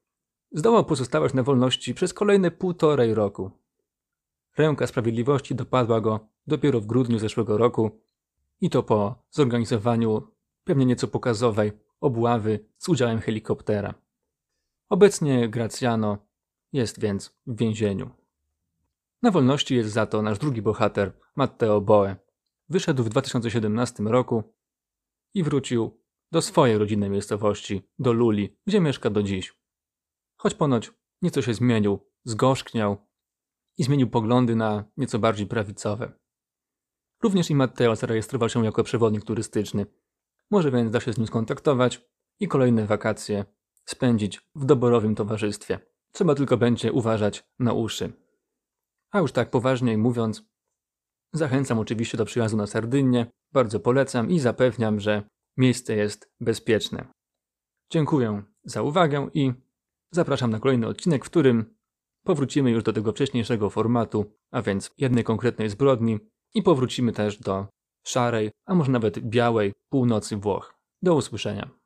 zdołał 0.53 0.85
pozostawać 0.85 1.35
na 1.35 1.43
wolności 1.43 1.95
przez 1.95 2.15
kolejne 2.15 2.51
półtorej 2.51 3.15
roku. 3.15 3.51
Ręka 4.59 4.87
sprawiedliwości 4.87 5.55
dopadła 5.55 6.01
go 6.01 6.29
dopiero 6.47 6.81
w 6.81 6.87
grudniu 6.87 7.19
zeszłego 7.19 7.59
roku 7.59 8.01
i 8.61 8.71
to 8.71 8.83
po 8.83 9.23
zorganizowaniu 9.31 10.23
pewnie 10.65 10.87
nieco 10.87 11.09
pokazowej 11.09 11.73
obławy 12.01 12.65
z 12.79 12.89
udziałem 12.89 13.21
helikoptera. 13.21 13.95
Obecnie 14.89 15.49
Graciano 15.49 16.19
jest 16.73 17.01
więc 17.01 17.35
w 17.47 17.57
więzieniu. 17.59 18.11
Na 19.23 19.31
wolności 19.31 19.77
jest 19.77 19.93
za 19.93 20.07
to 20.07 20.23
nasz 20.23 20.39
drugi 20.39 20.63
bohater, 20.63 21.13
Matteo 21.37 21.81
Boe. 21.81 22.24
Wyszedł 22.69 23.05
w 23.05 23.09
2017 23.09 24.03
roku 24.03 24.55
i 25.35 25.43
wrócił 25.43 26.05
do 26.33 26.43
swojej 26.43 26.79
rodzinnej 26.79 27.11
miejscowości, 27.11 27.83
do 27.99 28.13
Luli, 28.13 28.57
gdzie 28.67 28.81
mieszka 28.81 29.11
do 29.11 29.23
dziś. 29.23 29.61
Choć 30.37 30.55
ponoć 30.55 30.93
nieco 31.23 31.43
się 31.43 31.55
zmienił, 31.55 31.99
zgorzkniał 32.25 32.97
i 33.79 33.85
zmienił 33.85 34.11
poglądy 34.11 34.57
na 34.57 34.85
nieco 34.97 35.19
bardziej 35.19 35.47
prawicowe. 35.47 36.13
Również 37.23 37.51
i 37.51 37.55
Matteo 37.55 37.97
zarejestrował 37.97 38.49
się 38.49 38.65
jako 38.65 38.85
przewodnik 38.85 39.25
turystyczny. 39.25 39.87
Może 40.51 40.71
więc 40.71 40.91
da 40.91 41.01
się 41.01 41.13
z 41.13 41.19
nim 41.19 41.27
skontaktować 41.27 42.09
i 42.41 42.49
kolejne 42.49 42.87
wakacje 42.87 43.45
spędzić 43.85 44.51
w 44.55 44.65
doborowym 44.65 45.15
towarzystwie. 45.15 45.81
Trzeba 46.13 46.35
tylko 46.35 46.57
będzie 46.57 46.93
uważać 46.93 47.45
na 47.59 47.73
uszy. 47.73 48.13
A 49.11 49.19
już 49.19 49.33
tak 49.33 49.51
poważniej 49.51 49.99
mówiąc, 49.99 50.54
zachęcam 51.35 51.79
oczywiście 51.79 52.19
do 52.19 52.25
przyjazdu 52.25 52.57
na 52.57 52.67
Sardynię, 52.67 53.27
bardzo 53.53 53.81
polecam 53.81 54.31
i 54.31 54.39
zapewniam, 54.39 55.01
że 55.01 55.23
miejsce 55.57 55.97
jest 55.97 56.31
bezpieczne. 56.41 57.07
Dziękuję 57.91 58.43
za 58.65 58.83
uwagę 58.83 59.29
i 59.35 59.53
zapraszam 60.11 60.51
na 60.51 60.61
kolejny 60.61 60.87
odcinek, 60.87 61.25
w 61.25 61.31
którym 61.31 61.75
powrócimy 62.25 62.71
już 62.71 62.83
do 62.83 62.93
tego 62.93 63.13
wcześniejszego 63.13 63.71
formatu, 63.71 64.33
a 64.51 64.63
więc 64.63 64.91
jednej 64.99 65.25
konkretnej 65.25 65.69
zbrodni 65.69 66.19
i 66.55 66.63
powrócimy 66.63 67.13
też 67.13 67.39
do 67.39 67.67
szarej, 68.07 68.51
a 68.67 68.75
może 68.75 68.93
nawet 68.93 69.19
białej 69.19 69.73
północy 69.89 70.37
Włoch. 70.37 70.75
Do 71.03 71.15
usłyszenia. 71.15 71.84